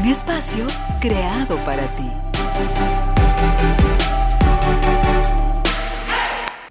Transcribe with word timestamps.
Un 0.00 0.06
espacio 0.06 0.66
creado 0.98 1.56
para 1.58 1.86
ti. 1.90 2.08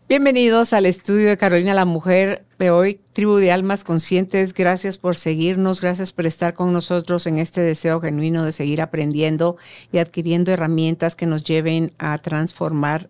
Bienvenidos 0.07 0.73
al 0.73 0.88
estudio 0.88 1.29
de 1.29 1.38
Carolina 1.38 1.75
la 1.75 1.85
Mujer 1.85 2.43
de 2.57 2.71
hoy, 2.71 2.99
Tribu 3.13 3.35
de 3.35 3.52
Almas 3.52 3.83
Conscientes. 3.83 4.55
Gracias 4.55 4.97
por 4.97 5.15
seguirnos, 5.15 5.79
gracias 5.79 6.11
por 6.11 6.25
estar 6.25 6.55
con 6.55 6.73
nosotros 6.73 7.27
en 7.27 7.38
este 7.38 7.61
deseo 7.61 8.02
genuino 8.02 8.43
de 8.43 8.52
seguir 8.52 8.81
aprendiendo 8.81 9.57
y 9.91 9.99
adquiriendo 9.99 10.52
herramientas 10.52 11.16
que 11.16 11.27
nos 11.27 11.43
lleven 11.43 11.93
a 11.99 12.17
transformar 12.17 13.09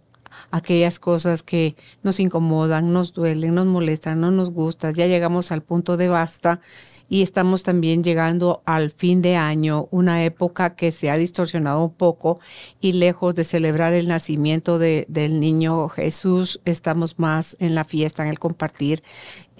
aquellas 0.51 0.99
cosas 0.99 1.43
que 1.43 1.75
nos 2.03 2.19
incomodan, 2.19 2.91
nos 2.91 3.13
duelen, 3.13 3.55
nos 3.55 3.67
molestan, 3.67 4.19
no 4.19 4.31
nos 4.31 4.49
gustan. 4.49 4.93
Ya 4.95 5.07
llegamos 5.07 5.53
al 5.53 5.61
punto 5.61 5.95
de 5.95 6.09
basta 6.09 6.59
y 7.09 7.23
estamos 7.23 7.63
también 7.63 8.03
llegando 8.03 8.61
al 8.65 8.91
fin 8.91 9.21
de 9.21 9.35
año, 9.35 9.87
una 9.91 10.23
época 10.23 10.75
que 10.75 10.91
se 10.91 11.09
ha 11.09 11.17
distorsionado 11.17 11.83
un 11.83 11.93
poco 11.93 12.39
y 12.79 12.93
lejos 12.93 13.35
de 13.35 13.43
celebrar 13.43 13.93
el 13.93 14.07
nacimiento 14.07 14.77
de, 14.79 15.05
del 15.09 15.39
niño 15.39 15.89
Jesús, 15.89 16.61
estamos 16.65 17.17
más 17.17 17.57
en 17.59 17.75
la 17.75 17.83
fiesta, 17.83 18.23
en 18.23 18.29
el 18.29 18.39
compartir 18.39 19.01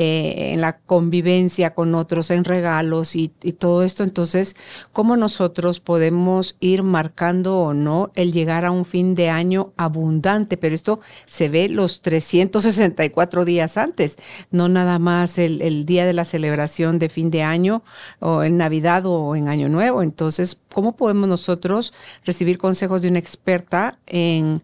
eh, 0.02 0.54
en 0.54 0.62
la 0.62 0.78
convivencia 0.78 1.74
con 1.74 1.94
otros, 1.94 2.32
en 2.32 2.46
regalos 2.46 3.18
y, 3.18 3.28
todo 3.60 3.84
esto. 3.84 4.06
Entonces, 4.06 4.56
¿cómo 4.94 5.18
nosotros 5.18 5.82
podemos 5.82 6.56
ir 6.62 6.84
marcando 6.84 7.60
o 7.60 7.74
no 7.74 8.10
el 8.16 8.32
llegar 8.32 8.64
a 8.64 8.72
un 8.72 8.86
fin 8.86 9.14
de 9.14 9.30
año 9.30 9.74
abundante? 9.76 10.56
Pero 10.56 10.74
esto 10.74 11.02
se 11.26 11.50
ve 11.50 11.68
los 11.68 12.02
364 12.02 13.44
días 13.44 13.76
antes, 13.76 14.18
no 14.52 14.70
nada 14.70 15.00
más 15.00 15.38
el, 15.38 15.62
el 15.62 15.86
día 15.86 16.06
de 16.06 16.14
la 16.14 16.24
celebración 16.24 16.98
de 16.98 17.10
fin 17.10 17.30
de 17.30 17.44
año 17.44 17.84
o 18.22 18.44
en 18.44 18.56
Navidad 18.56 19.06
o 19.06 19.36
en 19.36 19.50
Año 19.50 19.68
Nuevo. 19.68 20.02
Entonces, 20.02 20.62
¿cómo 20.74 20.96
podemos 20.96 21.28
nosotros 21.28 21.94
recibir 22.24 22.58
consejos 22.58 23.02
de 23.02 23.10
una 23.10 23.20
experta 23.20 24.00
en 24.08 24.64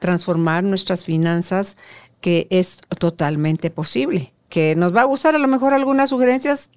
transformar 0.00 0.64
nuestras 0.64 1.04
finanzas 1.04 1.76
que 2.20 2.48
es 2.50 2.80
totalmente 2.98 3.70
posible? 3.70 4.32
Que 4.52 4.76
nos 4.76 4.94
va 4.94 5.00
a 5.00 5.04
gustar 5.04 5.34
a 5.34 5.38
lo 5.38 5.48
mejor 5.48 5.72
algunas 5.72 6.10
sugerencias, 6.10 6.70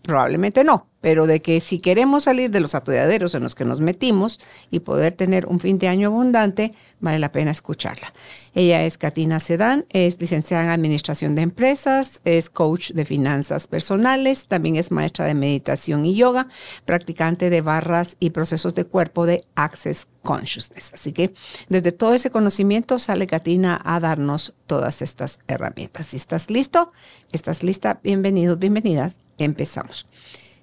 probablemente 0.00 0.64
no, 0.64 0.86
pero 1.00 1.26
de 1.26 1.40
que 1.40 1.60
si 1.60 1.78
queremos 1.78 2.24
salir 2.24 2.50
de 2.50 2.60
los 2.60 2.74
atolladeros 2.74 3.34
en 3.34 3.42
los 3.42 3.54
que 3.54 3.64
nos 3.64 3.80
metimos 3.80 4.40
y 4.70 4.80
poder 4.80 5.12
tener 5.12 5.46
un 5.46 5.60
fin 5.60 5.78
de 5.78 5.88
año 5.88 6.08
abundante, 6.08 6.74
vale 7.00 7.18
la 7.18 7.32
pena 7.32 7.50
escucharla. 7.50 8.12
Ella 8.54 8.84
es 8.84 8.98
Katina 8.98 9.38
Sedán, 9.38 9.86
es 9.90 10.20
licenciada 10.20 10.64
en 10.64 10.70
Administración 10.70 11.34
de 11.34 11.42
Empresas, 11.42 12.20
es 12.24 12.50
coach 12.50 12.90
de 12.90 13.04
finanzas 13.04 13.66
personales, 13.66 14.46
también 14.46 14.76
es 14.76 14.90
maestra 14.90 15.26
de 15.26 15.34
meditación 15.34 16.04
y 16.04 16.14
yoga, 16.16 16.48
practicante 16.84 17.50
de 17.50 17.60
barras 17.60 18.16
y 18.18 18.30
procesos 18.30 18.74
de 18.74 18.84
cuerpo 18.84 19.26
de 19.26 19.44
Access 19.54 20.08
Consciousness. 20.22 20.92
Así 20.92 21.12
que 21.12 21.32
desde 21.68 21.92
todo 21.92 22.14
ese 22.14 22.30
conocimiento 22.30 22.98
sale 22.98 23.26
Katina 23.26 23.80
a 23.84 24.00
darnos 24.00 24.54
todas 24.66 25.02
estas 25.02 25.38
herramientas. 25.46 26.08
Si 26.08 26.16
estás 26.16 26.50
listo, 26.50 26.92
estás 27.32 27.62
lista, 27.62 28.00
bienvenidos, 28.02 28.58
bienvenidas, 28.58 29.16
empezamos. 29.38 30.06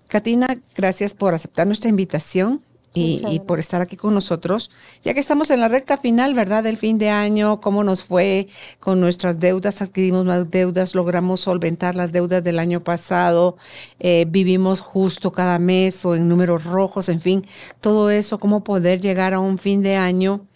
Katina, 0.08 0.48
gracias 0.76 1.14
por 1.14 1.34
aceptar 1.34 1.68
nuestra 1.68 1.90
invitación. 1.90 2.62
Y, 2.98 3.42
por 3.42 3.60
estar 3.60 3.82
aquí 3.82 3.98
con 3.98 4.14
nosotros, 4.14 4.72
ya 5.04 5.14
que 5.14 5.20
estamos 5.20 5.52
en 5.52 5.60
la 5.60 5.68
recta 5.68 5.98
final, 5.98 6.34
¿verdad? 6.34 6.64
Del 6.64 6.78
fin 6.78 6.98
de 6.98 7.10
año, 7.10 7.60
cómo 7.60 7.84
nos 7.84 8.06
fue 8.06 8.48
con 8.80 9.02
nuestras 9.02 9.38
deudas, 9.38 9.82
adquirimos 9.82 10.24
más 10.24 10.50
deudas, 10.50 10.96
logramos 10.96 11.42
solventar 11.42 11.96
las 11.96 12.14
deudas 12.14 12.42
del 12.42 12.58
año 12.58 12.86
pasado, 12.86 13.58
eh, 14.00 14.24
vivimos 14.30 14.80
justo 14.80 15.34
cada 15.34 15.60
mes 15.60 16.06
o 16.06 16.16
en 16.16 16.30
números 16.30 16.64
rojos, 16.64 17.10
en 17.10 17.20
fin, 17.20 17.46
todo 17.82 18.10
eso, 18.10 18.40
cómo 18.40 18.64
poder 18.64 19.02
llegar 19.02 19.34
a 19.34 19.42
un 19.42 19.58
fin 19.58 19.82
de 19.82 19.98
año 19.98 20.48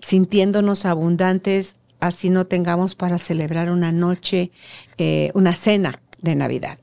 sintiéndonos 0.00 0.84
abundantes, 0.84 1.74
así 1.98 2.30
no 2.30 2.46
tengamos 2.46 2.94
para 2.94 3.18
celebrar 3.18 3.70
una 3.70 3.90
noche, 3.90 4.50
eh, 4.98 5.30
una 5.34 5.56
cena 5.56 6.00
de 6.20 6.34
Navidad. 6.34 6.78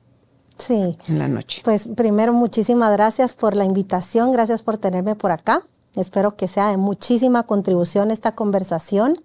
Sí. 0.59 0.97
En 1.07 1.19
la 1.19 1.27
noche. 1.27 1.61
Pues 1.63 1.87
primero, 1.87 2.33
muchísimas 2.33 2.91
gracias 2.91 3.35
por 3.35 3.55
la 3.55 3.65
invitación, 3.65 4.31
gracias 4.31 4.61
por 4.61 4.77
tenerme 4.77 5.15
por 5.15 5.31
acá. 5.31 5.63
Espero 5.95 6.35
que 6.35 6.47
sea 6.47 6.69
de 6.69 6.77
muchísima 6.77 7.43
contribución 7.43 8.11
esta 8.11 8.35
conversación. 8.35 9.19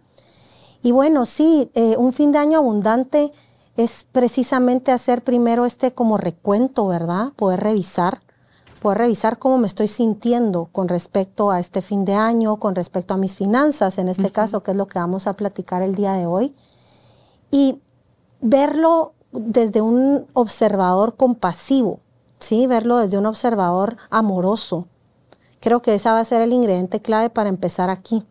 Y 0.83 0.93
bueno, 0.93 1.25
sí, 1.25 1.71
eh, 1.75 1.97
un 1.97 2.13
fin 2.13 2.33
de 2.33 2.39
año 2.39 2.59
abundante 2.59 3.33
es 3.77 4.07
precisamente 4.11 4.93
hacer 4.93 5.23
primero 5.23 5.65
este 5.65 5.93
como 5.93 6.19
recuento, 6.19 6.87
¿verdad? 6.87 7.33
Poder 7.37 7.61
revisar, 7.61 8.21
poder 8.81 8.99
revisar 8.99 9.39
cómo 9.39 9.59
me 9.59 9.67
estoy 9.67 9.89
sintiendo 9.89 10.69
con 10.71 10.89
respecto 10.89 11.51
a 11.51 11.59
este 11.59 11.83
fin 11.83 12.05
de 12.05 12.15
año, 12.15 12.57
con 12.57 12.75
respecto 12.75 13.15
a 13.15 13.17
mis 13.17 13.37
finanzas, 13.37 13.99
en 13.99 14.09
este 14.09 14.31
caso, 14.31 14.63
que 14.63 14.73
es 14.73 14.77
lo 14.77 14.87
que 14.87 14.99
vamos 14.99 15.27
a 15.27 15.35
platicar 15.35 15.83
el 15.83 15.95
día 15.95 16.13
de 16.13 16.27
hoy. 16.27 16.55
Y 17.51 17.81
verlo 18.41 19.14
desde 19.35 19.81
un 19.81 20.27
observador 20.33 21.17
compasivo, 21.17 22.01
¿sí? 22.39 22.67
Verlo 22.67 22.99
desde 22.99 23.19
un 23.19 23.27
observador 23.27 23.97
amoroso. 24.11 24.87
Creo 25.61 25.83
que 25.83 25.95
ese 25.95 26.11
va 26.11 26.21
a 26.21 26.25
ser 26.25 26.43
el 26.43 26.53
ingrediente 26.53 27.01
clave 27.01 27.31
para 27.31 27.49
empezar 27.49 27.91
aquí. 27.91 28.25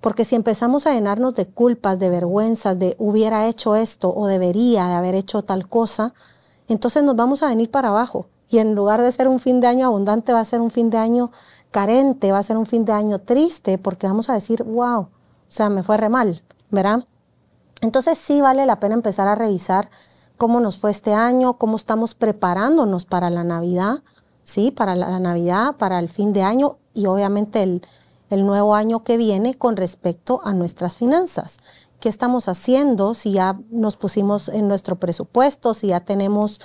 Porque 0.00 0.24
si 0.24 0.34
empezamos 0.34 0.86
a 0.86 0.94
llenarnos 0.94 1.34
de 1.34 1.46
culpas, 1.46 1.98
de 2.00 2.10
vergüenzas, 2.10 2.78
de 2.78 2.96
hubiera 2.98 3.46
hecho 3.46 3.76
esto 3.76 4.12
o 4.14 4.26
debería 4.26 4.88
de 4.88 4.94
haber 4.94 5.14
hecho 5.14 5.42
tal 5.42 5.68
cosa, 5.68 6.12
entonces 6.68 7.04
nos 7.04 7.14
vamos 7.14 7.42
a 7.42 7.48
venir 7.48 7.70
para 7.70 7.88
abajo. 7.88 8.26
Y 8.48 8.58
en 8.58 8.74
lugar 8.74 9.00
de 9.00 9.12
ser 9.12 9.28
un 9.28 9.38
fin 9.38 9.60
de 9.60 9.68
año 9.68 9.86
abundante, 9.86 10.32
va 10.32 10.40
a 10.40 10.44
ser 10.44 10.60
un 10.60 10.72
fin 10.72 10.90
de 10.90 10.98
año 10.98 11.30
carente, 11.70 12.32
va 12.32 12.38
a 12.38 12.42
ser 12.42 12.56
un 12.56 12.66
fin 12.66 12.84
de 12.84 12.92
año 12.92 13.20
triste, 13.20 13.78
porque 13.78 14.08
vamos 14.08 14.28
a 14.28 14.34
decir, 14.34 14.64
wow, 14.64 15.02
o 15.02 15.08
sea, 15.46 15.68
me 15.70 15.82
fue 15.82 15.96
re 15.96 16.08
mal, 16.08 16.42
¿verdad? 16.70 17.06
Entonces 17.80 18.18
sí 18.18 18.40
vale 18.40 18.66
la 18.66 18.80
pena 18.80 18.94
empezar 18.94 19.28
a 19.28 19.34
revisar 19.34 19.88
cómo 20.42 20.58
nos 20.58 20.76
fue 20.76 20.90
este 20.90 21.14
año, 21.14 21.52
cómo 21.52 21.76
estamos 21.76 22.16
preparándonos 22.16 23.04
para 23.04 23.30
la 23.30 23.44
Navidad, 23.44 24.02
¿sí? 24.42 24.72
Para 24.72 24.96
la, 24.96 25.20
Navidad, 25.20 25.76
para 25.76 26.00
el 26.00 26.08
fin 26.08 26.32
de 26.32 26.42
año 26.42 26.78
y 26.94 27.06
obviamente 27.06 27.62
el, 27.62 27.80
nuevo 28.44 28.74
año 28.74 29.04
que 29.04 29.16
viene 29.16 29.54
con 29.54 29.76
respecto 29.76 30.40
a 30.42 30.52
nuestras 30.52 30.96
finanzas. 30.96 31.58
¿Qué 32.00 32.08
estamos 32.08 32.48
haciendo? 32.48 33.14
Si 33.14 33.30
ya 33.30 33.56
nos 33.70 33.94
pusimos 33.94 34.48
en 34.48 34.66
nuestro 34.66 34.96
presupuesto, 34.96 35.74
si 35.74 35.86
ya 35.86 36.00
tenemos 36.00 36.60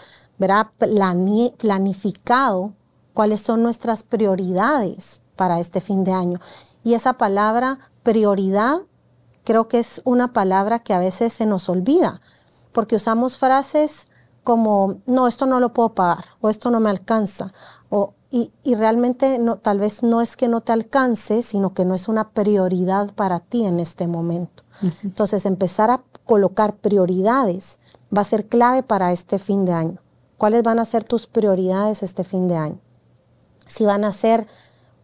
planificado 1.60 2.74
cuáles 3.14 3.42
son 3.42 3.62
nuestras 3.62 4.02
prioridades 4.02 5.22
para 5.36 5.60
este 5.60 5.82
fin 5.82 6.04
de 6.04 6.14
año. 6.14 6.40
Y 6.84 6.96
esa 6.96 7.14
palabra 7.14 7.78
prioridad 8.02 8.78
creo 9.44 9.68
que 9.68 9.78
es 9.78 10.02
una 10.04 10.34
palabra 10.34 10.80
que 10.80 10.96
a 10.96 11.00
veces 11.00 11.32
se 11.32 11.46
nos 11.46 11.70
olvida 11.70 12.22
porque 12.78 12.96
usamos 12.96 13.40
frases 13.40 14.08
como, 14.44 15.00
no, 15.08 15.28
esto 15.28 15.48
no 15.48 15.60
lo 15.60 15.74
puedo 15.74 15.96
pagar, 15.96 16.26
o 16.42 16.48
esto 16.48 16.70
no 16.70 16.80
me 16.80 16.92
alcanza, 16.92 17.52
o, 17.90 18.14
y, 18.30 18.52
realmente 18.76 19.40
no, 19.40 19.56
tal 19.58 19.80
vez 19.80 20.04
no 20.04 20.22
es 20.22 20.38
que 20.38 20.48
no 20.48 20.62
te 20.62 20.74
alcance, 20.74 21.42
sino 21.42 21.74
que 21.74 21.86
no 21.86 21.96
es 21.96 22.08
una 22.08 22.30
prioridad 22.30 23.12
para 23.16 23.40
ti 23.40 23.66
en 23.66 23.80
este 23.80 24.06
momento. 24.06 24.62
Entonces, 25.04 25.48
empezar 25.48 25.90
a 25.90 26.04
colocar 26.24 26.76
prioridades 26.76 27.80
va 28.16 28.22
a 28.22 28.26
ser 28.26 28.46
clave 28.46 28.84
para 28.84 29.12
este 29.12 29.40
fin 29.40 29.66
de 29.66 29.74
año. 29.74 29.98
¿Cuáles 30.38 30.62
van 30.62 30.78
a 30.78 30.86
ser 30.86 31.04
tus 31.04 31.26
prioridades 31.26 32.04
este 32.04 32.24
fin 32.24 32.48
de 32.48 32.58
año? 32.58 32.80
Si 33.66 33.86
van 33.86 34.06
a 34.06 34.12
ser, 34.12 34.46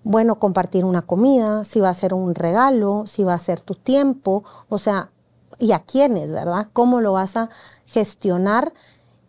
bueno, 0.03 0.37
compartir 0.37 0.85
una 0.85 1.01
comida, 1.01 1.63
si 1.63 1.79
va 1.79 1.89
a 1.89 1.95
ser 1.95 2.13
un 2.13 2.35
regalo, 2.35 3.05
si 3.07 3.23
va 3.23 3.33
a 3.33 3.39
ser 3.39 3.61
tu 3.61 3.73
tiempo, 3.73 4.43
o 4.69 4.77
sea, 4.77 5.09
y 5.63 5.71
a 5.71 5.79
quiénes, 5.79 6.29
¿verdad? 6.31 6.67
¿Cómo 6.73 6.99
lo 6.99 7.13
vas 7.13 7.37
a 7.37 7.49
gestionar? 7.85 8.73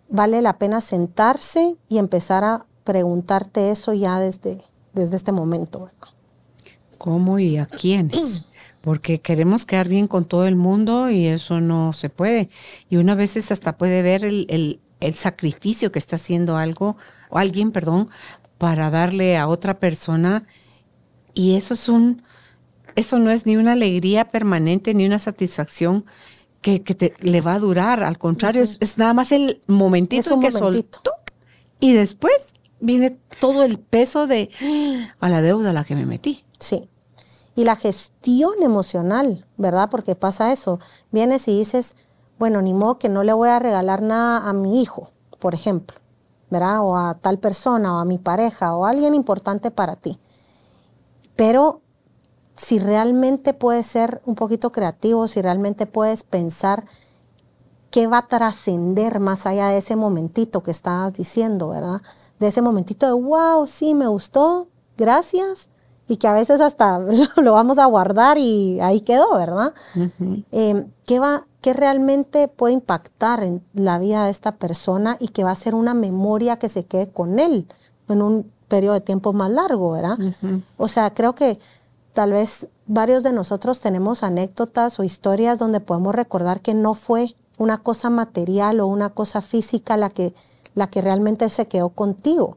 Vale 0.08 0.42
la 0.42 0.58
pena 0.58 0.80
sentarse 0.80 1.76
y 1.88 1.98
empezar 1.98 2.42
a 2.42 2.66
preguntarte 2.82 3.70
eso 3.70 3.92
ya 3.92 4.18
desde, 4.18 4.58
desde 4.92 5.14
este 5.14 5.30
momento. 5.30 5.86
¿Cómo 6.98 7.38
y 7.38 7.56
a 7.58 7.66
quiénes? 7.66 8.42
Porque 8.80 9.20
queremos 9.20 9.64
quedar 9.64 9.88
bien 9.88 10.08
con 10.08 10.24
todo 10.24 10.44
el 10.46 10.56
mundo 10.56 11.08
y 11.08 11.28
eso 11.28 11.60
no 11.60 11.92
se 11.92 12.10
puede. 12.10 12.48
Y 12.90 12.96
una 12.96 13.14
vez 13.14 13.50
hasta 13.52 13.78
puede 13.78 14.02
ver 14.02 14.24
el, 14.24 14.46
el, 14.50 14.80
el 14.98 15.14
sacrificio 15.14 15.92
que 15.92 16.00
está 16.00 16.16
haciendo 16.16 16.56
algo, 16.56 16.96
o 17.30 17.38
alguien, 17.38 17.70
perdón, 17.70 18.10
para 18.58 18.90
darle 18.90 19.36
a 19.36 19.46
otra 19.46 19.78
persona 19.78 20.44
y 21.32 21.54
eso 21.54 21.74
es 21.74 21.88
un, 21.88 22.23
eso 22.96 23.18
no 23.18 23.30
es 23.30 23.46
ni 23.46 23.56
una 23.56 23.72
alegría 23.72 24.30
permanente 24.30 24.94
ni 24.94 25.06
una 25.06 25.18
satisfacción 25.18 26.04
que, 26.60 26.80
te, 26.80 27.14
le 27.20 27.40
va 27.40 27.54
a 27.54 27.58
durar. 27.58 28.02
Al 28.02 28.18
contrario, 28.18 28.62
es, 28.62 28.98
nada 28.98 29.12
más 29.12 29.32
el 29.32 29.60
momentito 29.66 30.40
que 30.40 30.50
momentito. 30.50 30.58
soltó 30.58 31.12
y 31.78 31.92
después 31.92 32.34
viene 32.80 33.18
todo 33.40 33.64
el 33.64 33.78
peso 33.78 34.26
de 34.26 34.48
a 35.20 35.28
la 35.28 35.42
deuda 35.42 35.70
a 35.70 35.72
la 35.72 35.84
que 35.84 35.94
me 35.94 36.06
metí. 36.06 36.44
Sí. 36.58 36.88
Y 37.56 37.64
la 37.64 37.76
gestión 37.76 38.62
emocional, 38.62 39.46
¿verdad? 39.56 39.90
Porque 39.90 40.14
pasa 40.16 40.52
eso. 40.52 40.80
Vienes 41.12 41.46
y 41.46 41.58
dices, 41.58 41.94
bueno, 42.38 42.62
ni 42.62 42.74
modo 42.74 42.98
que 42.98 43.08
no 43.08 43.22
le 43.22 43.32
voy 43.32 43.50
a 43.50 43.58
regalar 43.58 44.02
nada 44.02 44.48
a 44.48 44.52
mi 44.52 44.82
hijo, 44.82 45.12
por 45.38 45.54
ejemplo, 45.54 45.98
¿verdad? 46.50 46.80
O 46.82 46.96
a 46.96 47.14
tal 47.14 47.38
persona, 47.38 47.96
o 47.96 47.98
a 48.00 48.04
mi 48.04 48.18
pareja, 48.18 48.74
o 48.74 48.86
a 48.86 48.90
alguien 48.90 49.14
importante 49.14 49.70
para 49.70 49.96
ti. 49.96 50.18
Pero 51.36 51.82
si 52.56 52.78
realmente 52.78 53.54
puedes 53.54 53.86
ser 53.86 54.20
un 54.24 54.34
poquito 54.34 54.72
creativo, 54.72 55.28
si 55.28 55.42
realmente 55.42 55.86
puedes 55.86 56.22
pensar 56.22 56.84
qué 57.90 58.06
va 58.06 58.18
a 58.18 58.28
trascender 58.28 59.20
más 59.20 59.46
allá 59.46 59.68
de 59.68 59.78
ese 59.78 59.96
momentito 59.96 60.62
que 60.62 60.70
estabas 60.70 61.14
diciendo, 61.14 61.68
¿verdad? 61.68 62.02
De 62.38 62.48
ese 62.48 62.62
momentito 62.62 63.06
de, 63.06 63.12
wow, 63.12 63.66
sí, 63.66 63.94
me 63.94 64.06
gustó, 64.06 64.68
gracias, 64.96 65.70
y 66.08 66.16
que 66.16 66.28
a 66.28 66.32
veces 66.32 66.60
hasta 66.60 66.98
lo 67.36 67.52
vamos 67.52 67.78
a 67.78 67.86
guardar 67.86 68.38
y 68.38 68.80
ahí 68.80 69.00
quedó, 69.00 69.34
¿verdad? 69.34 69.72
Em, 70.52 70.90
¿qué, 71.06 71.18
va, 71.18 71.46
¿Qué 71.60 71.72
realmente 71.72 72.48
puede 72.48 72.74
impactar 72.74 73.42
en 73.42 73.64
la 73.72 73.98
vida 73.98 74.24
de 74.24 74.30
esta 74.30 74.56
persona 74.56 75.16
y 75.18 75.28
que 75.28 75.44
va 75.44 75.50
a 75.50 75.56
ser 75.56 75.74
una 75.74 75.94
memoria 75.94 76.58
que 76.58 76.68
se 76.68 76.84
quede 76.84 77.10
con 77.10 77.38
él 77.38 77.66
en 78.08 78.22
un 78.22 78.52
periodo 78.68 78.94
de 78.94 79.00
tiempo 79.00 79.32
más 79.32 79.50
largo, 79.50 79.92
¿verdad? 79.92 80.18
O 80.76 80.88
sea, 80.88 81.14
creo 81.14 81.34
que 81.34 81.58
tal 82.14 82.30
vez 82.30 82.68
varios 82.86 83.22
de 83.22 83.32
nosotros 83.32 83.80
tenemos 83.80 84.22
anécdotas 84.22 84.98
o 84.98 85.02
historias 85.02 85.58
donde 85.58 85.80
podemos 85.80 86.14
recordar 86.14 86.60
que 86.60 86.72
no 86.72 86.94
fue 86.94 87.34
una 87.58 87.78
cosa 87.78 88.08
material 88.08 88.80
o 88.80 88.86
una 88.86 89.10
cosa 89.10 89.42
física 89.42 89.96
la 89.96 90.10
que, 90.10 90.32
la 90.74 90.86
que 90.86 91.02
realmente 91.02 91.48
se 91.50 91.66
quedó 91.66 91.90
contigo, 91.90 92.56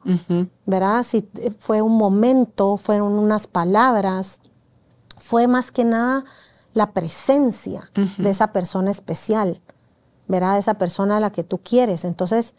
¿verdad? 0.66 1.04
Si 1.04 1.28
fue 1.60 1.82
un 1.82 1.98
momento, 1.98 2.78
fueron 2.78 3.14
unas 3.14 3.48
palabras, 3.48 4.42
fue 5.18 5.48
más 5.48 5.72
que 5.72 5.86
nada 5.86 6.24
la 6.74 6.92
presencia 6.92 7.90
de 8.18 8.30
esa 8.30 8.52
persona 8.54 8.92
especial, 8.92 9.62
¿verdad? 10.28 10.54
De 10.54 10.60
esa 10.60 10.76
persona 10.76 11.18
a 11.18 11.20
la 11.20 11.32
que 11.32 11.44
tú 11.44 11.58
quieres. 11.58 12.06
Entonces, 12.06 12.54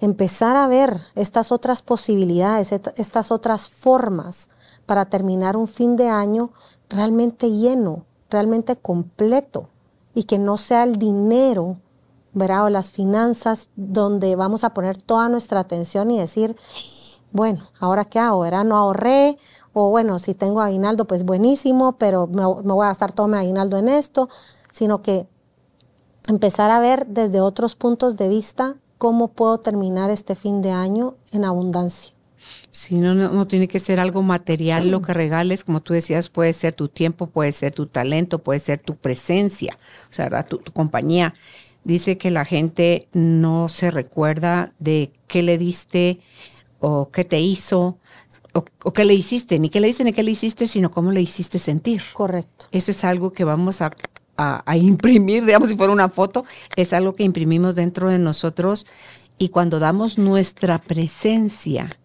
empezar 0.00 0.54
a 0.54 0.68
ver 0.68 1.00
estas 1.16 1.50
otras 1.50 1.82
posibilidades, 1.82 2.70
estas 2.72 3.32
otras 3.32 3.68
formas 3.68 4.48
para 4.86 5.06
terminar 5.06 5.56
un 5.56 5.68
fin 5.68 5.96
de 5.96 6.08
año 6.08 6.50
realmente 6.88 7.50
lleno, 7.50 8.04
realmente 8.30 8.76
completo 8.76 9.68
y 10.14 10.24
que 10.24 10.38
no 10.38 10.56
sea 10.56 10.84
el 10.84 10.96
dinero, 10.96 11.76
¿verdad? 12.32 12.64
O 12.64 12.68
las 12.70 12.92
finanzas 12.92 13.70
donde 13.76 14.36
vamos 14.36 14.64
a 14.64 14.72
poner 14.72 14.96
toda 15.00 15.28
nuestra 15.28 15.60
atención 15.60 16.10
y 16.10 16.18
decir, 16.18 16.56
bueno, 17.32 17.68
¿ahora 17.80 18.04
qué 18.04 18.18
hago? 18.18 18.40
¿Verdad? 18.40 18.64
No 18.64 18.76
ahorré 18.76 19.36
o 19.72 19.90
bueno, 19.90 20.18
si 20.18 20.32
tengo 20.32 20.60
aguinaldo, 20.60 21.06
pues 21.06 21.24
buenísimo, 21.24 21.92
pero 21.98 22.26
me, 22.26 22.42
me 22.42 22.72
voy 22.72 22.84
a 22.84 22.88
gastar 22.88 23.12
todo 23.12 23.28
mi 23.28 23.36
aguinaldo 23.36 23.76
en 23.76 23.90
esto, 23.90 24.30
sino 24.72 25.02
que 25.02 25.28
empezar 26.28 26.70
a 26.70 26.80
ver 26.80 27.06
desde 27.06 27.40
otros 27.40 27.74
puntos 27.74 28.16
de 28.16 28.28
vista 28.28 28.76
cómo 28.98 29.28
puedo 29.28 29.58
terminar 29.58 30.10
este 30.10 30.34
fin 30.34 30.62
de 30.62 30.70
año 30.70 31.14
en 31.30 31.44
abundancia. 31.44 32.15
Si 32.70 32.96
no, 32.96 33.14
no, 33.14 33.46
tiene 33.46 33.68
que 33.68 33.78
ser 33.78 34.00
algo 34.00 34.22
material 34.22 34.90
lo 34.90 35.02
que 35.02 35.14
regales, 35.14 35.64
como 35.64 35.80
tú 35.80 35.94
decías, 35.94 36.28
puede 36.28 36.52
ser 36.52 36.74
tu 36.74 36.88
tiempo, 36.88 37.26
puede 37.28 37.52
ser 37.52 37.74
tu 37.74 37.86
talento, 37.86 38.38
puede 38.42 38.58
ser 38.58 38.78
tu 38.78 38.96
presencia, 38.96 39.78
o 40.10 40.12
sea, 40.12 40.42
tu, 40.42 40.60
compañía. 40.72 41.34
Dice 41.84 42.18
que 42.18 42.30
la 42.30 42.44
gente 42.44 43.08
no 43.12 43.68
se 43.68 43.90
recuerda 43.90 44.72
de 44.78 45.12
qué 45.28 45.42
le 45.42 45.56
diste 45.56 46.18
o 46.80 47.10
qué 47.10 47.24
te 47.24 47.40
hizo 47.40 47.98
o, 48.52 48.64
o, 48.82 48.92
qué 48.92 49.04
le 49.04 49.14
hiciste, 49.14 49.58
ni 49.58 49.70
qué 49.70 49.80
le 49.80 49.86
diste 49.86 50.04
ni 50.04 50.12
qué 50.12 50.22
le 50.22 50.32
hiciste, 50.32 50.66
sino 50.66 50.90
cómo 50.90 51.12
le 51.12 51.20
hiciste 51.20 51.58
sentir. 51.58 52.02
Correcto. 52.12 52.66
Eso 52.72 52.90
es 52.90 53.04
algo 53.04 53.32
que 53.32 53.44
vamos 53.44 53.82
a 53.82 53.92
a, 54.36 54.76
imprimir, 54.76 55.44
digamos, 55.46 55.68
si 55.68 55.76
fuera 55.76 55.92
una 55.92 56.08
foto, 56.08 56.44
es 56.76 56.92
algo 56.92 57.14
que 57.14 57.24
imprimimos 57.24 57.74
dentro 57.74 58.10
de 58.10 58.18
nosotros 58.18 58.86
y 59.38 59.50
cuando 59.50 59.78
damos 59.78 60.18
nuestra 60.18 60.78
presencia 60.78 61.98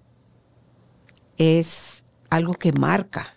es 1.41 2.03
algo 2.29 2.53
que 2.53 2.71
marca 2.71 3.35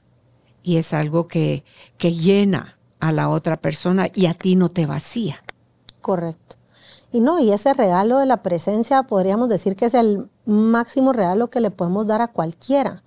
y 0.63 0.77
es 0.77 0.93
algo 0.93 1.29
que, 1.29 1.65
que 1.99 2.13
llena 2.13 2.79
a 3.01 3.13
la 3.13 3.29
otra 3.29 3.57
persona 3.57 4.09
y 4.15 4.27
a 4.27 4.35
ti 4.35 4.57
no 4.57 4.69
te 4.69 4.87
vacía. 4.87 5.43
Correcto. 6.01 6.57
Y 7.13 7.21
no, 7.21 7.39
y 7.39 7.53
ese 7.53 7.73
regalo 7.75 8.19
de 8.19 8.27
la 8.27 8.43
presencia 8.43 9.05
podríamos 9.05 9.49
decir 9.49 9.77
que 9.77 9.87
es 9.87 9.95
el 9.95 10.29
máximo 10.47 11.13
regalo 11.13 11.49
que 11.49 11.61
le 11.61 11.71
podemos 11.71 12.07
dar 12.07 12.21
a 12.23 12.29
cualquiera. 12.29 13.03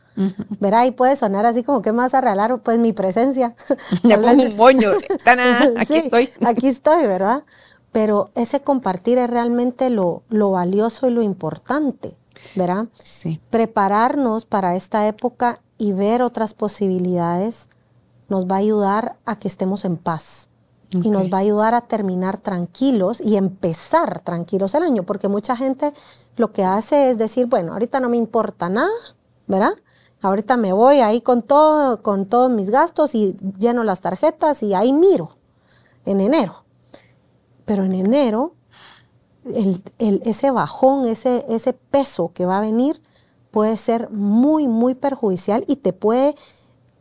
Verá, 0.59 0.87
y 0.87 0.91
puede 0.91 1.15
sonar 1.15 1.45
así 1.45 1.61
como, 1.61 1.83
¿qué 1.83 1.91
más 1.91 2.15
a 2.15 2.21
regalar? 2.21 2.57
Pues 2.59 2.79
mi 2.79 2.91
presencia. 2.91 3.53
Me 4.03 4.17
pongo 4.17 4.43
un 4.43 4.57
moño. 4.57 4.91
aquí 5.77 5.95
estoy. 5.95 6.29
aquí 6.43 6.67
estoy, 6.67 7.05
¿verdad? 7.05 7.43
Pero 7.91 8.31
ese 8.33 8.61
compartir 8.61 9.19
es 9.19 9.29
realmente 9.29 9.91
lo, 9.91 10.23
lo 10.29 10.51
valioso 10.51 11.07
y 11.07 11.11
lo 11.11 11.21
importante, 11.21 12.15
¿verdad? 12.55 12.87
Sí. 12.93 13.39
Prepararnos 13.49 14.45
para 14.45 14.75
esta 14.75 15.07
época 15.07 15.61
y 15.77 15.91
ver 15.91 16.21
otras 16.21 16.53
posibilidades 16.53 17.69
nos 18.29 18.45
va 18.45 18.55
a 18.55 18.59
ayudar 18.59 19.17
a 19.25 19.37
que 19.37 19.47
estemos 19.47 19.85
en 19.85 19.97
paz. 19.97 20.49
Y 20.89 21.09
nos 21.09 21.27
va 21.29 21.39
a 21.39 21.41
ayudar 21.41 21.73
a 21.73 21.81
terminar 21.81 22.37
tranquilos 22.37 23.19
y 23.19 23.35
empezar 23.35 24.21
tranquilos 24.21 24.73
el 24.73 24.83
año, 24.83 25.03
porque 25.03 25.27
mucha 25.27 25.57
gente 25.57 25.91
lo 26.37 26.53
que 26.53 26.63
hace 26.63 27.09
es 27.09 27.17
decir, 27.17 27.47
bueno, 27.47 27.73
ahorita 27.73 27.99
no 27.99 28.07
me 28.07 28.15
importa 28.15 28.69
nada, 28.69 28.89
¿verdad? 29.47 29.73
Ahorita 30.21 30.55
me 30.55 30.71
voy 30.71 31.01
ahí 31.01 31.19
con 31.19 31.41
todo, 31.41 32.01
con 32.01 32.25
todos 32.25 32.49
mis 32.49 32.69
gastos 32.69 33.15
y 33.15 33.37
lleno 33.59 33.83
las 33.83 33.99
tarjetas 33.99 34.63
y 34.63 34.73
ahí 34.73 34.93
miro 34.93 35.35
en 36.05 36.21
enero. 36.21 36.63
Pero 37.65 37.83
en 37.83 37.93
enero, 37.93 38.53
ese 39.97 40.51
bajón, 40.51 41.05
ese, 41.05 41.45
ese 41.49 41.73
peso 41.73 42.31
que 42.33 42.45
va 42.45 42.57
a 42.57 42.61
venir 42.61 43.01
puede 43.51 43.77
ser 43.77 44.09
muy, 44.09 44.67
muy 44.67 44.95
perjudicial 44.95 45.63
y 45.67 45.77
te 45.77 45.93
puede 45.93 46.35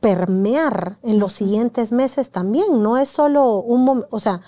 permear 0.00 0.98
en 1.02 1.18
los 1.18 1.32
siguientes 1.32 1.92
meses 1.92 2.30
también. 2.30 2.82
No 2.82 2.96
es 2.96 3.08
solo 3.08 3.56
un 3.56 3.84
momento, 3.84 4.08
o 4.10 4.20
sea, 4.20 4.40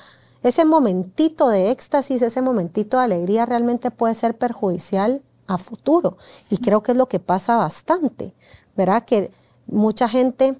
ese 0.42 0.64
momentito 0.64 1.48
de 1.48 1.70
éxtasis, 1.70 2.22
ese 2.22 2.42
momentito 2.42 2.98
de 2.98 3.04
alegría 3.04 3.44
realmente 3.44 3.90
puede 3.90 4.14
ser 4.14 4.38
perjudicial 4.38 5.22
a 5.46 5.58
futuro. 5.58 6.16
Y 6.48 6.58
creo 6.58 6.82
que 6.82 6.92
es 6.92 6.98
lo 6.98 7.08
que 7.08 7.18
pasa 7.18 7.56
bastante, 7.56 8.34
¿verdad? 8.76 9.04
Que 9.04 9.32
mucha 9.66 10.08
gente 10.08 10.56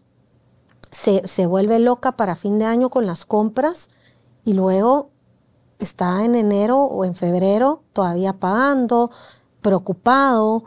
se, 0.91 1.27
se 1.29 1.47
vuelve 1.47 1.79
loca 1.79 2.13
para 2.13 2.35
fin 2.35 2.59
de 2.59 2.65
año 2.65 2.91
con 2.91 3.07
las 3.07 3.25
compras 3.25 3.91
y 4.45 4.55
luego 4.55 5.11
está 5.79 6.25
en 6.25 6.35
enero 6.35 6.79
o 6.79 7.05
en 7.05 7.15
febrero 7.15 7.83
todavía 7.93 8.35
pagando, 8.35 9.11
preocupado, 9.61 10.65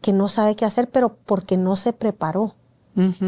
que 0.00 0.12
no 0.12 0.28
sabe 0.28 0.56
qué 0.56 0.64
hacer, 0.64 0.90
pero 0.90 1.16
porque 1.26 1.56
no 1.56 1.76
se 1.76 1.92
preparó, 1.92 2.54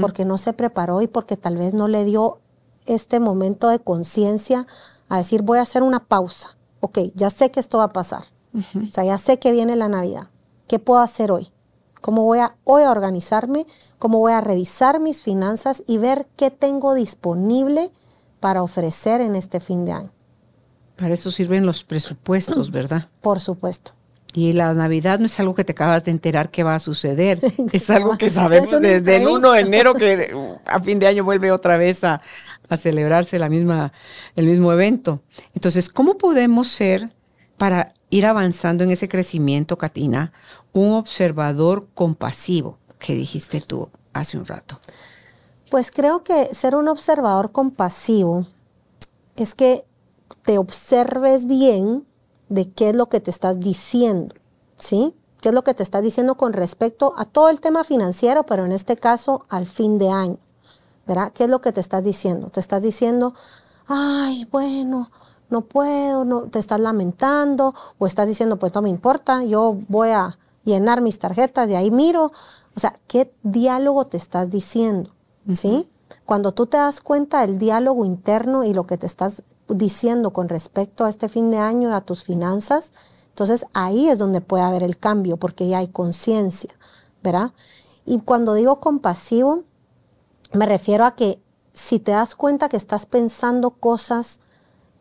porque 0.00 0.25
no 0.25 0.37
se 0.37 0.53
preparó 0.53 1.00
y 1.00 1.07
porque 1.07 1.37
tal 1.37 1.57
vez 1.57 1.73
no 1.73 1.88
le 1.88 2.05
dio 2.05 2.41
este 2.87 3.21
momento 3.21 3.69
de 3.69 3.79
conciencia 3.79 4.67
a 5.09 5.19
decir 5.19 5.43
voy 5.43 5.59
a 5.59 5.62
hacer 5.62 5.83
una 5.83 6.05
pausa. 6.07 6.57
Ok, 6.81 6.99
ya 7.14 7.31
sé 7.31 7.50
que 7.50 7.61
esto 7.61 7.79
va 7.79 7.85
a 7.85 7.93
pasar. 7.93 8.25
O 8.55 8.93
sea, 8.93 9.05
ya 9.05 9.19
sé 9.19 9.38
que 9.38 9.53
viene 9.53 9.75
la 9.75 9.88
Navidad. 9.88 10.29
¿Qué 10.69 10.79
puedo 10.79 11.00
hacer 11.00 11.33
hoy? 11.33 11.50
¿Cómo 12.00 12.23
voy 12.23 12.38
a 12.38 12.57
hoy 12.64 12.83
a 12.83 12.91
organizarme? 12.91 13.67
¿Cómo 13.99 14.19
voy 14.19 14.33
a 14.33 14.41
revisar 14.41 15.00
mis 15.00 15.23
finanzas 15.23 15.83
y 15.87 15.99
ver 15.99 16.29
qué 16.37 16.50
tengo 16.50 16.95
disponible 16.95 17.91
para 18.41 18.62
ofrecer 18.62 19.21
en 19.23 19.35
este 19.35 19.61
fin 19.61 19.85
de 19.87 19.93
año? 19.93 20.11
Para 20.96 21.14
eso 21.14 21.30
sirven 21.30 21.66
los 21.66 21.84
presupuestos, 21.84 22.70
¿verdad? 22.72 23.08
Por 23.20 23.40
supuesto. 23.40 23.92
Y 24.34 24.52
la 24.52 24.74
Navidad 24.74 25.20
no 25.20 25.26
es 25.26 25.38
algo 25.38 25.54
que 25.54 25.64
te 25.64 25.72
acabas 25.72 26.04
de 26.04 26.10
enterar 26.10 26.50
que 26.50 26.64
va 26.64 26.74
a 26.74 26.80
suceder, 26.80 27.38
es 27.72 27.90
algo 27.90 28.18
que 28.18 28.30
sabemos 28.30 28.80
desde 28.80 29.16
el 29.16 29.28
1 29.28 29.52
de 29.52 29.60
enero 29.60 29.94
que 29.94 30.34
a 30.66 30.80
fin 30.80 30.98
de 30.98 31.06
año 31.06 31.22
vuelve 31.22 31.52
otra 31.52 31.76
vez 31.76 32.02
a, 32.02 32.20
a 32.68 32.76
celebrarse 32.76 33.38
la 33.38 33.48
misma, 33.48 33.92
el 34.34 34.46
mismo 34.46 34.72
evento. 34.72 35.22
Entonces, 35.54 35.88
¿cómo 35.88 36.18
podemos 36.18 36.68
ser 36.68 37.10
para 37.56 37.94
ir 38.10 38.26
avanzando 38.26 38.84
en 38.84 38.90
ese 38.90 39.08
crecimiento, 39.08 39.78
Katina, 39.78 40.32
un 40.72 40.92
observador 40.94 41.86
compasivo, 41.94 42.78
que 42.98 43.14
dijiste 43.14 43.60
tú 43.60 43.88
hace 44.12 44.36
un 44.36 44.46
rato? 44.46 44.80
Pues 45.70 45.90
creo 45.90 46.22
que 46.24 46.52
ser 46.52 46.76
un 46.76 46.88
observador 46.88 47.52
compasivo 47.52 48.46
es 49.36 49.54
que 49.54 49.84
te 50.44 50.58
observes 50.58 51.46
bien 51.46 52.06
de 52.48 52.70
qué 52.70 52.90
es 52.90 52.96
lo 52.96 53.08
que 53.08 53.20
te 53.20 53.30
estás 53.30 53.58
diciendo, 53.58 54.34
¿sí? 54.78 55.14
¿Qué 55.40 55.48
es 55.48 55.54
lo 55.54 55.64
que 55.64 55.74
te 55.74 55.82
estás 55.82 56.02
diciendo 56.02 56.36
con 56.36 56.52
respecto 56.52 57.14
a 57.16 57.24
todo 57.24 57.48
el 57.48 57.60
tema 57.60 57.84
financiero, 57.84 58.46
pero 58.46 58.64
en 58.64 58.72
este 58.72 58.96
caso 58.96 59.44
al 59.48 59.66
fin 59.66 59.98
de 59.98 60.10
año? 60.10 60.38
¿Verdad? 61.06 61.32
¿Qué 61.34 61.44
es 61.44 61.50
lo 61.50 61.60
que 61.60 61.72
te 61.72 61.80
estás 61.80 62.02
diciendo? 62.02 62.48
Te 62.48 62.60
estás 62.60 62.82
diciendo, 62.82 63.34
ay, 63.86 64.46
bueno, 64.50 65.10
no 65.50 65.62
puedo, 65.62 66.24
no, 66.24 66.42
te 66.42 66.58
estás 66.58 66.80
lamentando, 66.80 67.74
o 67.98 68.06
estás 68.06 68.26
diciendo, 68.26 68.58
pues 68.58 68.74
no 68.74 68.82
me 68.82 68.88
importa, 68.88 69.44
yo 69.44 69.78
voy 69.88 70.10
a 70.10 70.38
llenar 70.64 71.00
mis 71.00 71.18
tarjetas 71.18 71.68
y 71.68 71.74
ahí 71.74 71.90
miro. 71.90 72.32
O 72.74 72.80
sea, 72.80 72.94
¿qué 73.06 73.32
diálogo 73.42 74.04
te 74.06 74.16
estás 74.16 74.50
diciendo? 74.50 75.10
¿Sí? 75.54 75.88
Cuando 76.24 76.52
tú 76.52 76.66
te 76.66 76.78
das 76.78 77.00
cuenta 77.00 77.42
del 77.42 77.58
diálogo 77.58 78.04
interno 78.04 78.64
y 78.64 78.72
lo 78.72 78.86
que 78.86 78.96
te 78.96 79.06
estás 79.06 79.42
diciendo 79.68 80.33
con 80.33 80.49
respecto 80.49 81.04
a 81.04 81.09
este 81.09 81.28
fin 81.28 81.50
de 81.50 81.59
año 81.59 81.94
a 81.94 82.02
tus 82.02 82.25
finanzas, 82.25 82.92
entonces 83.28 83.66
ahí 83.73 84.09
es 84.09 84.18
donde 84.18 84.40
puede 84.40 84.62
haber 84.62 84.83
el 84.83 84.99
cambio, 84.99 85.37
porque 85.37 85.66
ya 85.66 85.78
hay 85.78 85.88
conciencia, 85.88 86.71
¿verdad? 87.23 87.52
Y 88.06 88.21
cuando 88.21 88.54
digo 88.54 88.80
compasivo, 88.80 89.64
me 90.52 90.66
refiero 90.66 91.04
a 91.04 91.16
que 91.16 91.40
si 91.73 91.99
te 91.99 92.12
das 92.12 92.35
cuenta 92.37 92.68
que 92.68 92.76
estás 92.76 93.06
pensando 93.06 93.71
cosas 93.71 94.40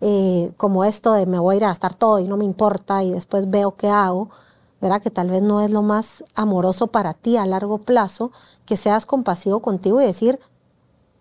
eh, 0.01 0.51
como 0.57 0.83
esto 0.83 1.13
de 1.13 1.25
me 1.25 1.39
voy 1.39 1.55
a 1.55 1.57
ir 1.57 1.65
a 1.65 1.67
gastar 1.67 1.93
todo 1.93 2.19
y 2.19 2.27
no 2.27 2.35
me 2.35 2.43
importa 2.43 3.03
y 3.03 3.11
después 3.11 3.49
veo 3.49 3.75
qué 3.75 3.87
hago, 3.87 4.29
¿verdad? 4.81 5.01
Que 5.01 5.11
tal 5.11 5.29
vez 5.29 5.41
no 5.41 5.61
es 5.61 5.71
lo 5.71 5.81
más 5.81 6.23
amoroso 6.35 6.87
para 6.87 7.13
ti 7.13 7.37
a 7.37 7.45
largo 7.45 7.77
plazo, 7.77 8.31
que 8.65 8.75
seas 8.75 9.05
compasivo 9.05 9.61
contigo 9.61 10.01
y 10.01 10.05
decir, 10.05 10.39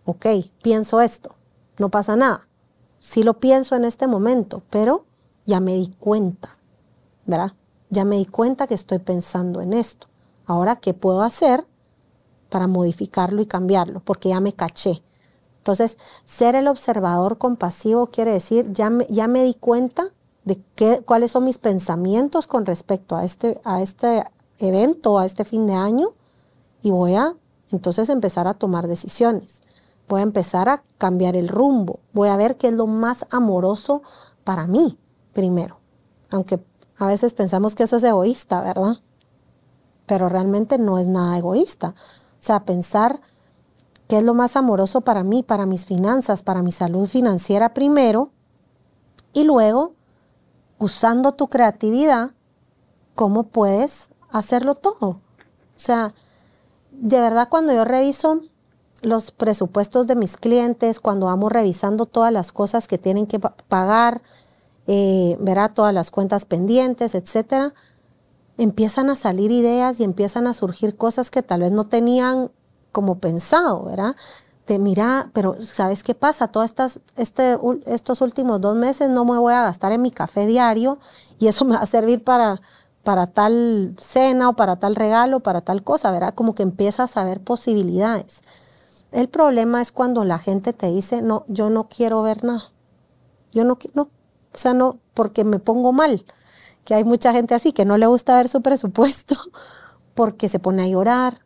ok, 0.04 0.26
pienso 0.62 1.00
esto, 1.00 1.34
no 1.78 1.90
pasa 1.90 2.16
nada. 2.16 2.48
Sí 3.04 3.24
lo 3.24 3.40
pienso 3.40 3.74
en 3.74 3.84
este 3.84 4.06
momento, 4.06 4.62
pero 4.70 5.06
ya 5.44 5.58
me 5.58 5.74
di 5.74 5.88
cuenta, 5.88 6.56
¿verdad? 7.26 7.50
Ya 7.90 8.04
me 8.04 8.16
di 8.16 8.26
cuenta 8.26 8.68
que 8.68 8.74
estoy 8.74 9.00
pensando 9.00 9.60
en 9.60 9.72
esto. 9.72 10.06
Ahora, 10.46 10.76
¿qué 10.76 10.94
puedo 10.94 11.22
hacer 11.22 11.66
para 12.48 12.68
modificarlo 12.68 13.42
y 13.42 13.46
cambiarlo? 13.46 13.98
Porque 14.04 14.28
ya 14.28 14.38
me 14.38 14.52
caché. 14.52 15.02
Entonces, 15.58 15.98
ser 16.22 16.54
el 16.54 16.68
observador 16.68 17.38
compasivo 17.38 18.06
quiere 18.06 18.34
decir, 18.34 18.72
ya 18.72 18.88
me, 18.88 19.04
ya 19.10 19.26
me 19.26 19.42
di 19.42 19.54
cuenta 19.54 20.12
de 20.44 20.62
qué, 20.76 21.02
cuáles 21.04 21.32
son 21.32 21.42
mis 21.42 21.58
pensamientos 21.58 22.46
con 22.46 22.66
respecto 22.66 23.16
a 23.16 23.24
este, 23.24 23.60
a 23.64 23.82
este 23.82 24.22
evento, 24.58 25.18
a 25.18 25.26
este 25.26 25.44
fin 25.44 25.66
de 25.66 25.74
año, 25.74 26.14
y 26.82 26.92
voy 26.92 27.16
a 27.16 27.34
entonces 27.72 28.08
empezar 28.10 28.46
a 28.46 28.54
tomar 28.54 28.86
decisiones. 28.86 29.64
Voy 30.12 30.20
a 30.20 30.24
empezar 30.24 30.68
a 30.68 30.82
cambiar 30.98 31.36
el 31.36 31.48
rumbo. 31.48 32.00
Voy 32.12 32.28
a 32.28 32.36
ver 32.36 32.58
qué 32.58 32.68
es 32.68 32.74
lo 32.74 32.86
más 32.86 33.24
amoroso 33.30 34.02
para 34.44 34.66
mí 34.66 34.98
primero. 35.32 35.78
Aunque 36.30 36.62
a 36.98 37.06
veces 37.06 37.32
pensamos 37.32 37.74
que 37.74 37.84
eso 37.84 37.96
es 37.96 38.04
egoísta, 38.04 38.60
¿verdad? 38.60 38.98
Pero 40.04 40.28
realmente 40.28 40.76
no 40.76 40.98
es 40.98 41.08
nada 41.08 41.38
egoísta. 41.38 41.94
O 42.32 42.40
sea, 42.40 42.66
pensar 42.66 43.22
qué 44.06 44.18
es 44.18 44.22
lo 44.22 44.34
más 44.34 44.54
amoroso 44.54 45.00
para 45.00 45.24
mí, 45.24 45.42
para 45.42 45.64
mis 45.64 45.86
finanzas, 45.86 46.42
para 46.42 46.60
mi 46.60 46.72
salud 46.72 47.08
financiera 47.08 47.72
primero, 47.72 48.32
y 49.32 49.44
luego, 49.44 49.94
usando 50.78 51.32
tu 51.32 51.48
creatividad, 51.48 52.32
cómo 53.14 53.44
puedes 53.44 54.10
hacerlo 54.30 54.74
todo. 54.74 55.08
O 55.08 55.20
sea, 55.76 56.12
de 56.90 57.18
verdad 57.18 57.48
cuando 57.48 57.72
yo 57.72 57.86
reviso 57.86 58.42
los 59.02 59.30
presupuestos 59.30 60.06
de 60.06 60.16
mis 60.16 60.36
clientes, 60.36 61.00
cuando 61.00 61.26
vamos 61.26 61.52
revisando 61.52 62.06
todas 62.06 62.32
las 62.32 62.52
cosas 62.52 62.88
que 62.88 62.98
tienen 62.98 63.26
que 63.26 63.38
pagar, 63.40 64.22
eh, 64.86 65.36
verá 65.40 65.68
todas 65.68 65.92
las 65.92 66.10
cuentas 66.10 66.44
pendientes, 66.44 67.14
etcétera, 67.14 67.74
empiezan 68.58 69.10
a 69.10 69.14
salir 69.14 69.50
ideas 69.50 70.00
y 70.00 70.04
empiezan 70.04 70.46
a 70.46 70.54
surgir 70.54 70.96
cosas 70.96 71.30
que 71.30 71.42
tal 71.42 71.60
vez 71.60 71.72
no 71.72 71.84
tenían 71.84 72.50
como 72.90 73.18
pensado, 73.18 73.84
¿verdad? 73.84 74.16
De 74.66 74.78
mira, 74.78 75.30
pero 75.32 75.56
¿sabes 75.60 76.02
qué 76.02 76.14
pasa? 76.14 76.48
Todos 76.48 76.66
estas, 76.66 77.00
este, 77.16 77.58
estos 77.86 78.20
últimos 78.20 78.60
dos 78.60 78.76
meses 78.76 79.10
no 79.10 79.24
me 79.24 79.38
voy 79.38 79.54
a 79.54 79.62
gastar 79.62 79.92
en 79.92 80.02
mi 80.02 80.10
café 80.10 80.46
diario 80.46 80.98
y 81.38 81.48
eso 81.48 81.64
me 81.64 81.74
va 81.74 81.80
a 81.80 81.86
servir 81.86 82.22
para, 82.22 82.60
para 83.02 83.26
tal 83.26 83.96
cena 83.98 84.50
o 84.50 84.52
para 84.54 84.76
tal 84.76 84.94
regalo, 84.94 85.40
para 85.40 85.62
tal 85.62 85.82
cosa, 85.82 86.12
¿verdad? 86.12 86.34
Como 86.34 86.54
que 86.54 86.62
empiezas 86.62 87.16
a 87.16 87.24
ver 87.24 87.40
posibilidades. 87.40 88.42
El 89.12 89.28
problema 89.28 89.82
es 89.82 89.92
cuando 89.92 90.24
la 90.24 90.38
gente 90.38 90.72
te 90.72 90.88
dice, 90.88 91.20
no, 91.20 91.44
yo 91.48 91.68
no 91.68 91.88
quiero 91.88 92.22
ver 92.22 92.44
nada. 92.44 92.72
Yo 93.52 93.64
no, 93.64 93.78
no, 93.94 94.02
o 94.02 94.58
sea, 94.58 94.72
no, 94.72 94.98
porque 95.14 95.44
me 95.44 95.58
pongo 95.58 95.92
mal. 95.92 96.24
Que 96.84 96.94
hay 96.94 97.04
mucha 97.04 97.32
gente 97.32 97.54
así 97.54 97.72
que 97.72 97.84
no 97.84 97.98
le 97.98 98.06
gusta 98.06 98.34
ver 98.34 98.48
su 98.48 98.62
presupuesto 98.62 99.36
porque 100.14 100.48
se 100.48 100.58
pone 100.58 100.82
a 100.82 100.88
llorar, 100.88 101.40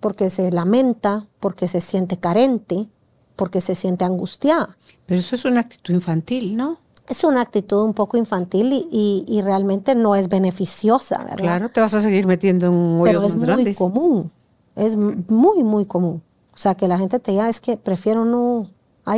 porque 0.00 0.30
se 0.30 0.50
lamenta, 0.50 1.26
porque 1.38 1.68
se 1.68 1.80
siente 1.80 2.18
carente, 2.18 2.88
porque 3.36 3.60
se 3.60 3.74
siente 3.74 4.04
angustiada. 4.04 4.78
Pero 5.06 5.20
eso 5.20 5.36
es 5.36 5.44
una 5.44 5.60
actitud 5.60 5.94
infantil, 5.94 6.56
¿no? 6.56 6.78
Es 7.06 7.24
una 7.24 7.40
actitud 7.42 7.82
un 7.82 7.92
poco 7.92 8.16
infantil 8.16 8.86
y, 8.90 9.40
realmente 9.42 9.94
no 9.94 10.14
es 10.14 10.28
beneficiosa, 10.28 11.18
¿verdad? 11.24 11.36
Claro, 11.38 11.68
te 11.68 11.80
vas 11.80 11.92
a 11.94 12.00
seguir 12.00 12.26
metiendo 12.26 12.66
en 12.66 12.74
un 12.74 13.02
Pero 13.02 13.22
es 13.24 13.34
muy 13.34 13.74
común, 13.74 14.30
es 14.76 14.96
muy, 14.96 15.64
muy 15.64 15.86
común. 15.86 16.22
O 16.52 16.56
sea, 16.56 16.74
que 16.74 16.88
la 16.88 16.98
gente 16.98 17.18
te 17.18 17.30
diga, 17.30 17.48
es 17.48 17.60
que 17.60 17.76
prefiero 17.76 18.24
no, 18.24 18.70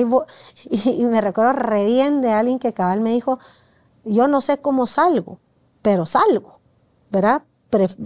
y, 0.70 1.04
me 1.04 1.20
recuerdo 1.20 1.52
re 1.52 1.84
bien 1.84 2.22
de 2.22 2.32
alguien 2.32 2.58
que 2.58 2.72
cabal 2.72 3.00
me 3.00 3.12
dijo, 3.12 3.38
yo 4.04 4.26
no 4.28 4.40
sé 4.40 4.58
cómo 4.58 4.86
salgo, 4.86 5.38
pero 5.82 6.06
salgo, 6.06 6.60
¿verdad? 7.10 7.42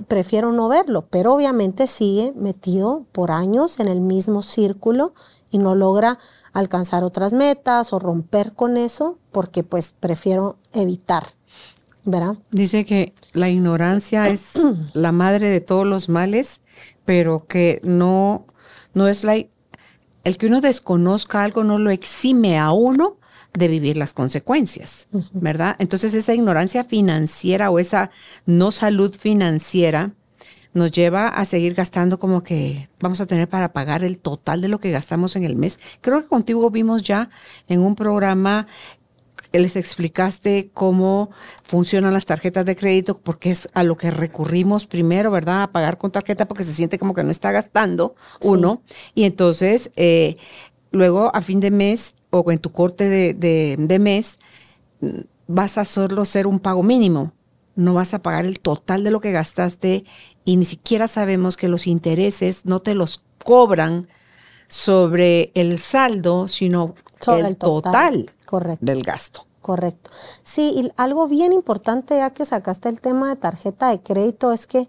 prefiero 0.07 0.53
no 0.53 0.69
verlo, 0.69 1.07
pero 1.11 1.35
obviamente 1.35 1.89
sigue 1.89 2.33
metido 2.37 3.05
por 3.11 3.33
años 3.33 3.81
en 3.81 3.89
el 3.89 4.01
mismo 4.01 4.45
círculo 4.45 5.13
y 5.51 5.59
no 5.59 5.75
logra 5.75 6.19
alcanzar 6.53 7.03
otras 7.03 7.33
metas 7.33 7.93
o 7.93 7.99
romper 7.99 8.53
con 8.53 8.77
eso 8.77 9.19
porque 9.33 9.65
pues 9.65 9.93
prefiero 9.99 10.57
evitar, 10.73 11.25
¿verdad? 12.05 12.37
Dice 12.53 12.85
que 12.85 13.13
la 13.33 13.49
ignorancia 13.49 14.29
es 14.29 14.53
la 14.93 15.11
madre 15.11 15.51
de 15.51 15.61
todos 15.61 15.85
los 15.85 16.09
males, 16.09 16.61
pero 17.05 17.45
que 17.49 17.81
no, 17.83 18.47
no 18.97 19.09
es 19.09 19.25
la, 19.25 19.37
el 19.37 20.39
que 20.39 20.47
uno 20.47 20.63
desconozca 20.63 21.45
algo 21.45 21.65
no 21.65 21.79
lo 21.79 21.91
exime 21.91 22.59
a 22.59 22.73
uno 22.73 23.19
de 23.53 23.69
vivir 23.69 23.99
las 23.99 24.15
consecuencias, 24.15 25.07
¿verdad? 25.35 25.77
Entonces 25.79 26.15
esa 26.15 26.33
ignorancia 26.33 26.83
financiera 26.83 27.71
o 27.71 27.79
esa 27.79 28.11
no 28.47 28.71
salud 28.71 29.15
financiera 29.15 30.13
nos 30.73 30.91
lleva 30.93 31.29
a 31.29 31.45
seguir 31.45 31.75
gastando 31.75 32.19
como 32.19 32.43
que 32.43 32.89
vamos 32.99 33.21
a 33.21 33.27
tener 33.27 33.49
para 33.49 33.73
pagar 33.73 34.03
el 34.03 34.19
total 34.19 34.63
de 34.63 34.69
lo 34.69 34.81
que 34.81 34.91
gastamos 34.91 35.37
en 35.37 35.45
el 35.45 35.57
mes. 35.57 35.79
Creo 36.01 36.23
que 36.23 36.29
contigo 36.29 36.71
vimos 36.71 37.03
ya 37.03 37.29
en 37.69 37.81
un 37.81 37.97
programa 37.97 38.67
les 39.59 39.77
explicaste 39.77 40.71
cómo 40.73 41.31
funcionan 41.65 42.13
las 42.13 42.27
tarjetas 42.27 42.65
de 42.65 42.77
crédito, 42.77 43.19
porque 43.19 43.51
es 43.51 43.69
a 43.75 43.83
lo 43.83 43.97
que 43.97 44.11
recurrimos 44.11 44.87
primero, 44.87 45.31
¿verdad? 45.31 45.63
A 45.63 45.73
pagar 45.73 45.99
con 45.99 46.11
tarjeta 46.11 46.47
porque 46.47 46.65
se 46.65 46.75
siente 46.75 46.99
como 46.99 47.15
que 47.15 47.25
no 47.25 47.31
está 47.31 47.53
gastando 47.53 48.15
uno. 48.43 48.83
Y 49.15 49.25
entonces, 49.25 49.91
eh, 49.97 50.37
luego 50.91 51.31
a 51.35 51.41
fin 51.41 51.61
de 51.61 51.71
mes 51.71 52.15
o 52.31 52.51
en 52.51 52.59
tu 52.59 52.73
corte 52.73 53.09
de, 53.09 53.99
mes, 53.99 54.39
vas 55.47 55.79
a 55.79 55.85
solo 55.85 56.25
ser 56.25 56.47
un 56.47 56.59
pago 56.59 56.83
mínimo. 56.83 57.33
No 57.75 57.95
vas 57.95 58.15
a 58.15 58.23
pagar 58.23 58.47
el 58.47 58.61
total 58.61 59.05
de 59.05 59.11
lo 59.11 59.21
que 59.21 59.33
gastaste 59.33 60.05
y 60.45 60.57
ni 60.57 60.65
siquiera 60.65 61.09
sabemos 61.09 61.57
que 61.57 61.69
los 61.69 61.87
intereses 61.87 62.65
no 62.65 62.81
te 62.81 62.95
los 62.95 63.25
cobran 63.45 64.07
sobre 64.69 65.53
el 65.55 65.79
saldo, 65.79 66.49
sino 66.49 66.95
sobre 67.21 67.49
el, 67.49 67.57
total, 67.57 68.31
del 68.81 69.03
gasto. 69.03 69.46
Correcto. 69.67 70.13
Sí, 70.45 70.75
y 70.77 70.93
algo 70.97 71.27
bien 71.27 71.53
importante 71.53 72.19
ya 72.19 72.31
que 72.31 72.45
sacaste 72.45 72.89
el 72.89 73.01
tema 73.01 73.31
de 73.31 73.35
tarjeta 73.35 73.89
de 73.89 74.01
crédito 74.01 74.53
es 74.53 74.69
que 74.69 74.89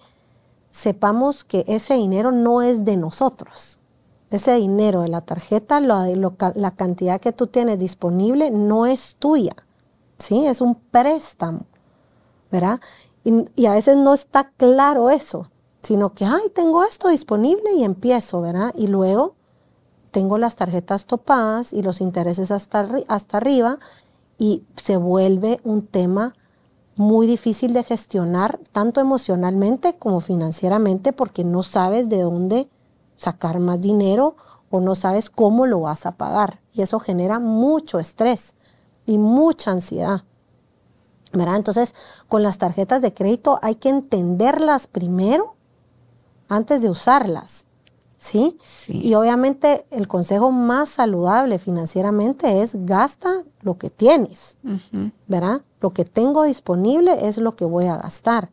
sepamos 0.70 1.44
que 1.44 1.66
ese 1.68 1.96
dinero 1.96 2.32
no 2.32 2.62
es 2.62 2.86
de 2.86 2.96
nosotros. 2.96 3.80
Ese 4.30 4.54
dinero 4.58 5.02
de 5.02 5.08
la 5.08 5.22
tarjeta, 5.22 5.80
la 5.80 6.76
cantidad 6.76 7.20
que 7.20 7.32
tú 7.32 7.48
tienes 7.48 7.80
disponible 7.80 8.52
no 8.52 8.86
es 8.86 9.16
tuya. 9.18 9.56
¿Sí? 10.20 10.46
Es 10.46 10.62
un 10.62 10.76
préstamo. 10.76 11.66
¿Verdad? 12.52 12.80
Y, 13.24 13.46
y, 13.56 13.66
a 13.66 13.72
veces 13.72 13.98
no 13.98 14.14
está 14.14 14.52
claro 14.58 15.10
eso, 15.10 15.50
sino 15.82 16.14
que, 16.14 16.24
ay, 16.24 16.52
tengo 16.54 16.84
esto 16.84 17.10
disponible 17.10 17.74
y 17.74 17.84
empiezo, 17.84 18.42
¿verdad? 18.42 18.72
Y 18.78 18.86
luego 18.86 19.34
tengo 20.12 20.38
las 20.38 20.56
tarjetas 20.56 21.08
topadas 21.08 21.74
y 21.74 21.82
los 21.82 22.00
intereses 22.00 22.52
hasta, 22.52 22.88
hasta 23.08 23.38
arriba 23.38 23.80
y 24.38 24.64
se 24.76 24.98
vuelve 24.98 25.60
un 25.64 25.86
tema 25.86 26.34
muy 26.96 27.28
difícil 27.28 27.74
de 27.74 27.84
gestionar, 27.84 28.60
tanto 28.72 29.02
emocionalmente 29.02 29.96
como 29.98 30.20
financieramente, 30.20 31.14
porque 31.14 31.44
no 31.44 31.64
sabes 31.64 32.10
de 32.10 32.22
dónde 32.22 32.70
sacar 33.16 33.60
más 33.60 33.82
dinero 33.82 34.36
o 34.70 34.80
no 34.80 34.96
sabes 34.96 35.30
cómo 35.30 35.66
lo 35.66 35.82
vas 35.82 36.06
a 36.06 36.14
pagar. 36.14 36.60
Y 36.74 36.82
eso 36.82 37.00
genera 37.00 37.40
mucho 37.40 38.00
estrés 38.00 38.56
y 39.06 39.18
mucha 39.18 39.72
ansiedad. 39.72 40.24
¿verdad? 41.34 41.58
Entonces, 41.58 41.94
con 42.28 42.44
las 42.44 42.58
tarjetas 42.58 43.02
de 43.02 43.14
crédito 43.14 43.60
hay 43.62 43.76
que 43.76 43.90
entenderlas 43.90 44.88
primero 44.88 45.56
antes 46.50 46.82
de 46.82 46.90
usarlas. 46.90 47.68
¿Sí? 48.18 48.58
Sí. 48.64 49.00
Y 49.04 49.14
obviamente 49.14 49.86
el 49.92 50.08
consejo 50.08 50.52
más 50.52 50.90
saludable 50.90 51.60
financieramente 51.60 52.62
es 52.64 52.86
gasta 52.86 53.44
lo 53.62 53.78
que 53.78 53.90
tienes, 53.92 54.58
¿verdad? 55.28 55.62
Lo 55.82 55.92
que 55.92 56.04
tengo 56.04 56.44
disponible 56.44 57.28
es 57.28 57.38
lo 57.38 57.56
que 57.56 57.66
voy 57.66 57.86
a 57.86 57.98
gastar. 57.98 58.50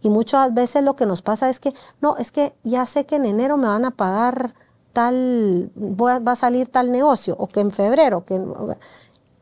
Y 0.00 0.10
muchas 0.10 0.52
veces 0.54 0.82
lo 0.84 0.96
que 0.96 1.06
nos 1.06 1.22
pasa 1.22 1.48
es 1.48 1.60
que, 1.60 1.72
no, 2.00 2.16
es 2.16 2.32
que 2.32 2.54
ya 2.64 2.86
sé 2.86 3.06
que 3.06 3.16
en 3.16 3.24
enero 3.24 3.56
me 3.56 3.66
van 3.68 3.84
a 3.84 3.92
pagar 3.92 4.54
tal, 4.92 5.70
a- 5.76 6.18
va 6.18 6.32
a 6.32 6.36
salir 6.36 6.66
tal 6.68 6.90
negocio, 6.90 7.36
o 7.38 7.46
que 7.46 7.60
en 7.60 7.70
febrero, 7.70 8.24
que, 8.24 8.34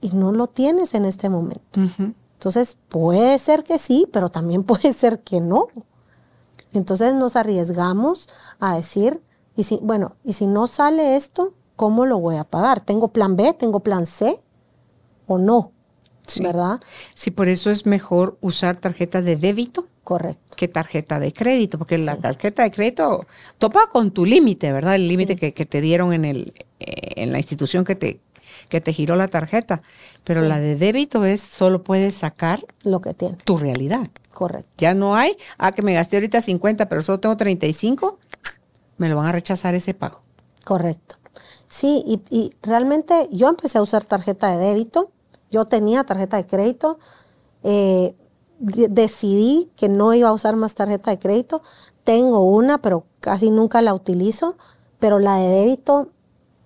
y 0.02 0.10
no 0.10 0.32
lo 0.32 0.46
tienes 0.48 0.92
en 0.94 1.04
este 1.06 1.28
momento. 1.30 1.80
Entonces, 2.34 2.76
puede 2.88 3.38
ser 3.38 3.64
que 3.64 3.78
sí, 3.78 4.06
pero 4.12 4.28
también 4.30 4.64
puede 4.64 4.92
ser 4.92 5.20
que 5.20 5.40
no. 5.40 5.68
Entonces 6.72 7.14
nos 7.14 7.36
arriesgamos 7.36 8.28
a 8.60 8.76
decir, 8.76 9.22
y 9.56 9.64
si, 9.64 9.78
bueno, 9.82 10.16
y 10.24 10.34
si 10.34 10.46
no 10.46 10.66
sale 10.66 11.16
esto, 11.16 11.50
¿cómo 11.76 12.06
lo 12.06 12.18
voy 12.18 12.36
a 12.36 12.44
pagar? 12.44 12.80
¿Tengo 12.80 13.08
plan 13.08 13.36
B? 13.36 13.52
¿Tengo 13.54 13.80
plan 13.80 14.06
C? 14.06 14.40
¿O 15.26 15.38
no? 15.38 15.72
Sí. 16.26 16.42
¿Verdad? 16.42 16.80
Sí, 17.14 17.30
por 17.30 17.48
eso 17.48 17.70
es 17.70 17.86
mejor 17.86 18.36
usar 18.40 18.76
tarjeta 18.76 19.22
de 19.22 19.36
débito 19.36 19.86
Correcto. 20.02 20.56
que 20.56 20.66
tarjeta 20.68 21.20
de 21.20 21.32
crédito, 21.32 21.78
porque 21.78 21.98
la 21.98 22.16
tarjeta 22.16 22.64
de 22.64 22.70
crédito 22.72 23.26
topa 23.58 23.88
con 23.90 24.10
tu 24.10 24.24
límite, 24.26 24.72
¿verdad? 24.72 24.96
El 24.96 25.06
límite 25.06 25.36
que, 25.36 25.54
que 25.54 25.66
te 25.66 25.80
dieron 25.80 26.12
en, 26.12 26.24
el, 26.24 26.52
eh, 26.80 27.12
en 27.22 27.30
la 27.32 27.38
institución 27.38 27.84
que 27.84 27.94
te, 27.94 28.20
que 28.68 28.80
te 28.80 28.92
giró 28.92 29.14
la 29.14 29.28
tarjeta. 29.28 29.82
Pero 30.24 30.42
la 30.42 30.58
de 30.58 30.74
débito 30.74 31.24
es 31.24 31.40
solo 31.40 31.84
puedes 31.84 32.16
sacar 32.16 32.64
Lo 32.82 33.00
que 33.00 33.14
tiene. 33.14 33.36
tu 33.44 33.56
realidad. 33.56 34.08
Correcto. 34.32 34.68
Ya 34.78 34.94
no 34.94 35.14
hay, 35.16 35.36
ah, 35.58 35.72
que 35.72 35.82
me 35.82 35.94
gasté 35.94 36.16
ahorita 36.16 36.42
50, 36.42 36.88
pero 36.88 37.02
solo 37.02 37.20
tengo 37.20 37.36
35, 37.36 38.18
me 38.98 39.08
lo 39.08 39.16
van 39.16 39.26
a 39.26 39.32
rechazar 39.32 39.74
ese 39.74 39.94
pago. 39.94 40.20
Correcto. 40.64 41.16
Sí, 41.68 42.02
y, 42.06 42.22
y 42.30 42.52
realmente 42.62 43.28
yo 43.32 43.48
empecé 43.48 43.78
a 43.78 43.82
usar 43.82 44.04
tarjeta 44.04 44.48
de 44.56 44.58
débito, 44.68 45.10
yo 45.50 45.64
tenía 45.64 46.04
tarjeta 46.04 46.36
de 46.36 46.46
crédito, 46.46 46.98
eh, 47.62 48.14
de- 48.58 48.88
decidí 48.88 49.70
que 49.76 49.88
no 49.88 50.14
iba 50.14 50.28
a 50.28 50.32
usar 50.32 50.56
más 50.56 50.74
tarjeta 50.74 51.10
de 51.10 51.18
crédito, 51.18 51.62
tengo 52.04 52.42
una, 52.42 52.78
pero 52.78 53.04
casi 53.20 53.50
nunca 53.50 53.82
la 53.82 53.94
utilizo, 53.94 54.56
pero 54.98 55.18
la 55.18 55.36
de 55.36 55.48
débito 55.48 56.10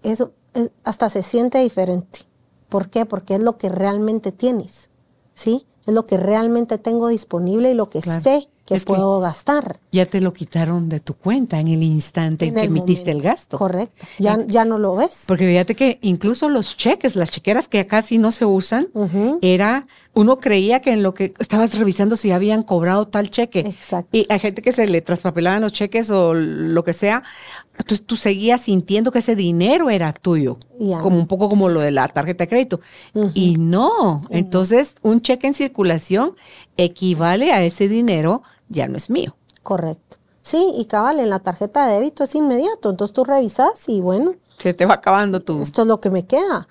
es, 0.03 0.23
es- 0.55 0.71
hasta 0.85 1.09
se 1.09 1.23
siente 1.23 1.59
diferente. 1.59 2.21
¿Por 2.69 2.91
qué? 2.91 3.07
Porque 3.07 3.35
es 3.35 3.41
lo 3.41 3.57
que 3.59 3.69
realmente 3.69 4.31
tienes, 4.33 4.91
¿sí? 5.35 5.67
Es 5.87 5.95
lo 5.95 6.07
que 6.07 6.17
realmente 6.19 6.79
tengo 6.79 7.09
disponible 7.09 7.71
y 7.71 7.75
lo 7.75 7.91
que 7.91 8.01
Claro. 8.01 8.23
sé 8.23 8.49
que 8.71 8.77
Es 8.77 8.85
que- 8.85 8.93
puedo 8.95 9.21
gastar. 9.21 9.79
Ya 9.93 10.07
te 10.07 10.21
lo 10.21 10.33
quitaron 10.33 10.89
de 10.89 11.00
tu 11.00 11.15
cuenta 11.15 11.59
en 11.61 11.69
el 11.69 11.83
instante 11.83 12.47
en, 12.47 12.55
en 12.57 12.61
que 12.61 12.67
emitiste 12.69 13.11
el 13.11 13.21
gasto. 13.21 13.59
Correcto. 13.59 14.07
Ya, 14.19 14.39
ya 14.47 14.65
no 14.65 14.79
lo 14.79 14.95
ves. 14.97 15.25
Porque 15.27 15.47
fíjate 15.47 15.75
que 15.75 15.99
incluso 16.03 16.49
los 16.49 16.77
cheques, 16.77 17.17
las 17.17 17.31
chequeras 17.31 17.69
que 17.69 17.87
casi 17.87 18.19
no 18.19 18.31
se 18.31 18.45
usan, 18.45 18.87
era, 19.43 19.87
uno 20.15 20.39
creía 20.39 20.81
que 20.81 20.93
en 20.93 21.03
lo 21.03 21.12
que 21.15 21.35
estabas 21.39 21.77
revisando 21.79 22.17
si 22.17 22.31
habían 22.31 22.62
cobrado 22.62 23.09
tal 23.09 23.31
cheque. 23.31 23.61
Exacto. 23.61 24.09
Y 24.17 24.27
hay 24.29 24.39
gente 24.39 24.62
que 24.62 24.73
se 24.73 24.87
le 24.87 25.00
traspapelaban 25.03 25.61
los 25.62 25.73
cheques 25.73 26.11
o 26.11 26.33
lo 26.35 26.85
que 26.85 26.93
sea. 26.93 27.23
Entonces 27.79 28.07
tú 28.07 28.17
seguías 28.17 28.61
sintiendo 28.62 29.11
que 29.11 29.21
ese 29.21 29.35
dinero 29.35 29.89
era 29.91 30.12
tuyo. 30.12 30.59
Como 30.79 31.17
un 31.19 31.27
poco 31.27 31.49
como 31.49 31.69
lo 31.69 31.81
de 31.81 31.91
la 31.91 32.07
tarjeta 32.09 32.45
de 32.45 32.49
crédito. 32.49 32.81
Y 33.35 33.57
no. 33.57 34.23
Entonces, 34.31 34.95
un 35.03 35.23
cheque 35.23 35.47
en 35.47 35.55
circulación 35.55 36.35
equivale 36.77 37.53
a 37.53 37.62
ese 37.65 37.89
dinero, 37.89 38.43
ya 38.71 38.89
no 38.89 38.97
es 38.97 39.11
mío. 39.11 39.37
Correcto. 39.62 40.17
Sí, 40.41 40.73
y 40.79 40.87
cabal, 40.87 41.21
en 41.21 41.29
la 41.29 41.41
tarjeta 41.41 41.87
de 41.87 41.95
débito 41.97 42.25
es 42.25 42.35
inmediato. 42.35 42.89
Entonces 42.89 43.12
tú 43.15 43.25
revisas 43.25 43.87
y 43.91 44.00
bueno, 44.00 44.37
Se 44.57 44.73
te 44.73 44.87
va 44.87 44.94
acabando 44.94 45.40
tu. 45.40 45.61
esto 45.61 45.83
es 45.83 45.88
lo 45.88 46.01
que 46.01 46.09
me 46.11 46.25
queda. 46.25 46.66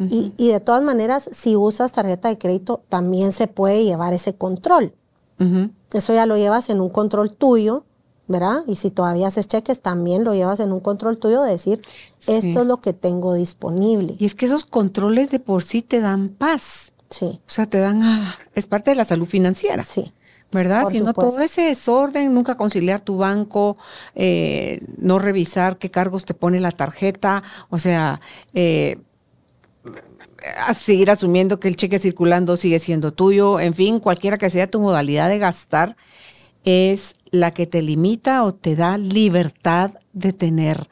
y, 0.00 0.32
y 0.38 0.48
de 0.48 0.58
todas 0.60 0.82
maneras, 0.82 1.28
si 1.32 1.54
usas 1.54 1.92
tarjeta 1.92 2.28
de 2.28 2.38
crédito, 2.38 2.82
también 2.88 3.30
se 3.32 3.46
puede 3.46 3.84
llevar 3.84 4.14
ese 4.14 4.34
control. 4.34 4.94
Eso 5.92 6.14
ya 6.14 6.24
lo 6.26 6.36
llevas 6.38 6.70
en 6.70 6.80
un 6.80 6.88
control 6.88 7.32
tuyo, 7.34 7.84
¿verdad? 8.26 8.62
Y 8.66 8.76
si 8.76 8.90
todavía 8.90 9.26
haces 9.28 9.46
cheques, 9.46 9.80
también 9.80 10.24
lo 10.24 10.32
llevas 10.32 10.58
en 10.60 10.72
un 10.72 10.80
control 10.80 11.18
tuyo 11.18 11.42
de 11.42 11.50
decir, 11.50 11.82
esto 12.26 12.60
es 12.62 12.66
lo 12.66 12.78
que 12.80 12.94
tengo 12.94 13.34
disponible. 13.34 14.16
Y 14.18 14.24
es 14.24 14.34
que 14.34 14.46
esos 14.46 14.64
controles 14.64 15.30
de 15.30 15.40
por 15.40 15.62
sí 15.62 15.82
te 15.82 16.00
dan 16.00 16.30
paz. 16.30 16.92
Sí, 17.10 17.40
O 17.46 17.50
sea, 17.50 17.66
te 17.66 17.78
dan, 17.78 18.02
ah, 18.02 18.34
es 18.54 18.66
parte 18.66 18.90
de 18.90 18.96
la 18.96 19.04
salud 19.04 19.26
financiera. 19.26 19.84
sí. 19.84 20.12
¿Verdad? 20.54 20.82
Por 20.82 20.92
si 20.92 21.00
no, 21.00 21.08
supuesto. 21.08 21.34
todo 21.34 21.44
ese 21.44 21.62
desorden, 21.62 22.32
nunca 22.32 22.56
conciliar 22.56 23.00
tu 23.00 23.16
banco, 23.16 23.76
eh, 24.14 24.80
no 24.98 25.18
revisar 25.18 25.78
qué 25.78 25.90
cargos 25.90 26.24
te 26.24 26.32
pone 26.32 26.60
la 26.60 26.70
tarjeta, 26.70 27.42
o 27.70 27.80
sea, 27.80 28.20
eh, 28.54 28.98
a 30.64 30.72
seguir 30.74 31.10
asumiendo 31.10 31.58
que 31.58 31.66
el 31.66 31.74
cheque 31.74 31.98
circulando 31.98 32.56
sigue 32.56 32.78
siendo 32.78 33.12
tuyo, 33.12 33.58
en 33.58 33.74
fin, 33.74 33.98
cualquiera 33.98 34.36
que 34.36 34.48
sea 34.48 34.70
tu 34.70 34.80
modalidad 34.80 35.28
de 35.28 35.40
gastar, 35.40 35.96
es 36.62 37.16
la 37.32 37.50
que 37.50 37.66
te 37.66 37.82
limita 37.82 38.44
o 38.44 38.54
te 38.54 38.76
da 38.76 38.96
libertad 38.96 39.94
de 40.12 40.32
tener 40.32 40.88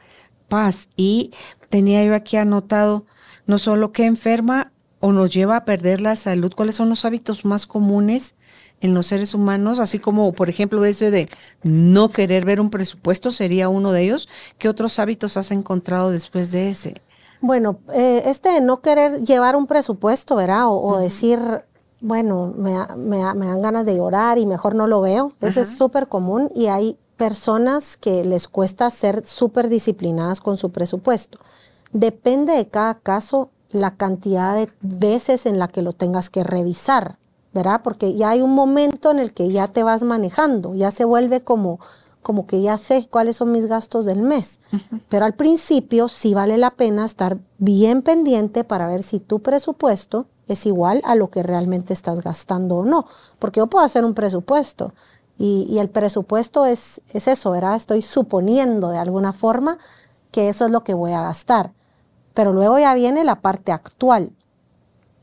paz. 0.49 0.89
Y 0.97 1.31
tenía 1.69 2.03
yo 2.03 2.15
aquí 2.15 2.35
anotado, 2.35 3.05
no 3.47 3.57
solo 3.57 3.93
que 3.93 4.05
enferma 4.05 4.73
o 4.99 5.13
nos 5.13 5.33
lleva 5.33 5.55
a 5.55 5.65
perder 5.65 6.01
la 6.01 6.17
salud, 6.17 6.51
cuáles 6.53 6.75
son 6.75 6.89
los 6.89 7.05
hábitos 7.05 7.45
más 7.45 7.65
comunes 7.65 8.35
en 8.83 8.93
los 8.93 9.07
seres 9.07 9.33
humanos, 9.33 9.79
así 9.79 9.97
como, 9.97 10.33
por 10.33 10.49
ejemplo, 10.49 10.83
ese 10.83 11.09
de 11.09 11.29
no 11.63 12.09
querer 12.09 12.43
ver 12.43 12.59
un 12.59 12.69
presupuesto 12.69 13.31
sería 13.31 13.69
uno 13.69 13.93
de 13.93 14.03
ellos. 14.03 14.27
¿Qué 14.57 14.67
otros 14.67 14.99
hábitos 14.99 15.37
has 15.37 15.51
encontrado 15.51 16.11
después 16.11 16.51
de 16.51 16.69
ese? 16.69 17.01
Bueno, 17.39 17.79
eh, 17.93 18.23
este 18.25 18.49
de 18.49 18.61
no 18.61 18.81
querer 18.81 19.23
llevar 19.23 19.55
un 19.55 19.67
presupuesto, 19.67 20.35
¿verdad? 20.35 20.67
O, 20.67 20.81
o 20.81 20.99
decir, 20.99 21.39
bueno, 22.01 22.53
me, 22.57 22.73
me 22.97 23.33
me 23.33 23.47
dan 23.47 23.61
ganas 23.61 23.85
de 23.85 23.95
llorar 23.95 24.37
y 24.37 24.45
mejor 24.45 24.75
no 24.75 24.85
lo 24.85 24.99
veo. 24.99 25.31
Ese 25.39 25.61
es 25.61 25.77
súper 25.77 26.09
común 26.09 26.51
y 26.53 26.67
hay 26.67 26.97
personas 27.15 27.95
que 27.95 28.25
les 28.25 28.49
cuesta 28.49 28.89
ser 28.89 29.25
súper 29.25 29.69
disciplinadas 29.69 30.41
con 30.41 30.57
su 30.57 30.71
presupuesto. 30.71 31.39
Depende 31.93 32.53
de 32.53 32.67
cada 32.67 32.95
caso 32.95 33.49
la 33.69 33.95
cantidad 33.95 34.55
de 34.55 34.69
veces 34.81 35.45
en 35.45 35.57
la 35.57 35.69
que 35.69 35.81
lo 35.81 35.93
tengas 35.93 36.29
que 36.29 36.43
revisar, 36.43 37.17
¿verdad? 37.53 37.81
Porque 37.83 38.15
ya 38.15 38.31
hay 38.31 38.41
un 38.41 38.53
momento 38.53 39.11
en 39.11 39.19
el 39.19 39.33
que 39.33 39.49
ya 39.49 39.67
te 39.67 39.83
vas 39.83 40.03
manejando, 40.03 40.73
ya 40.73 40.91
se 40.91 41.05
vuelve 41.05 41.43
como, 41.43 41.79
como 42.21 42.47
que 42.47 42.61
ya 42.61 42.77
sé 42.77 43.07
cuáles 43.09 43.37
son 43.37 43.51
mis 43.51 43.67
gastos 43.67 44.05
del 44.05 44.21
mes. 44.21 44.59
Pero 45.09 45.25
al 45.25 45.35
principio 45.35 46.07
sí 46.07 46.33
vale 46.33 46.57
la 46.57 46.71
pena 46.71 47.05
estar 47.05 47.37
bien 47.59 48.01
pendiente 48.01 48.63
para 48.63 48.87
ver 48.87 49.03
si 49.03 49.19
tu 49.19 49.39
presupuesto 49.39 50.25
es 50.47 50.65
igual 50.65 51.01
a 51.05 51.15
lo 51.15 51.29
que 51.29 51.43
realmente 51.43 51.93
estás 51.93 52.21
gastando 52.21 52.77
o 52.77 52.85
no. 52.85 53.05
Porque 53.39 53.59
yo 53.59 53.67
puedo 53.67 53.85
hacer 53.85 54.03
un 54.03 54.13
presupuesto 54.13 54.93
y, 55.37 55.67
y 55.69 55.79
el 55.79 55.89
presupuesto 55.89 56.65
es, 56.65 57.01
es 57.13 57.27
eso, 57.27 57.51
¿verdad? 57.51 57.75
Estoy 57.75 58.01
suponiendo 58.01 58.89
de 58.89 58.97
alguna 58.97 59.31
forma 59.31 59.77
que 60.31 60.49
eso 60.49 60.65
es 60.65 60.71
lo 60.71 60.83
que 60.83 60.95
voy 60.95 61.11
a 61.11 61.21
gastar. 61.21 61.71
Pero 62.33 62.51
luego 62.51 62.79
ya 62.79 62.95
viene 62.95 63.23
la 63.23 63.41
parte 63.41 63.71
actual. 63.71 64.31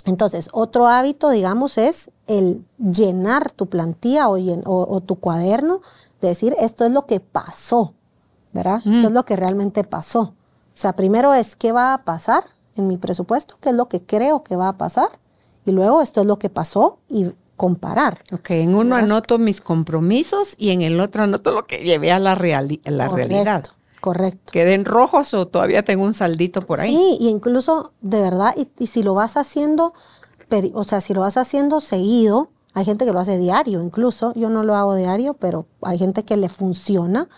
Entonces, 0.05 0.49
otro 0.53 0.87
hábito, 0.89 1.31
digamos, 1.31 1.79
es 1.79 2.11
el 2.27 2.65
llenar 2.79 3.53
tu 3.53 3.67
plantilla 3.67 4.29
o, 4.29 4.39
llen- 4.39 4.63
o- 4.67 4.87
o 4.89 5.01
tu 5.01 5.17
cuaderno, 5.17 5.81
de 6.21 6.29
decir, 6.29 6.55
esto 6.59 6.85
es 6.85 6.93
lo 6.93 7.07
que 7.07 7.21
pasó, 7.21 7.95
¿verdad? 8.53 8.79
Esto 8.85 9.09
es 9.09 9.13
lo 9.13 9.25
que 9.25 9.37
realmente 9.37 9.85
pasó. 9.85 10.21
O 10.21 10.35
sea, 10.81 10.95
primero 10.95 11.35
es 11.35 11.57
qué 11.57 11.73
va 11.73 11.93
a 11.95 12.05
pasar 12.05 12.45
en 12.77 12.87
mi 12.89 12.97
presupuesto, 12.97 13.57
qué 13.61 13.71
es 13.71 13.75
lo 13.75 13.89
que 13.89 14.03
creo 14.03 14.43
que 14.43 14.57
va 14.57 14.69
a 14.69 14.79
pasar, 14.79 15.09
y 15.67 15.73
luego 15.73 16.01
esto 16.03 16.21
es 16.23 16.27
lo 16.27 16.39
que 16.39 16.49
pasó 16.49 16.99
y 17.09 17.31
comparar. 17.57 18.23
Ok, 18.33 18.51
en 18.53 18.75
uno 18.75 18.97
anoto 18.97 19.39
mis 19.39 19.61
compromisos 19.61 20.55
y 20.57 20.71
en 20.71 20.81
el 20.81 20.99
otro 21.01 21.25
anoto 21.25 21.51
lo 21.53 21.67
que 21.67 21.79
llevé 21.85 22.11
a 22.13 22.19
la, 22.19 22.35
reali- 22.35 22.81
a 22.87 22.91
la 22.91 23.09
Correcto, 23.09 23.29
realidad. 23.35 23.65
Correcto. 24.01 24.53
¿Queden 24.53 24.85
rojos 24.85 25.35
o 25.35 25.47
todavía 25.47 25.85
tengo 25.85 26.05
un 26.05 26.15
saldito 26.15 26.63
por 26.63 26.81
ahí? 26.81 26.97
Sí, 26.97 27.19
y 27.21 27.29
incluso 27.29 27.93
de 28.01 28.21
verdad, 28.21 28.55
y, 28.57 28.69
y 28.79 28.87
si 28.87 29.03
lo 29.03 29.15
vas 29.15 29.37
haciendo, 29.37 29.93
o 30.75 30.85
sea, 30.85 31.01
si 31.01 31.15
lo 31.15 31.21
vas 31.21 31.37
haciendo 31.37 31.81
seguido, 31.81 32.51
hay 32.73 32.85
gente 32.85 33.05
que 33.05 33.13
lo 33.13 33.21
hace 33.21 33.37
diario 33.39 33.83
incluso, 33.83 34.33
yo 34.35 34.49
no 34.49 34.63
lo 34.63 34.77
hago 34.77 34.95
diario, 34.95 35.35
pero 35.35 35.67
hay 35.83 35.99
gente 35.99 36.25
que 36.25 36.37
le 36.37 36.49
funciona, 36.49 37.29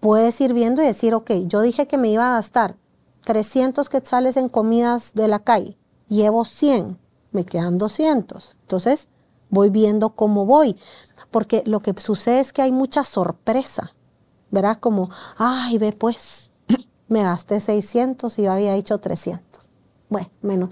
puedes 0.00 0.40
ir 0.40 0.52
viendo 0.52 0.82
y 0.82 0.86
decir, 0.86 1.14
ok, 1.14 1.30
yo 1.46 1.60
dije 1.60 1.86
que 1.86 1.98
me 1.98 2.08
iba 2.08 2.32
a 2.32 2.34
gastar 2.34 2.76
300 3.24 3.88
quetzales 3.88 4.36
en 4.36 4.48
comidas 4.48 5.12
de 5.14 5.28
la 5.28 5.38
calle, 5.38 5.78
llevo 6.08 6.44
100, 6.44 6.98
me 7.30 7.44
quedan 7.44 7.78
200. 7.78 8.56
Entonces, 8.62 9.08
voy 9.48 9.70
viendo 9.70 10.10
cómo 10.10 10.44
voy, 10.44 10.76
porque 11.30 11.62
lo 11.66 11.80
que 11.80 11.94
sucede 12.00 12.40
es 12.40 12.52
que 12.52 12.62
hay 12.62 12.72
mucha 12.72 13.04
sorpresa, 13.04 13.94
¿verdad? 14.52 14.78
Como, 14.78 15.10
ay, 15.36 15.78
ve 15.78 15.92
pues, 15.92 16.52
me 17.08 17.24
gasté 17.24 17.58
600 17.58 18.38
y 18.38 18.42
yo 18.42 18.52
había 18.52 18.76
hecho 18.76 18.98
300. 18.98 19.70
bueno, 20.08 20.30
menos. 20.42 20.70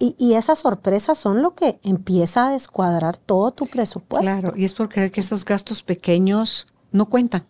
Y, 0.00 0.16
y, 0.18 0.34
esas 0.34 0.58
sorpresas 0.58 1.16
son 1.16 1.42
lo 1.42 1.54
que 1.54 1.78
empieza 1.84 2.48
a 2.48 2.50
descuadrar 2.50 3.16
todo 3.16 3.52
tu 3.52 3.66
presupuesto. 3.66 4.22
Claro, 4.22 4.52
y 4.56 4.64
es 4.64 4.74
por 4.74 4.88
creer 4.88 5.12
que 5.12 5.20
esos 5.20 5.44
gastos 5.44 5.84
pequeños 5.84 6.66
no 6.90 7.08
cuentan. 7.08 7.44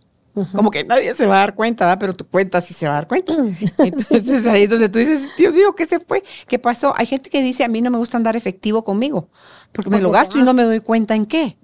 Como 0.53 0.71
que 0.71 0.85
nadie 0.85 1.13
se 1.15 1.27
va 1.27 1.37
a 1.37 1.39
dar 1.41 1.55
cuenta, 1.55 1.87
¿verdad? 1.87 1.99
pero 1.99 2.15
tu 2.15 2.25
cuenta 2.25 2.61
sí 2.61 2.73
se 2.73 2.87
va 2.87 2.93
a 2.93 2.95
dar 2.97 3.09
cuenta. 3.09 3.33
Entonces 3.79 4.47
ahí 4.47 4.65
es 4.65 4.71
donde 4.71 4.89
tú 4.89 4.99
dices, 4.99 5.37
Dios 5.37 5.55
mío, 5.55 5.75
¿qué 5.75 5.85
se 5.87 5.99
fue? 6.01 6.23
¿Qué 6.47 6.59
pasó? 6.59 6.95
Hay 6.97 7.07
gente 7.07 7.31
que 7.31 7.43
dice, 7.43 7.65
a 7.65 7.69
mí 7.69 7.81
no 7.81 7.91
me 7.91 7.99
gusta 7.99 8.17
andar 8.17 8.37
efectivo 8.37 8.85
conmigo, 8.85 9.29
porque, 9.73 9.91
me 9.91 10.01
lo 10.01 10.11
gasto 10.11 10.39
y 10.39 10.43
no 10.43 10.55
me 10.55 10.63
doy 10.63 10.81
cuenta 10.81 11.15
en 11.15 11.27
qué. 11.27 11.59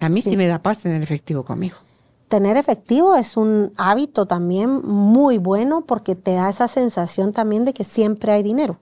A 0.00 0.08
mí 0.08 0.22
sí. 0.22 0.36
me 0.36 0.46
da 0.46 0.62
paz 0.62 0.80
tener 0.80 1.02
efectivo 1.02 1.44
conmigo. 1.44 1.76
Tener 2.28 2.56
efectivo 2.56 3.14
es 3.14 3.36
un 3.36 3.72
hábito 3.76 4.26
también 4.26 4.84
muy 4.84 5.38
bueno 5.38 5.82
porque 5.82 6.14
te 6.14 6.34
da 6.34 6.48
esa 6.48 6.68
sensación 6.68 7.32
también 7.32 7.64
de 7.64 7.74
que 7.74 7.84
siempre 7.84 8.32
hay 8.32 8.42
dinero. 8.42 8.78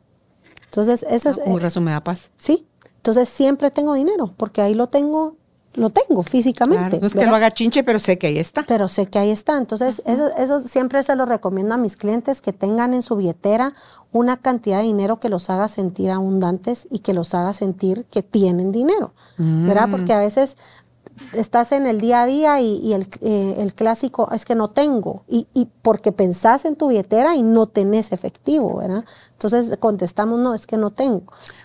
Entonces, 0.64 1.04
eso 1.08 1.30
es... 1.30 1.38
Por 1.38 1.60
razón 1.60 1.84
me 1.84 1.90
da 1.90 2.02
paz. 2.02 2.30
Sí, 2.36 2.66
entonces 2.96 3.28
siempre 3.28 3.70
tengo 3.70 3.94
dinero 3.94 4.32
porque 4.36 4.62
ahí 4.62 4.74
lo 4.74 4.86
tengo 4.88 5.36
lo 5.74 5.90
tengo 5.90 6.22
físicamente. 6.22 7.00
no 7.00 7.06
es 7.06 7.14
que 7.14 7.26
lo 7.26 7.34
haga 7.34 7.50
chinche, 7.50 7.82
pero 7.82 7.98
sé 7.98 8.18
que 8.18 8.26
ahí 8.26 8.38
está. 8.38 8.62
Pero 8.64 8.88
sé 8.88 9.06
que 9.06 9.18
ahí 9.18 9.30
está. 9.30 9.56
Entonces, 9.56 10.02
eso, 10.04 10.30
eso 10.36 10.60
siempre 10.60 11.02
se 11.02 11.16
lo 11.16 11.24
recomiendo 11.24 11.74
a 11.74 11.78
mis 11.78 11.96
clientes 11.96 12.42
que 12.42 12.52
tengan 12.52 12.94
en 12.94 13.02
su 13.02 13.16
billetera 13.16 13.74
una 14.12 14.36
cantidad 14.36 14.78
de 14.78 14.84
dinero 14.84 15.18
que 15.18 15.30
los 15.30 15.48
haga 15.48 15.68
sentir 15.68 16.10
abundantes 16.10 16.86
y 16.90 16.98
que 16.98 17.14
los 17.14 17.34
haga 17.34 17.52
sentir 17.54 18.04
que 18.10 18.22
tienen 18.22 18.72
dinero. 18.72 19.14
¿Verdad? 19.38 19.88
Mm. 19.88 19.90
Porque 19.90 20.12
a 20.12 20.18
veces 20.18 20.56
estás 21.32 21.72
en 21.72 21.86
el 21.86 22.00
día 22.00 22.22
a 22.22 22.26
día 22.26 22.60
y, 22.60 22.92
el, 22.92 23.08
eh, 23.20 23.56
el, 23.58 23.74
clásico 23.74 24.30
es 24.32 24.44
que 24.44 24.54
no 24.54 24.68
tengo. 24.68 25.24
Y, 25.28 25.46
y, 25.54 25.68
porque 25.82 26.12
pensás 26.12 26.64
en 26.64 26.76
tu 26.76 26.88
billetera 26.88 27.34
y 27.36 27.42
no 27.42 27.66
tenés 27.66 28.12
efectivo, 28.12 28.78
¿verdad? 28.78 29.04
Entonces 29.32 29.76
contestamos, 29.78 30.38
no, 30.38 30.54
es 30.54 30.66
que 30.66 30.76
no 30.76 30.90
tengo. 30.90 31.22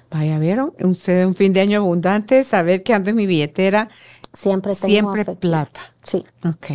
Vaya, 0.10 0.40
¿vieron? 0.40 0.74
Un, 0.80 0.98
un 1.26 1.36
fin 1.36 1.54
de 1.54 1.62
año 1.62 1.80
abundante, 1.80 2.44
saber 2.44 2.84
que 2.84 2.94
ando 2.94 3.10
en 3.10 3.16
mi 3.16 3.26
billetera. 3.26 3.90
Siempre 4.34 4.76
tengo 4.76 5.14
Siempre 5.14 5.36
plata. 5.36 5.82
Sí, 6.04 6.26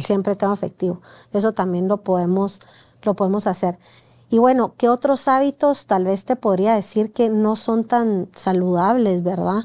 siempre 0.03 0.37
tengo 0.37 0.53
efectivo. 0.53 1.01
Eso 1.33 1.53
también 1.53 1.89
lo 1.89 1.99
podemos, 1.99 2.61
lo 3.03 3.15
podemos 3.15 3.47
hacer. 3.47 3.79
Y 4.31 4.39
bueno, 4.39 4.75
¿qué 4.79 4.89
otros 4.89 5.29
hábitos 5.29 5.87
tal 5.87 6.07
vez 6.07 6.25
te 6.25 6.37
podría 6.37 6.75
decir 6.75 7.13
que 7.13 7.29
no 7.29 7.55
son 7.55 7.85
tan 7.85 8.29
saludables, 8.35 9.23
verdad? 9.23 9.65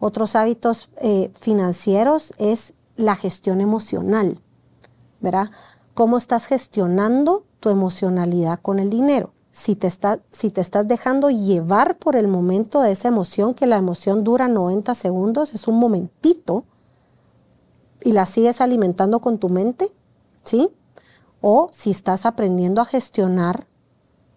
Otros 0.00 0.36
hábitos 0.36 0.90
eh, 1.00 1.30
financieros 1.38 2.32
es 2.38 2.74
la 2.96 3.16
gestión 3.16 3.60
emocional, 3.60 4.40
¿verdad? 5.20 5.50
¿Cómo 5.94 6.18
estás 6.18 6.46
gestionando 6.46 7.44
tu 7.60 7.70
emocionalidad 7.70 8.60
con 8.60 8.78
el 8.78 8.90
dinero? 8.90 9.32
si 9.58 9.74
te, 9.74 9.90
si 10.30 10.50
te 10.50 10.60
estás 10.60 10.86
dejando 10.86 11.30
llevar 11.30 11.98
por 11.98 12.14
el 12.14 12.28
momento 12.28 12.80
de 12.80 12.92
esa 12.92 13.08
emoción, 13.08 13.54
que 13.54 13.66
la 13.66 13.76
emoción 13.76 14.22
dura 14.22 14.46
90 14.46 14.94
segundos, 14.94 15.52
es 15.52 15.66
un 15.66 15.80
momentito, 15.80 16.64
y 18.02 18.12
la 18.12 18.24
sigues 18.24 18.60
alimentando 18.60 19.18
con 19.18 19.38
tu 19.38 19.48
mente, 19.48 19.92
¿sí? 20.44 20.70
O 21.40 21.70
si 21.72 21.90
estás 21.90 22.24
aprendiendo 22.24 22.80
a 22.80 22.84
gestionar 22.84 23.66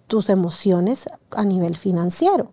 tus 0.07 0.29
emociones 0.29 1.07
a 1.29 1.45
nivel 1.45 1.75
financiero. 1.75 2.51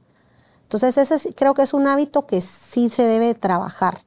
Entonces, 0.69 0.99
ese 0.99 1.35
creo 1.35 1.55
que 1.55 1.63
es 1.63 1.73
un 1.73 1.87
hábito 1.87 2.27
que 2.27 2.41
sí 2.41 2.89
se 2.91 3.03
debe 3.03 3.35
trabajar 3.35 4.03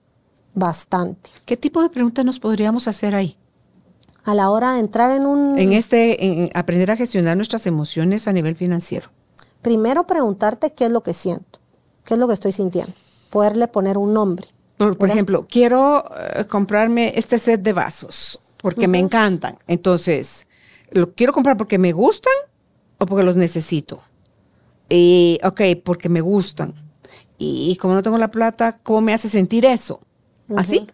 bastante. 0.53 1.31
¿Qué 1.45 1.57
tipo 1.57 1.81
de 1.81 1.89
preguntas 1.89 2.23
nos 2.23 2.39
podríamos 2.39 2.87
hacer 2.87 3.15
ahí? 3.15 3.37
a 4.23 4.35
la 4.35 4.49
hora 4.49 4.73
de 4.73 4.79
entrar 4.79 5.11
en 5.11 5.25
un... 5.25 5.57
En 5.57 5.73
este, 5.73 6.25
en 6.25 6.49
aprender 6.53 6.91
a 6.91 6.97
gestionar 6.97 7.35
nuestras 7.35 7.65
emociones 7.65 8.27
a 8.27 8.33
nivel 8.33 8.55
financiero. 8.55 9.09
Primero 9.61 10.05
preguntarte 10.07 10.73
qué 10.73 10.85
es 10.85 10.91
lo 10.91 11.01
que 11.01 11.13
siento, 11.13 11.59
qué 12.05 12.15
es 12.15 12.19
lo 12.19 12.27
que 12.27 12.33
estoy 12.33 12.51
sintiendo, 12.51 12.93
poderle 13.29 13.67
poner 13.67 13.97
un 13.97 14.13
nombre. 14.13 14.47
Por, 14.77 15.09
ejemplo, 15.09 15.45
quiero 15.47 16.05
eh, 16.35 16.45
comprarme 16.45 17.13
este 17.15 17.37
set 17.37 17.61
de 17.61 17.73
vasos 17.73 18.41
porque 18.57 18.87
me 18.87 18.97
encantan. 18.97 19.57
Entonces, 19.67 20.47
¿lo 20.89 21.13
quiero 21.13 21.33
comprar 21.33 21.55
porque 21.55 21.77
me 21.77 21.91
gustan 21.91 22.33
o 22.97 23.05
porque 23.05 23.23
los 23.23 23.35
necesito? 23.35 24.01
Y, 24.93 25.39
ok, 25.43 25.61
porque 25.83 26.09
me 26.09 26.19
gustan. 26.19 26.75
Y, 27.37 27.77
como 27.77 27.93
no 27.93 28.03
tengo 28.03 28.17
la 28.17 28.29
plata, 28.29 28.77
¿cómo 28.83 29.01
me 29.01 29.13
hace 29.13 29.29
sentir 29.29 29.65
eso? 29.65 30.01
¿Así? 30.55 30.85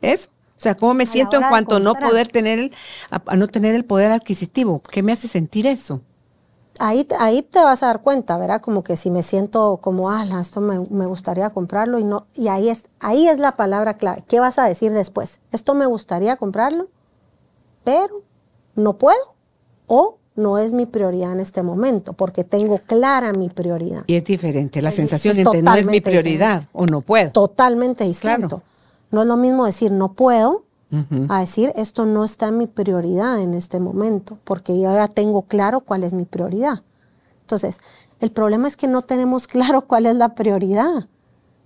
¿Eso? 0.00 0.30
O 0.30 0.60
sea, 0.62 0.74
¿cómo 0.74 0.94
me 0.94 1.06
siento 1.06 1.36
en 1.36 1.48
cuanto 1.48 1.76
a 1.76 1.80
no 1.80 1.94
poder 1.94 2.28
tener, 2.28 2.58
el, 2.58 2.72
a, 3.10 3.36
no 3.36 3.46
tener 3.48 3.74
el 3.74 3.84
poder 3.84 4.10
adquisitivo? 4.10 4.80
¿Qué 4.80 5.02
me 5.02 5.12
hace 5.12 5.28
sentir 5.28 5.66
eso? 5.66 6.00
Ahí, 6.78 7.06
ahí 7.18 7.42
te 7.42 7.60
vas 7.60 7.82
a 7.82 7.86
dar 7.86 8.00
cuenta, 8.00 8.38
¿verdad? 8.38 8.62
Como 8.62 8.82
que 8.82 8.96
si 8.96 9.10
me 9.10 9.22
siento 9.22 9.78
como, 9.82 10.10
ah, 10.10 10.24
esto 10.40 10.62
me, 10.62 10.80
me, 10.90 11.04
gustaría 11.04 11.50
comprarlo 11.50 11.98
y 11.98 12.04
no, 12.04 12.26
y 12.34 12.48
ahí 12.48 12.70
es, 12.70 12.88
ahí 13.00 13.28
es 13.28 13.38
la 13.38 13.54
palabra 13.54 13.98
clave. 13.98 14.24
¿Qué 14.26 14.40
vas 14.40 14.58
a 14.58 14.64
decir 14.64 14.92
después? 14.92 15.40
Esto 15.52 15.74
me 15.74 15.84
gustaría 15.84 16.36
comprarlo, 16.36 16.88
pero 17.84 18.22
no 18.76 18.96
puedo 18.96 19.36
o 19.86 20.19
no 20.40 20.58
es 20.58 20.72
mi 20.72 20.86
prioridad 20.86 21.32
en 21.32 21.40
este 21.40 21.62
momento, 21.62 22.12
porque 22.12 22.44
tengo 22.44 22.78
clara 22.78 23.32
mi 23.32 23.48
prioridad. 23.48 24.04
Y 24.06 24.16
es 24.16 24.24
diferente, 24.24 24.82
la 24.82 24.90
sensación 24.90 25.36
de 25.36 25.62
no 25.62 25.74
es 25.74 25.86
mi 25.86 26.00
prioridad 26.00 26.64
o 26.72 26.86
no 26.86 27.00
puedo. 27.00 27.30
Totalmente 27.30 28.04
distinto. 28.04 28.62
No 29.10 29.22
es 29.22 29.26
lo 29.26 29.36
mismo 29.36 29.66
decir 29.66 29.92
no 29.92 30.12
puedo 30.12 30.64
a 31.28 31.38
decir 31.38 31.72
esto 31.76 32.04
no 32.04 32.24
está 32.24 32.48
en 32.48 32.58
mi 32.58 32.66
prioridad 32.66 33.40
en 33.40 33.54
este 33.54 33.78
momento, 33.78 34.38
porque 34.42 34.80
yo 34.80 34.92
ya 34.92 35.06
tengo 35.06 35.42
claro 35.42 35.80
cuál 35.80 36.02
es 36.02 36.12
mi 36.12 36.24
prioridad. 36.24 36.82
Entonces, 37.42 37.78
el 38.18 38.32
problema 38.32 38.66
es 38.66 38.76
que 38.76 38.88
no 38.88 39.02
tenemos 39.02 39.46
claro 39.46 39.82
cuál 39.82 40.06
es 40.06 40.16
la 40.16 40.34
prioridad. 40.34 41.06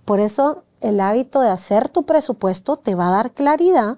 Por 0.05 0.19
eso 0.19 0.63
el 0.81 0.99
hábito 0.99 1.41
de 1.41 1.49
hacer 1.49 1.89
tu 1.89 2.03
presupuesto 2.03 2.77
te 2.77 2.93
va 2.93 3.07
a 3.07 3.11
dar 3.11 3.31
claridad 3.31 3.97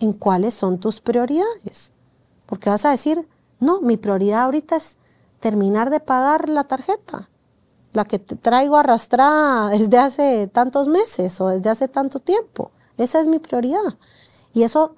en 0.00 0.14
cuáles 0.14 0.54
son 0.54 0.78
tus 0.78 1.00
prioridades. 1.00 1.92
Porque 2.46 2.70
vas 2.70 2.84
a 2.84 2.90
decir, 2.90 3.26
no, 3.62 3.80
mi 3.80 3.96
prioridad 3.96 4.42
ahorita 4.42 4.76
es 4.76 4.98
terminar 5.40 5.90
de 5.90 6.00
pagar 6.00 6.48
la 6.48 6.64
tarjeta, 6.64 7.28
la 7.92 8.04
que 8.04 8.18
te 8.18 8.36
traigo 8.36 8.76
arrastrada 8.76 9.68
desde 9.68 9.98
hace 9.98 10.46
tantos 10.48 10.88
meses 10.88 11.40
o 11.40 11.48
desde 11.48 11.70
hace 11.70 11.88
tanto 11.88 12.18
tiempo. 12.18 12.72
Esa 12.98 13.20
es 13.20 13.28
mi 13.28 13.38
prioridad. 13.38 13.98
Y 14.52 14.64
eso 14.64 14.96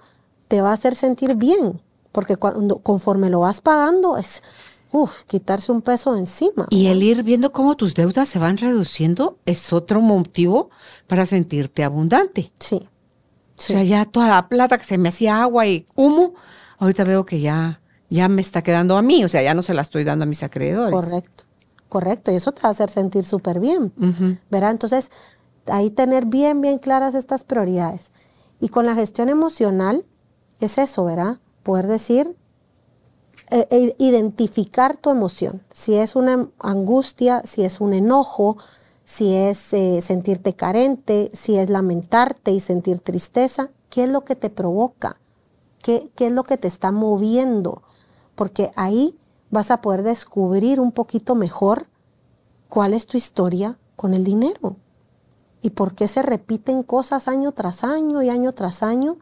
te 0.49 0.63
va 0.63 0.71
a 0.71 0.75
hacer 0.75 0.95
sentir 0.95 1.35
bien, 1.37 1.83
porque 2.11 2.37
cuando, 2.37 2.79
conforme 2.79 3.29
lo 3.29 3.41
vas 3.41 3.61
pagando 3.61 4.17
es, 4.17 4.43
uff, 4.93 5.25
quitarse 5.25 5.71
un 5.71 5.83
peso 5.83 6.17
encima. 6.17 6.67
Y 6.71 6.87
el 6.87 7.03
ir 7.03 7.23
viendo 7.23 7.53
cómo 7.53 7.77
tus 7.77 7.95
deudas 7.95 8.29
se 8.29 8.39
van 8.39 8.57
reduciendo 8.57 9.39
es 9.45 9.73
otro 9.73 10.01
motivo 10.01 10.71
para 11.07 11.27
sentirte 11.27 11.85
abundante. 11.85 12.53
Sí. 12.59 12.89
O 13.57 13.61
sea, 13.61 13.85
ya 13.85 14.05
toda 14.05 14.29
la 14.29 14.49
plata 14.49 14.79
que 14.79 14.85
se 14.85 14.99
me 14.99 15.11
hacía 15.11 15.43
agua 15.43 15.67
y 15.67 15.87
humo, 15.95 16.35
ahorita 16.79 17.05
veo 17.05 17.25
que 17.25 17.41
ya, 17.41 17.81
ya 18.15 18.29
me 18.29 18.41
está 18.41 18.63
quedando 18.63 18.97
a 18.97 19.03
mí, 19.03 19.25
o 19.25 19.29
sea, 19.29 19.43
ya 19.43 19.55
no 19.55 19.63
se 19.63 19.75
la 19.75 19.83
estoy 19.83 20.05
dando 20.05 20.23
a 20.23 20.27
mis 20.27 20.43
acreedores. 20.43 20.95
Correcto, 20.95 21.45
correcto, 21.89 22.31
y 22.31 22.37
eso 22.37 22.53
te 22.53 22.63
va 22.63 22.69
a 22.69 22.71
hacer 22.71 22.89
sentir 22.89 23.25
súper 23.25 23.59
bien, 23.59 23.93
¿verdad? 24.51 24.71
Entonces, 24.71 25.11
ahí 25.67 25.91
tener 25.91 26.27
bien, 26.27 26.61
bien 26.61 26.79
claras 26.79 27.15
estas 27.15 27.43
prioridades. 27.43 28.13
Y 28.61 28.69
con 28.69 28.87
la 28.87 28.95
gestión 28.95 29.29
emocional 29.29 30.07
es 30.61 30.79
eso, 30.79 31.05
¿verdad? 31.05 31.39
Poder 31.65 31.89
decir, 31.89 32.37
eh, 33.51 33.67
e 33.71 33.97
identificar 33.99 34.97
tu 34.97 35.11
emoción. 35.11 35.63
Si 35.73 35.97
es 35.97 36.15
una 36.15 36.49
angustia, 36.61 37.43
si 37.45 37.65
es 37.65 37.81
un 37.81 37.95
enojo, 37.95 38.57
si 39.03 39.35
es 39.35 39.75
eh, 39.75 40.01
sentirte 40.01 40.55
carente, 40.55 41.31
si 41.35 41.57
es 41.57 41.69
lamentarte 41.69 42.53
y 42.53 42.61
sentir 42.61 43.01
tristeza, 43.01 43.71
¿qué 43.91 44.05
es 44.05 44.11
lo 44.11 44.25
que 44.25 44.37
te 44.37 44.51
provoca? 44.51 45.21
¿Qué, 45.83 46.11
¿Qué 46.15 46.29
es 46.29 46.33
lo 46.33 46.45
que 46.45 46.57
te 46.57 46.69
está 46.69 46.93
moviendo? 46.93 47.83
Porque 48.35 48.71
ahí 48.77 49.19
vas 49.51 49.71
a 49.71 49.81
poder 49.81 50.03
descubrir 50.03 50.81
un 50.81 50.93
poquito 50.93 51.35
mejor 51.35 51.87
cuál 52.69 52.95
es 52.95 53.07
tu 53.07 53.17
historia 53.17 53.79
con 53.97 54.15
el 54.15 54.25
dinero 54.25 54.77
y 55.63 55.71
por 55.71 55.95
qué 55.95 56.09
se 56.09 56.23
repiten 56.23 56.83
cosas 56.83 57.29
año 57.29 57.53
tras 57.53 57.85
año 57.85 58.23
y 58.23 58.29
año 58.29 58.53
tras 58.53 58.83
año 58.83 59.17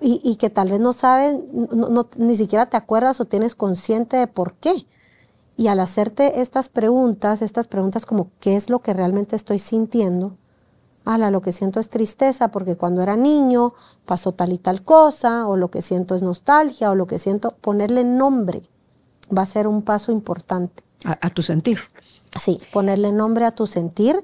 y, 0.00 0.36
que 0.36 0.48
tal 0.48 0.70
vez 0.70 0.80
no 0.80 0.92
saben, 0.92 1.44
ni 2.16 2.36
siquiera 2.36 2.66
te 2.66 2.76
acuerdas 2.76 3.20
o 3.20 3.24
tienes 3.24 3.54
consciente 3.54 4.16
de 4.16 4.28
por 4.28 4.54
qué. 4.54 4.86
Y 5.56 5.66
al 5.66 5.80
hacerte 5.80 6.40
estas 6.40 6.68
preguntas, 6.68 7.42
estas 7.42 7.66
preguntas 7.66 8.06
como 8.06 8.30
¿qué 8.38 8.54
es 8.54 8.70
lo 8.70 8.78
que 8.78 8.94
realmente 8.94 9.34
estoy 9.34 9.58
sintiendo? 9.58 10.36
Ala, 11.08 11.30
lo 11.30 11.40
que 11.40 11.52
siento 11.52 11.80
es 11.80 11.88
tristeza 11.88 12.48
porque 12.48 12.76
cuando 12.76 13.00
era 13.00 13.16
niño 13.16 13.72
pasó 14.04 14.32
tal 14.32 14.52
y 14.52 14.58
tal 14.58 14.82
cosa, 14.82 15.48
o 15.48 15.56
lo 15.56 15.70
que 15.70 15.80
siento 15.80 16.14
es 16.14 16.22
nostalgia, 16.22 16.90
o 16.90 16.94
lo 16.94 17.06
que 17.06 17.18
siento, 17.18 17.52
ponerle 17.62 18.04
nombre 18.04 18.68
va 19.34 19.40
a 19.40 19.46
ser 19.46 19.66
un 19.66 19.80
paso 19.80 20.12
importante. 20.12 20.82
A, 21.06 21.18
a 21.26 21.30
tu 21.30 21.40
sentir. 21.40 21.78
Sí, 22.38 22.60
ponerle 22.74 23.10
nombre 23.12 23.46
a 23.46 23.52
tu 23.52 23.66
sentir 23.66 24.22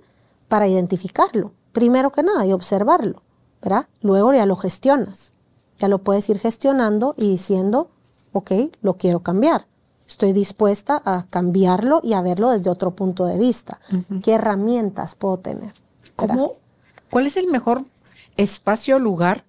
para 0.49 0.69
identificarlo, 0.69 1.53
primero 1.73 2.13
que 2.13 2.23
nada, 2.23 2.45
y 2.45 2.53
observarlo, 2.53 3.23
¿verdad? 3.63 3.89
Luego 4.03 4.35
ya 4.35 4.45
lo 4.45 4.55
gestionas, 4.55 5.33
ya 5.79 5.89
lo 5.89 6.01
puedes 6.01 6.29
ir 6.29 6.39
gestionando 6.39 7.15
y 7.17 7.31
diciendo, 7.31 7.89
ok, 8.35 8.53
lo 8.83 8.99
quiero 8.99 9.21
cambiar, 9.21 9.67
estoy 10.07 10.35
dispuesta 10.35 11.01
a 11.03 11.25
cambiarlo 11.31 12.01
y 12.03 12.13
a 12.13 12.21
verlo 12.21 12.51
desde 12.51 12.69
otro 12.69 12.91
punto 12.91 13.25
de 13.25 13.39
vista. 13.39 13.81
¿Qué 14.23 14.35
herramientas 14.35 15.15
puedo 15.15 15.39
tener? 15.39 15.73
¿Cómo, 16.15 16.57
¿Cuál 17.15 17.29
es 17.29 17.37
el 17.37 17.47
mejor 17.47 17.85
espacio 18.37 18.97
o 18.97 18.99
lugar 18.99 19.45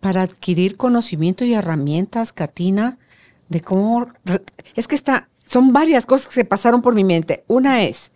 para 0.00 0.20
adquirir 0.20 0.76
conocimiento 0.76 1.46
y 1.46 1.54
herramientas, 1.54 2.34
Katina, 2.34 2.98
de 3.48 3.62
cómo... 3.62 4.08
Es 4.74 4.86
que 4.86 4.96
está, 4.96 5.30
son 5.46 5.72
varias 5.72 6.04
cosas 6.04 6.26
que 6.26 6.34
se 6.34 6.44
pasaron 6.44 6.82
por 6.82 6.94
mi 6.94 7.04
mente. 7.04 7.42
Una 7.48 7.84
es 7.84 8.10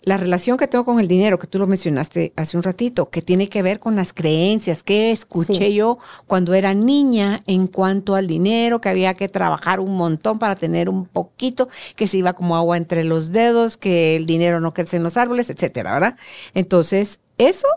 la 0.00 0.16
relación 0.16 0.56
que 0.56 0.66
tengo 0.66 0.86
con 0.86 0.98
el 0.98 1.08
dinero, 1.08 1.38
que 1.38 1.46
tú 1.46 1.58
lo 1.58 1.66
mencionaste 1.66 2.32
hace 2.36 2.56
un 2.56 2.62
ratito, 2.62 3.10
que 3.10 3.20
tiene 3.20 3.50
que 3.50 3.60
ver 3.60 3.80
con 3.80 3.96
las 3.96 4.14
creencias 4.14 4.82
que 4.82 5.10
escuché 5.10 5.74
yo 5.74 5.98
cuando 6.26 6.54
era 6.54 6.72
niña 6.72 7.40
en 7.46 7.66
cuanto 7.66 8.14
al 8.14 8.26
dinero, 8.26 8.80
que 8.80 8.88
había 8.88 9.12
que 9.12 9.28
trabajar 9.28 9.78
un 9.78 9.94
montón 9.94 10.38
para 10.38 10.56
tener 10.56 10.88
un 10.88 11.04
poquito, 11.04 11.68
que 11.96 12.06
se 12.06 12.16
iba 12.16 12.32
como 12.32 12.56
agua 12.56 12.78
entre 12.78 13.04
los 13.04 13.30
dedos, 13.30 13.76
que 13.76 14.16
el 14.16 14.24
dinero 14.24 14.58
no 14.58 14.72
crece 14.72 14.96
en 14.96 15.02
los 15.02 15.18
árboles, 15.18 15.50
etcétera, 15.50 15.92
¿verdad? 15.92 16.16
Entonces, 16.54 17.20
eso 17.36 17.68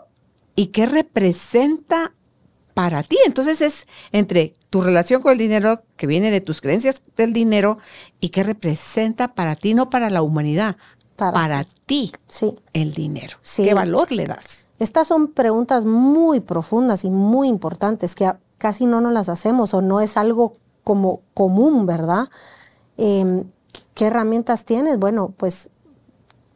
y 0.54 0.68
qué 0.68 0.86
representa 0.86 2.12
para 2.74 3.02
ti. 3.02 3.18
Entonces 3.26 3.60
es 3.60 3.86
entre 4.12 4.54
tu 4.70 4.80
relación 4.80 5.22
con 5.22 5.32
el 5.32 5.38
dinero, 5.38 5.82
que 5.96 6.06
viene 6.06 6.30
de 6.30 6.40
tus 6.40 6.60
creencias 6.60 7.02
del 7.16 7.32
dinero, 7.32 7.78
y 8.20 8.30
qué 8.30 8.42
representa 8.42 9.34
para 9.34 9.56
ti, 9.56 9.74
no 9.74 9.90
para 9.90 10.10
la 10.10 10.22
humanidad, 10.22 10.76
para, 11.16 11.66
ti 11.86 12.12
sí. 12.26 12.56
el 12.72 12.94
dinero. 12.94 13.36
¿Qué 13.56 13.74
valor 13.74 14.10
le 14.10 14.26
das? 14.26 14.66
Estas 14.78 15.06
son 15.06 15.28
preguntas 15.28 15.84
muy 15.84 16.40
profundas 16.40 17.04
y 17.04 17.10
muy 17.10 17.48
importantes 17.48 18.14
que 18.14 18.32
casi 18.58 18.86
no 18.86 19.00
nos 19.00 19.12
las 19.12 19.28
hacemos 19.28 19.74
o 19.74 19.82
no 19.82 20.00
es 20.00 20.16
algo 20.16 20.54
como 20.82 21.20
común, 21.34 21.86
¿verdad? 21.86 22.28
Em, 22.96 23.44
¿Qué 23.94 24.06
herramientas 24.06 24.64
tienes? 24.64 24.98
Bueno, 24.98 25.34
pues, 25.36 25.70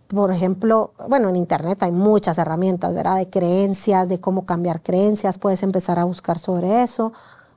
por 0.08 0.32
ejemplo, 0.32 0.92
bueno, 1.08 1.28
en 1.28 1.36
Internet 1.36 1.82
hay 1.82 1.92
muchas 1.92 2.38
herramientas, 2.38 2.94
¿verdad? 2.94 3.16
De 3.16 3.28
creencias, 3.28 4.08
de 4.08 4.20
cómo 4.20 4.46
cambiar 4.46 4.82
creencias, 4.82 5.38
puedes 5.38 5.62
empezar 5.62 5.98
a 5.98 6.04
buscar 6.04 6.38
sobre 6.38 6.82
eso 6.82 7.12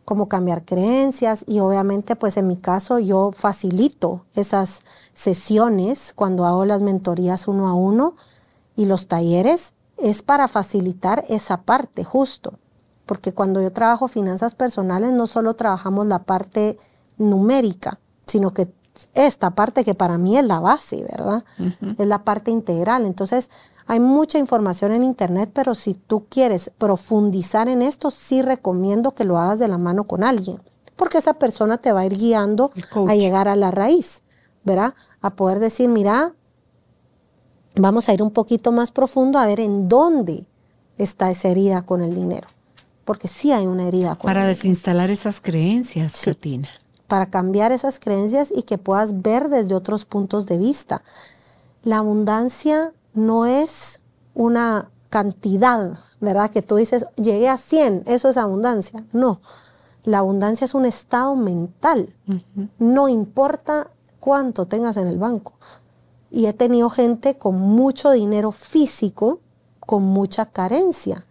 cómo 0.10 0.28
cambiar 0.28 0.66
creencias. 0.66 1.46
Y 1.46 1.60
obviamente 1.60 2.16
pues 2.16 2.36
en 2.38 2.48
mi 2.48 2.58
caso 2.58 2.98
yo 2.98 3.32
facilito 3.32 4.26
esas 4.34 4.82
sesiones 5.14 6.14
cuando 6.16 6.48
hago 6.48 6.66
las 6.66 6.82
mentorías 6.82 7.48
uno 7.48 7.68
a 7.68 7.76
uno 7.76 8.16
y 8.76 8.86
los 8.86 9.06
talleres. 9.08 9.76
Es 9.98 10.24
para 10.24 10.48
facilitar 10.48 11.26
esa 11.30 11.62
parte 11.62 12.04
justo, 12.04 12.54
porque 13.06 13.34
cuando 13.34 13.62
yo 13.62 13.72
trabajo 13.72 14.08
finanzas 14.08 14.56
personales 14.56 15.14
no 15.14 15.28
solo 15.28 15.54
trabajamos 15.54 16.08
la 16.08 16.24
parte 16.24 16.80
numérica, 17.20 18.00
sino 18.26 18.52
que 18.52 18.68
esta 19.14 19.52
parte 19.52 19.84
que 19.84 19.96
para 19.96 20.18
mí 20.18 20.38
es 20.38 20.46
la 20.46 20.60
base, 20.60 21.06
¿verdad? 21.10 21.44
Es 21.98 22.08
la 22.08 22.24
parte 22.24 22.52
integral. 22.52 23.06
Entonces, 23.06 23.50
hay 23.90 24.00
mucha 24.00 24.38
información 24.38 24.92
en 24.92 25.04
Internet, 25.04 25.50
pero 25.52 25.74
si 25.74 25.96
tú 25.96 26.28
quieres 26.30 26.72
profundizar 26.78 27.68
en 27.68 27.82
esto, 27.82 28.12
sí 28.12 28.44
recomiendo 28.44 29.16
que 29.16 29.24
lo 29.24 29.40
hagas 29.40 29.58
de 29.58 29.68
la 29.68 29.80
mano 29.80 30.04
con 30.04 30.24
alguien, 30.24 30.62
porque 30.96 31.18
esa 31.18 31.34
persona 31.34 31.80
te 31.80 31.92
va 31.92 32.02
a 32.02 32.06
ir 32.06 32.16
guiando 32.16 32.72
a 33.08 33.16
llegar 33.16 33.48
a 33.48 33.56
la 33.56 33.72
raíz, 33.72 34.22
¿verdad? 34.64 34.94
A 35.22 35.32
poder 35.32 35.58
decir, 35.58 35.90
mira, 35.90 36.36
vamos 37.76 38.10
a 38.10 38.14
ir 38.14 38.22
un 38.22 38.30
poquito 38.30 38.72
más 38.72 38.92
profundo 38.92 39.40
a 39.40 39.48
ver 39.48 39.60
en 39.60 39.88
dónde 39.88 40.46
está 41.00 41.32
esa 41.32 41.48
herida 41.48 41.82
con 41.82 42.04
el 42.04 42.14
dinero, 42.14 42.48
porque 43.06 43.28
sí 43.28 43.52
hay 43.52 43.66
una 43.66 43.88
herida 43.88 44.16
con 44.18 44.28
Para 44.28 44.46
desinstalar 44.46 45.10
esas 45.10 45.42
creencias, 45.42 46.14
sí, 46.14 46.36
Para 47.10 47.26
cambiar 47.26 47.74
esas 47.74 48.00
creencias 48.00 48.54
y 48.56 48.64
que 48.64 48.78
puedas 48.78 49.22
ver 49.22 49.50
desde 49.50 49.76
otros 49.76 50.06
puntos 50.06 50.46
de 50.46 50.58
vista. 50.58 51.04
La 51.84 51.98
abundancia 51.98 52.94
no 53.14 53.46
es 53.46 54.02
una 54.34 54.90
cantidad, 55.10 56.00
¿verdad? 56.22 56.50
Que 56.50 56.62
tú 56.62 56.78
dices, 56.78 57.06
llegué 57.18 57.50
a 57.50 57.58
100, 57.58 58.04
eso 58.06 58.30
es 58.30 58.38
abundancia. 58.38 59.04
No, 59.12 59.42
la 60.04 60.20
abundancia 60.20 60.66
es 60.66 60.74
un 60.74 60.86
estado 60.86 61.36
mental. 61.36 62.16
No 62.78 63.10
importa 63.10 63.92
cuánto 64.20 64.66
tengas 64.68 64.98
en 64.98 65.08
el 65.08 65.18
banco. 65.18 65.54
Y 66.32 66.46
he 66.46 66.54
tenido 66.54 66.90
gente 66.90 67.38
con 67.38 67.60
mucho 67.60 68.12
dinero 68.12 68.52
físico, 68.52 69.40
con 69.80 70.04
mucha 70.04 70.46
carencia. 70.46 71.26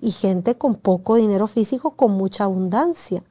Y 0.00 0.10
gente 0.10 0.56
con 0.56 0.74
poco 0.74 1.16
dinero 1.16 1.46
físico, 1.46 1.92
con 1.92 2.12
mucha 2.12 2.44
abundancia, 2.44 3.22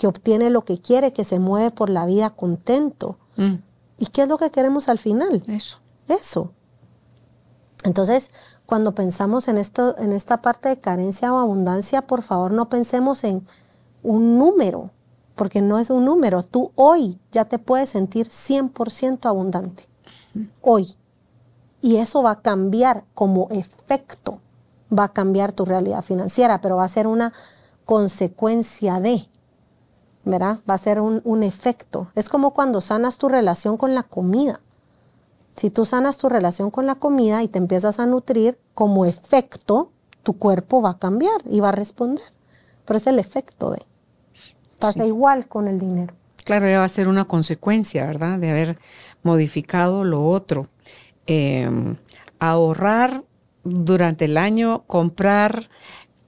que 0.00 0.06
obtiene 0.06 0.48
lo 0.48 0.62
que 0.62 0.78
quiere, 0.78 1.12
que 1.12 1.24
se 1.24 1.38
mueve 1.38 1.70
por 1.70 1.90
la 1.90 2.06
vida 2.06 2.30
contento. 2.30 3.18
Mm. 3.36 3.56
¿Y 3.98 4.06
qué 4.06 4.22
es 4.22 4.28
lo 4.28 4.38
que 4.38 4.50
queremos 4.50 4.88
al 4.88 4.96
final? 4.96 5.44
Eso. 5.46 5.76
Eso. 6.08 6.52
Entonces, 7.84 8.30
cuando 8.64 8.94
pensamos 8.94 9.46
en, 9.48 9.58
esto, 9.58 9.94
en 9.98 10.14
esta 10.14 10.40
parte 10.40 10.70
de 10.70 10.80
carencia 10.80 11.34
o 11.34 11.38
abundancia, 11.38 12.06
por 12.06 12.22
favor 12.22 12.50
no 12.50 12.70
pensemos 12.70 13.24
en 13.24 13.44
un 14.02 14.38
número, 14.38 14.88
porque 15.34 15.60
no 15.60 15.78
es 15.78 15.90
un 15.90 16.06
número. 16.06 16.42
Tú 16.44 16.72
hoy 16.76 17.18
ya 17.30 17.44
te 17.44 17.58
puedes 17.58 17.90
sentir 17.90 18.28
100% 18.28 19.26
abundante. 19.26 19.86
Hoy. 20.62 20.94
Y 21.82 21.96
eso 21.96 22.22
va 22.22 22.30
a 22.30 22.40
cambiar 22.40 23.04
como 23.12 23.48
efecto, 23.50 24.40
va 24.90 25.04
a 25.04 25.12
cambiar 25.12 25.52
tu 25.52 25.66
realidad 25.66 26.00
financiera, 26.00 26.62
pero 26.62 26.76
va 26.76 26.84
a 26.84 26.88
ser 26.88 27.06
una 27.06 27.34
consecuencia 27.84 28.98
de, 28.98 29.28
¿verdad? 30.24 30.58
Va 30.68 30.74
a 30.74 30.78
ser 30.78 31.00
un, 31.00 31.20
un 31.24 31.42
efecto. 31.42 32.08
Es 32.14 32.28
como 32.28 32.52
cuando 32.52 32.80
sanas 32.80 33.18
tu 33.18 33.28
relación 33.28 33.76
con 33.76 33.94
la 33.94 34.02
comida. 34.02 34.60
Si 35.56 35.70
tú 35.70 35.84
sanas 35.84 36.16
tu 36.18 36.28
relación 36.28 36.70
con 36.70 36.86
la 36.86 36.94
comida 36.94 37.42
y 37.42 37.48
te 37.48 37.58
empiezas 37.58 38.00
a 38.00 38.06
nutrir, 38.06 38.58
como 38.74 39.04
efecto, 39.04 39.90
tu 40.22 40.38
cuerpo 40.38 40.80
va 40.82 40.90
a 40.90 40.98
cambiar 40.98 41.40
y 41.48 41.60
va 41.60 41.68
a 41.68 41.72
responder. 41.72 42.24
Pero 42.84 42.96
es 42.96 43.06
el 43.06 43.18
efecto 43.18 43.70
de. 43.70 43.82
Pasa 44.78 45.04
igual 45.04 45.46
con 45.46 45.68
el 45.68 45.78
dinero. 45.78 46.14
Claro, 46.44 46.66
ya 46.66 46.78
va 46.78 46.84
a 46.84 46.88
ser 46.88 47.08
una 47.08 47.26
consecuencia, 47.26 48.06
¿verdad? 48.06 48.38
De 48.38 48.50
haber 48.50 48.78
modificado 49.22 50.04
lo 50.04 50.26
otro. 50.26 50.68
Em, 51.26 51.96
ahorrar 52.38 53.24
durante 53.62 54.24
el 54.24 54.38
año, 54.38 54.84
comprar 54.86 55.68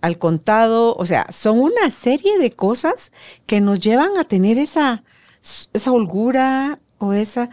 al 0.03 0.19
contado, 0.19 0.95
o 0.97 1.07
sea, 1.07 1.27
son 1.31 1.59
una 1.59 1.91
serie 1.91 2.39
de 2.39 2.51
cosas 2.51 3.13
que 3.47 3.61
nos 3.61 3.81
llevan 3.81 4.19
a 4.19 4.25
tener 4.25 4.59
esa, 4.59 5.03
esa 5.73 5.93
holgura 5.93 6.79
o 6.99 7.15
esa, 7.15 7.49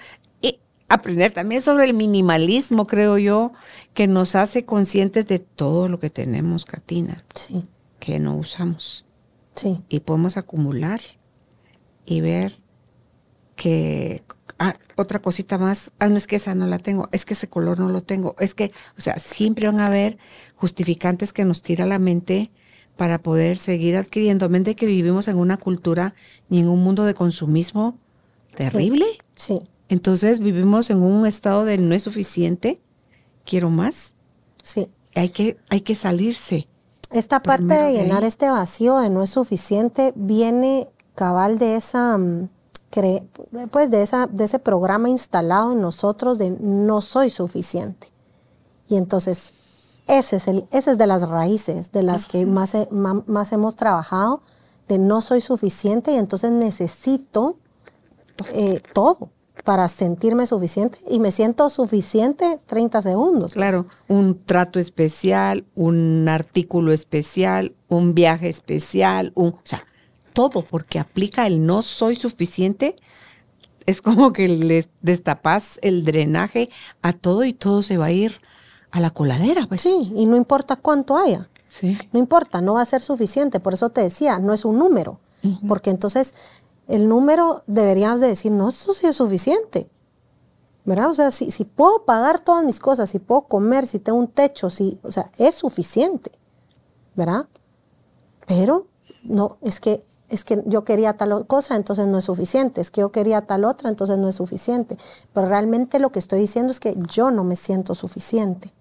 aprender 0.89 1.31
también 1.31 1.62
sobre 1.62 1.85
el 1.85 1.93
minimalismo, 1.93 2.88
creo 2.88 3.17
yo, 3.17 3.53
que 3.93 4.07
nos 4.07 4.35
hace 4.35 4.65
conscientes 4.65 5.27
de 5.27 5.39
todo 5.39 5.88
lo 5.88 5.99
que 5.99 6.09
tenemos, 6.09 6.65
Katina, 6.65 7.17
sí. 7.33 7.63
que 7.99 8.19
no 8.19 8.35
usamos. 8.35 9.05
Sí. 9.55 9.81
Y 9.88 10.01
podemos 10.01 10.35
acumular 10.38 10.99
y 12.05 12.21
ver 12.21 12.59
que 13.55 14.23
ah, 14.60 14.76
otra 14.95 15.19
cosita 15.19 15.58
más, 15.58 15.91
ah, 16.00 16.10
no 16.10 16.17
es 16.17 16.28
que 16.28 16.36
esa 16.36 16.54
no 16.54 16.67
la 16.67 16.80
tengo, 16.80 17.10
es 17.12 17.26
que 17.26 17.34
ese 17.34 17.50
color 17.50 17.80
no 17.80 17.89
lo 17.89 18.02
tengo, 18.02 18.36
es 18.39 18.54
que, 18.54 18.72
o 18.98 19.02
sea, 19.02 19.17
siempre 19.17 19.67
van 19.67 19.82
a 19.82 19.88
haber 19.88 20.17
justificantes 20.56 21.34
que 21.34 21.45
nos 21.45 21.62
tira 21.62 21.86
la 21.86 21.98
mente 21.98 22.52
para 22.98 23.19
poder 23.19 23.58
seguir 23.58 23.95
adquiriendo, 23.95 24.50
mente 24.50 24.76
que 24.76 24.86
vivimos 24.86 25.28
en 25.28 25.38
una 25.38 25.58
cultura 25.58 26.13
y 26.50 26.60
en 26.60 26.67
un 26.67 26.84
mundo 26.84 27.06
de 27.06 27.13
consumismo 27.15 27.98
terrible. 28.56 29.06
sí. 29.36 29.62
Entonces 29.91 30.39
vivimos 30.39 30.91
en 30.91 31.00
un 31.00 31.26
estado 31.26 31.65
de 31.65 31.80
no 31.80 31.95
es 31.95 32.04
suficiente, 32.04 32.80
quiero 33.43 33.72
más. 33.72 34.13
Sí. 34.62 34.88
Hay 35.15 35.30
que, 35.30 35.58
hay 35.69 35.82
que 35.82 35.95
salirse. 35.95 36.67
Esta 37.10 37.41
parte 37.41 37.74
de 37.74 37.93
llenar 37.93 38.24
este 38.24 38.52
vacío 38.52 39.00
de 39.00 39.10
no 39.10 39.24
es 39.24 39.32
suficiente 39.32 40.13
viene 40.15 40.88
cabal 41.15 41.58
de 41.58 41.76
esa, 41.76 42.19
mm, 42.95 43.67
pues 43.69 43.91
de, 43.91 44.02
esa, 44.02 44.28
de 44.28 44.43
ese 44.43 44.60
programa 44.60 45.10
instalado 45.10 45.73
en 45.73 45.82
nosotros 45.82 46.38
de 46.38 46.49
no 46.49 47.02
soy 47.02 47.30
suficiente. 47.30 48.12
Y 48.89 48.95
entonces 48.97 49.54
ese 50.08 50.38
es, 50.38 50.47
el, 50.47 50.65
ese 50.71 50.91
es 50.91 50.97
de 50.97 51.06
las 51.06 51.30
raíces 51.30 51.91
de 51.91 52.02
las 52.02 52.25
que 52.25 52.45
más, 52.47 52.75
más 52.89 53.54
hemos 53.54 53.75
trabajado, 53.75 54.41
de 54.88 54.97
no 54.97 55.21
soy 55.21 55.39
suficiente 55.39 56.12
y 56.12 56.15
entonces 56.15 56.52
necesito 56.52 57.58
eh, 58.54 58.82
todo 58.93 59.30
para 59.63 59.88
sentirme 59.88 60.47
suficiente 60.47 60.97
y 61.08 61.19
me 61.19 61.32
siento 61.32 61.69
suficiente 61.69 62.58
30 62.65 63.02
segundos. 63.04 63.54
Claro, 63.54 63.86
un 64.08 64.43
trato 64.43 64.80
especial, 64.80 65.65
un 65.75 66.28
artículo 66.28 66.91
especial, 66.91 67.75
un 67.88 68.15
viaje 68.15 68.49
especial, 68.49 69.32
un, 69.36 69.49
o 69.49 69.62
sea, 69.63 69.86
todo 70.33 70.61
porque 70.61 70.99
aplica 70.99 71.47
el 71.47 71.65
no 71.65 71.81
soy 71.81 72.15
suficiente. 72.15 72.95
Es 73.85 74.01
como 74.01 74.33
que 74.33 74.47
les 74.47 74.89
destapas 75.01 75.79
el 75.81 76.05
drenaje 76.05 76.69
a 77.01 77.13
todo 77.13 77.43
y 77.43 77.53
todo 77.53 77.81
se 77.81 77.97
va 77.97 78.05
a 78.05 78.11
ir 78.11 78.41
a 78.91 78.99
la 78.99 79.09
coladera. 79.11 79.65
Pues. 79.67 79.81
Sí, 79.81 80.11
y 80.15 80.25
no 80.25 80.37
importa 80.37 80.75
cuánto 80.75 81.17
haya. 81.17 81.49
Sí. 81.67 81.97
No 82.11 82.19
importa, 82.19 82.61
no 82.61 82.73
va 82.75 82.81
a 82.81 82.85
ser 82.85 83.01
suficiente. 83.01 83.59
Por 83.59 83.73
eso 83.73 83.89
te 83.89 84.01
decía, 84.01 84.39
no 84.39 84.53
es 84.53 84.65
un 84.65 84.77
número. 84.77 85.19
Porque 85.67 85.89
entonces 85.89 86.33
el 86.89 87.07
número 87.07 87.63
deberíamos 87.65 88.19
de 88.19 88.27
decir, 88.27 88.51
no, 88.51 88.69
eso 88.69 88.93
sí 88.93 89.07
es 89.07 89.15
suficiente. 89.15 89.87
¿Verdad? 90.83 91.09
O 91.09 91.13
sea, 91.13 91.31
si, 91.31 91.51
si 91.51 91.63
puedo 91.65 92.03
pagar 92.03 92.39
todas 92.41 92.63
mis 92.65 92.79
cosas, 92.79 93.09
si 93.09 93.19
puedo 93.19 93.41
comer, 93.41 93.85
si 93.85 93.99
tengo 93.99 94.17
un 94.17 94.27
techo, 94.27 94.69
si, 94.69 94.99
o 95.03 95.11
sea, 95.11 95.31
es 95.37 95.55
suficiente. 95.55 96.31
¿Verdad? 97.15 97.47
Pero 98.47 98.87
no, 99.23 99.57
es 99.61 99.79
que 99.79 100.01
es 100.29 100.43
que 100.43 100.61
yo 100.65 100.83
quería 100.83 101.13
tal 101.13 101.45
cosa, 101.47 101.75
entonces 101.75 102.07
no 102.07 102.19
es 102.19 102.25
suficiente, 102.25 102.81
es 102.81 102.91
que 102.91 103.01
yo 103.01 103.11
quería 103.11 103.41
tal 103.41 103.65
otra, 103.65 103.89
entonces 103.89 104.17
no 104.17 104.29
es 104.29 104.35
suficiente. 104.35 104.97
Pero 105.33 105.47
realmente 105.47 105.99
lo 105.99 106.11
que 106.11 106.19
estoy 106.19 106.39
diciendo 106.39 106.71
es 106.71 106.79
que 106.79 106.95
yo 107.07 107.31
no 107.31 107.43
me 107.43 107.55
siento 107.55 107.95
suficiente. 107.95 108.71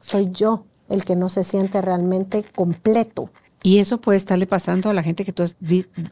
Soy 0.00 0.30
yo 0.30 0.64
el 0.88 1.04
que 1.04 1.16
no 1.16 1.28
se 1.28 1.44
siente 1.44 1.80
realmente 1.80 2.44
completo. 2.54 3.30
Y 3.62 3.78
eso 3.78 4.00
puede 4.00 4.16
estarle 4.16 4.46
pasando 4.46 4.90
a 4.90 4.94
la 4.94 5.02
gente 5.02 5.24
que 5.24 5.32
tú, 5.32 5.44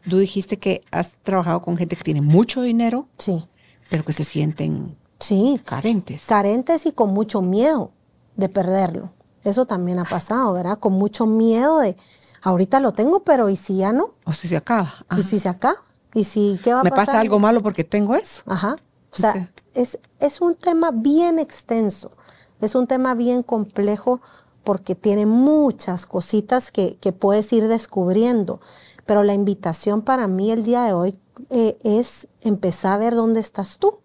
tú 0.08 0.18
dijiste 0.18 0.58
que 0.58 0.82
has 0.92 1.10
trabajado 1.22 1.60
con 1.62 1.76
gente 1.76 1.96
que 1.96 2.04
tiene 2.04 2.20
mucho 2.20 2.62
dinero, 2.62 3.08
sí. 3.18 3.48
pero 3.88 4.04
que 4.04 4.12
se 4.12 4.22
sienten 4.22 4.96
sí. 5.18 5.60
carentes. 5.64 6.24
Carentes 6.26 6.86
y 6.86 6.92
con 6.92 7.12
mucho 7.12 7.42
miedo 7.42 7.90
de 8.36 8.48
perderlo. 8.48 9.10
Eso 9.42 9.66
también 9.66 9.98
ha 9.98 10.04
pasado, 10.04 10.52
¿verdad? 10.52 10.78
Con 10.78 10.92
mucho 10.92 11.26
miedo 11.26 11.80
de, 11.80 11.96
ahorita 12.42 12.80
lo 12.80 12.92
tengo, 12.92 13.24
pero 13.24 13.48
¿y 13.48 13.56
si 13.56 13.78
ya 13.78 13.92
no? 13.92 14.14
O 14.24 14.32
si 14.32 14.48
se 14.48 14.56
acaba. 14.56 15.06
¿Y 15.16 15.22
si 15.22 15.38
se 15.38 15.48
acaba? 15.48 15.82
¿Y 16.14 16.24
si 16.24 16.58
qué 16.62 16.72
va 16.72 16.80
a 16.80 16.84
Me 16.84 16.90
pasar? 16.90 17.02
Me 17.02 17.06
pasa 17.06 17.20
algo 17.20 17.38
malo 17.38 17.60
porque 17.60 17.84
tengo 17.84 18.14
eso. 18.14 18.42
Ajá. 18.46 18.76
O 19.12 19.16
sea, 19.16 19.50
es, 19.74 19.98
es 20.20 20.40
un 20.40 20.54
tema 20.54 20.90
bien 20.92 21.38
extenso, 21.38 22.12
es 22.60 22.74
un 22.74 22.86
tema 22.86 23.14
bien 23.14 23.42
complejo 23.42 24.20
porque 24.62 24.94
tiene 24.94 25.26
muchas 25.26 26.06
cositas 26.06 26.70
que, 26.70 26.96
que 27.00 27.12
puedes 27.12 27.52
ir 27.52 27.66
descubriendo. 27.66 28.60
Pero 29.06 29.24
la 29.24 29.34
invitación 29.34 30.02
para 30.02 30.28
mí 30.28 30.52
el 30.52 30.62
día 30.62 30.84
de 30.84 30.92
hoy 30.92 31.18
eh, 31.48 31.78
es 31.82 32.28
empezar 32.42 32.92
a 32.92 32.98
ver 32.98 33.14
dónde 33.14 33.40
estás 33.40 33.78
tú, 33.78 33.98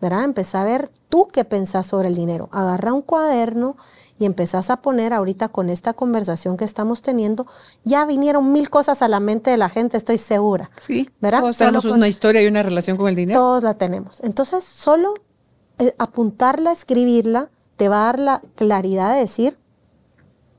¿verdad? 0.00 0.24
Empezar 0.24 0.66
a 0.66 0.70
ver 0.70 0.88
tú 1.08 1.28
qué 1.30 1.44
pensás 1.44 1.86
sobre 1.86 2.08
el 2.08 2.14
dinero. 2.14 2.48
Agarra 2.52 2.92
un 2.92 3.02
cuaderno 3.02 3.76
y 4.18 4.24
empezás 4.24 4.70
a 4.70 4.78
poner 4.78 5.12
ahorita 5.12 5.48
con 5.48 5.70
esta 5.70 5.92
conversación 5.92 6.56
que 6.56 6.64
estamos 6.64 7.02
teniendo, 7.02 7.46
ya 7.84 8.04
vinieron 8.04 8.52
mil 8.52 8.68
cosas 8.68 9.02
a 9.02 9.08
la 9.08 9.20
mente 9.20 9.50
de 9.50 9.56
la 9.56 9.68
gente, 9.68 9.96
estoy 9.96 10.18
segura. 10.18 10.70
Sí, 10.78 11.08
¿verdad? 11.20 11.40
Todos 11.40 11.58
tenemos 11.58 11.84
una 11.84 12.08
historia 12.08 12.42
y 12.42 12.46
una 12.46 12.62
relación 12.62 12.96
con 12.96 13.08
el 13.08 13.14
dinero. 13.14 13.38
Todos 13.38 13.62
la 13.62 13.74
tenemos. 13.74 14.20
Entonces, 14.20 14.64
solo 14.64 15.14
eh, 15.78 15.94
apuntarla, 15.98 16.72
escribirla, 16.72 17.50
te 17.76 17.88
va 17.88 18.02
a 18.02 18.06
dar 18.06 18.18
la 18.18 18.42
claridad 18.56 19.14
de 19.14 19.20
decir, 19.20 19.56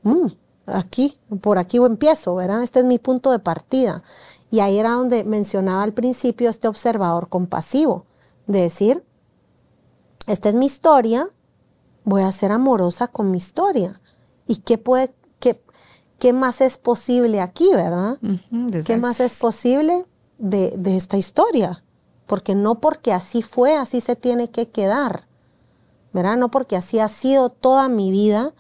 mm, 0.04 0.28
aquí, 0.68 1.20
por 1.42 1.58
aquí 1.58 1.78
empiezo, 1.78 2.36
¿verdad? 2.36 2.64
Este 2.64 2.80
es 2.80 2.86
mi 2.86 2.98
punto 2.98 3.32
de 3.32 3.40
partida. 3.40 4.04
Y 4.52 4.62
ahí 4.62 4.80
era 4.80 4.92
donde 4.92 5.26
mencionaba 5.26 5.84
al 5.84 5.94
principio 5.94 6.50
este 6.50 6.68
observador 6.68 7.28
compasivo, 7.28 8.06
de 8.48 8.62
decir, 8.62 9.04
esta 10.28 10.50
es 10.50 10.56
mi 10.56 10.66
historia, 10.66 11.30
voy 12.10 12.24
a 12.24 12.32
ser 12.32 12.52
amorosa 12.52 13.08
con 13.08 13.32
mi 13.32 13.38
historia. 13.38 14.02
¿Y 14.48 14.58
qué 14.58 14.78
puede, 14.78 15.14
qué, 15.40 15.62
qué 16.18 16.34
más 16.34 16.60
es 16.60 16.78
posible 16.78 17.40
aquí, 17.40 17.70
verdad? 17.72 18.18
¿Qué 18.84 18.98
más 18.98 19.20
es 19.20 19.38
posible 19.40 20.06
de, 20.40 20.74
de 20.76 20.98
esta 20.98 21.18
historia? 21.18 21.84
Porque 22.26 22.56
no 22.56 22.80
porque 22.82 23.14
así 23.14 23.44
fue, 23.44 23.76
así 23.76 24.02
se 24.02 24.16
tiene 24.16 24.50
que 24.50 24.70
quedar, 24.70 25.28
¿verdad? 26.12 26.36
No 26.38 26.50
porque 26.50 26.76
así 26.76 27.00
ha 27.00 27.08
sido 27.08 27.50
toda 27.50 27.90
mi 27.90 28.12
vida, 28.12 28.54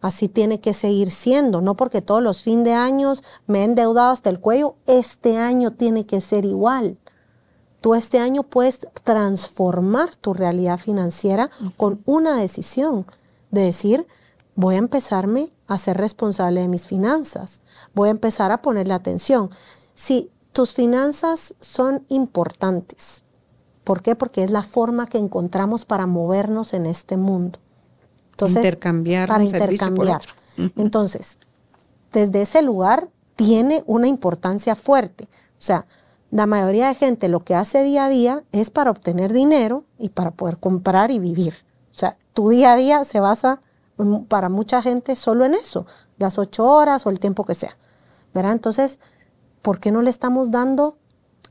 así 0.00 0.28
tiene 0.28 0.60
que 0.60 0.72
seguir 0.72 1.10
siendo. 1.10 1.60
No 1.60 1.76
porque 1.76 2.00
todos 2.00 2.22
los 2.22 2.42
fines 2.42 2.64
de 2.64 2.72
años 2.72 3.22
me 3.46 3.60
he 3.60 3.64
endeudado 3.64 4.12
hasta 4.12 4.30
el 4.30 4.40
cuello, 4.40 4.76
este 4.86 5.36
año 5.36 5.72
tiene 5.72 6.06
que 6.06 6.20
ser 6.20 6.44
igual. 6.46 6.98
Tú 7.84 7.94
este 7.94 8.18
año 8.18 8.44
puedes 8.44 8.88
transformar 9.02 10.16
tu 10.16 10.32
realidad 10.32 10.78
financiera 10.78 11.50
con 11.76 12.00
una 12.06 12.34
decisión 12.34 13.04
de 13.50 13.60
decir, 13.60 14.06
voy 14.56 14.76
a 14.76 14.78
empezarme 14.78 15.50
a 15.66 15.76
ser 15.76 15.98
responsable 15.98 16.62
de 16.62 16.68
mis 16.68 16.86
finanzas, 16.86 17.60
voy 17.92 18.08
a 18.08 18.12
empezar 18.12 18.52
a 18.52 18.62
ponerle 18.62 18.94
atención. 18.94 19.50
Si 19.94 20.30
tus 20.54 20.72
finanzas 20.72 21.56
son 21.60 22.06
importantes, 22.08 23.22
¿por 23.84 24.00
qué? 24.00 24.16
Porque 24.16 24.44
es 24.44 24.50
la 24.50 24.62
forma 24.62 25.06
que 25.06 25.18
encontramos 25.18 25.84
para 25.84 26.06
movernos 26.06 26.72
en 26.72 26.86
este 26.86 27.18
mundo. 27.18 27.58
Entonces, 28.30 28.64
intercambiar 28.64 29.28
para 29.28 29.44
intercambiar. 29.44 30.22
Entonces, 30.56 31.36
desde 32.14 32.40
ese 32.40 32.62
lugar 32.62 33.10
tiene 33.36 33.84
una 33.86 34.08
importancia 34.08 34.74
fuerte. 34.74 35.24
O 35.24 35.66
sea, 35.66 35.84
la 36.34 36.46
mayoría 36.46 36.88
de 36.88 36.96
gente 36.96 37.28
lo 37.28 37.44
que 37.44 37.54
hace 37.54 37.84
día 37.84 38.06
a 38.06 38.08
día 38.08 38.42
es 38.50 38.70
para 38.70 38.90
obtener 38.90 39.32
dinero 39.32 39.84
y 40.00 40.08
para 40.08 40.32
poder 40.32 40.58
comprar 40.58 41.12
y 41.12 41.20
vivir. 41.20 41.54
O 41.92 41.94
sea, 41.94 42.16
tu 42.32 42.48
día 42.48 42.72
a 42.72 42.76
día 42.76 43.04
se 43.04 43.20
basa 43.20 43.62
para 44.26 44.48
mucha 44.48 44.82
gente 44.82 45.14
solo 45.14 45.44
en 45.44 45.54
eso, 45.54 45.86
las 46.18 46.36
ocho 46.36 46.66
horas 46.66 47.06
o 47.06 47.10
el 47.10 47.20
tiempo 47.20 47.44
que 47.44 47.54
sea. 47.54 47.76
¿Verdad? 48.34 48.50
Entonces, 48.50 48.98
¿por 49.62 49.78
qué 49.78 49.92
no 49.92 50.02
le 50.02 50.10
estamos 50.10 50.50
dando 50.50 50.96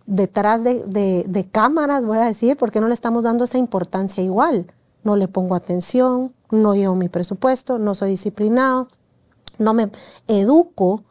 detrás 0.06 0.66
de, 0.66 0.84
de, 0.84 1.50
cámaras, 1.50 2.04
voy 2.04 2.18
a 2.18 2.26
decir, 2.26 2.58
por 2.58 2.70
qué 2.70 2.82
no 2.82 2.90
le 2.90 2.94
estamos 2.94 3.24
dando 3.24 3.46
esa 3.46 3.58
importancia 3.58 4.22
igual? 4.22 4.68
No 5.06 5.16
le 5.16 5.30
pongo 5.30 5.56
atención, 5.56 6.34
no 6.52 6.76
llevo 6.76 6.96
mi 6.96 7.08
presupuesto, 7.08 7.80
no 7.80 7.96
soy 7.96 8.10
disciplinado, 8.10 8.90
no 9.60 9.74
me 9.74 9.90
educo 10.28 11.06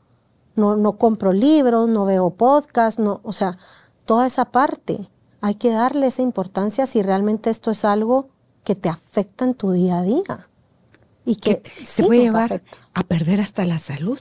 no, 0.55 0.77
no 0.77 0.93
compro 0.99 1.33
libros, 1.33 1.89
no 1.89 2.05
veo 2.05 2.31
podcasts, 2.31 3.01
no, 3.01 3.21
o 3.23 3.33
sea, 3.33 3.59
toda 4.05 4.27
esa 4.27 4.47
parte. 4.47 5.09
Hay 5.41 5.57
que 5.57 5.71
darle 5.71 6.07
esa 6.07 6.23
importancia 6.23 6.87
si 6.87 7.03
realmente 7.03 7.51
esto 7.51 7.71
es 7.71 7.85
algo 7.85 8.29
que 8.65 8.75
te 8.75 8.89
afecta 8.89 9.45
en 9.45 9.55
tu 9.55 9.73
día 9.73 9.99
a 9.99 10.03
día. 10.03 10.49
Y 11.25 11.37
que, 11.37 11.57
te 11.57 12.05
puede 12.05 12.23
llevar 12.23 12.63
a 12.95 13.03
perder 13.03 13.41
hasta 13.41 13.65
la 13.65 13.79
salud 13.79 14.19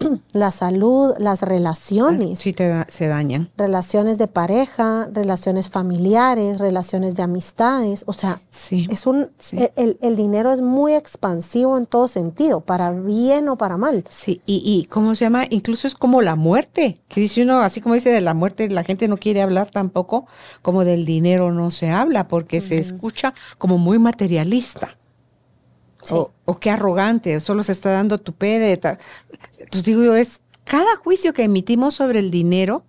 la 0.32 0.50
salud, 0.50 1.14
las 1.18 1.42
relaciones. 1.42 2.38
Sí, 2.38 2.52
te 2.52 2.80
se 2.88 3.06
dañan. 3.06 3.50
Relaciones 3.56 4.18
de 4.18 4.26
pareja, 4.26 5.08
relaciones 5.12 5.68
familiares, 5.68 6.58
relaciones 6.58 7.14
de 7.14 7.22
amistades. 7.22 8.04
O 8.06 8.12
sea, 8.12 8.40
sí, 8.48 8.86
es 8.90 9.06
un, 9.06 9.30
el, 9.76 10.16
dinero 10.16 10.52
es 10.52 10.60
muy 10.60 10.94
expansivo 10.94 11.76
en 11.76 11.86
todo 11.86 12.08
sentido, 12.08 12.60
para 12.60 12.92
bien 12.92 13.48
o 13.48 13.56
para 13.56 13.76
mal. 13.76 14.04
Sí, 14.08 14.40
y, 14.46 14.62
y 14.64 14.86
¿cómo 14.86 15.14
se 15.14 15.24
llama? 15.24 15.44
Incluso 15.50 15.86
es 15.86 15.94
como 15.94 16.22
la 16.22 16.34
muerte. 16.34 17.00
Que 17.08 17.20
dice 17.20 17.42
uno, 17.42 17.60
así 17.60 17.80
como 17.80 17.94
dice 17.94 18.10
de 18.10 18.20
la 18.20 18.34
muerte, 18.34 18.68
la 18.70 18.84
gente 18.84 19.08
no 19.08 19.16
quiere 19.16 19.42
hablar 19.42 19.70
tampoco, 19.70 20.26
como 20.62 20.84
del 20.84 21.04
dinero 21.04 21.52
no 21.52 21.70
se 21.70 21.90
habla, 21.90 22.28
porque 22.28 22.60
se 22.60 22.78
escucha 22.78 23.34
como 23.58 23.78
muy 23.78 23.98
materialista. 23.98 24.96
O, 26.10 26.58
qué 26.58 26.70
arrogante, 26.70 27.38
solo 27.40 27.62
se 27.62 27.72
está 27.72 27.90
dando 27.90 28.18
tu 28.18 28.34
de 28.38 28.72
Entonces 28.72 29.84
digo 29.84 30.02
yo, 30.02 30.16
es 30.16 30.40
cada 30.64 30.96
juicio 30.96 31.32
que 31.32 31.42
emitimos 31.42 31.94
sobre 31.94 32.20
el 32.20 32.30
dinero, 32.30 32.84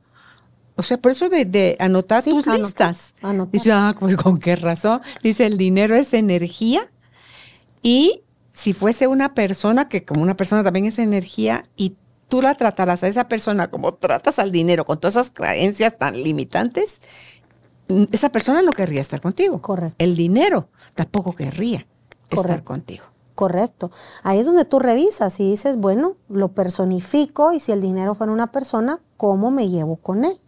o 0.75 0.83
sea, 0.83 0.97
por 0.97 1.11
eso 1.11 1.29
de, 1.29 1.75
anotar 1.79 2.23
tus 2.23 2.47
listas. 2.47 3.13
Dice, 3.51 3.71
ah, 3.71 3.95
pues 3.99 4.15
con 4.15 4.39
qué 4.39 4.55
razón. 4.55 5.01
Dice, 5.21 5.45
el 5.45 5.57
dinero 5.57 5.95
es 5.95 6.13
energía 6.13 6.89
y 7.83 8.23
si 8.53 8.73
fuese 8.73 9.07
una 9.07 9.33
persona, 9.33 9.89
que 9.89 10.05
como 10.05 10.21
una 10.21 10.37
persona 10.37 10.63
también 10.63 10.85
es 10.85 10.99
energía, 10.99 11.65
y 11.75 11.95
tú 12.27 12.41
la 12.41 12.55
tratarás 12.55 13.03
a 13.03 13.07
esa 13.07 13.27
persona 13.27 13.69
como 13.69 13.93
tratas 13.95 14.39
al 14.39 14.51
dinero, 14.51 14.85
con 14.85 14.99
todas 14.99 15.15
esas 15.15 15.31
creencias 15.31 15.97
tan 15.97 16.21
limitantes, 16.21 17.01
esa 18.11 18.29
persona 18.29 18.61
no 18.61 18.71
querría 18.71 19.01
estar 19.01 19.19
contigo. 19.19 19.61
Correcto. 19.61 19.95
El 19.97 20.15
dinero 20.15 20.69
tampoco 20.95 21.35
querría 21.35 21.85
estar 22.35 22.63
contigo. 22.63 23.05
Correcto. 23.35 23.91
Ahí 24.23 24.39
es 24.39 24.45
donde 24.45 24.65
tú 24.65 24.79
revisas 24.79 25.39
y 25.39 25.49
dices, 25.49 25.77
bueno, 25.77 26.15
lo 26.29 26.49
personifico 26.49 27.53
y 27.53 27.59
si 27.59 27.71
el 27.71 27.81
dinero 27.81 28.13
fuera 28.13 28.31
una 28.31 28.51
persona, 28.51 28.99
¿cómo 29.17 29.51
me 29.51 29.69
llevo 29.69 29.95
con 29.95 30.25
él? 30.25 30.39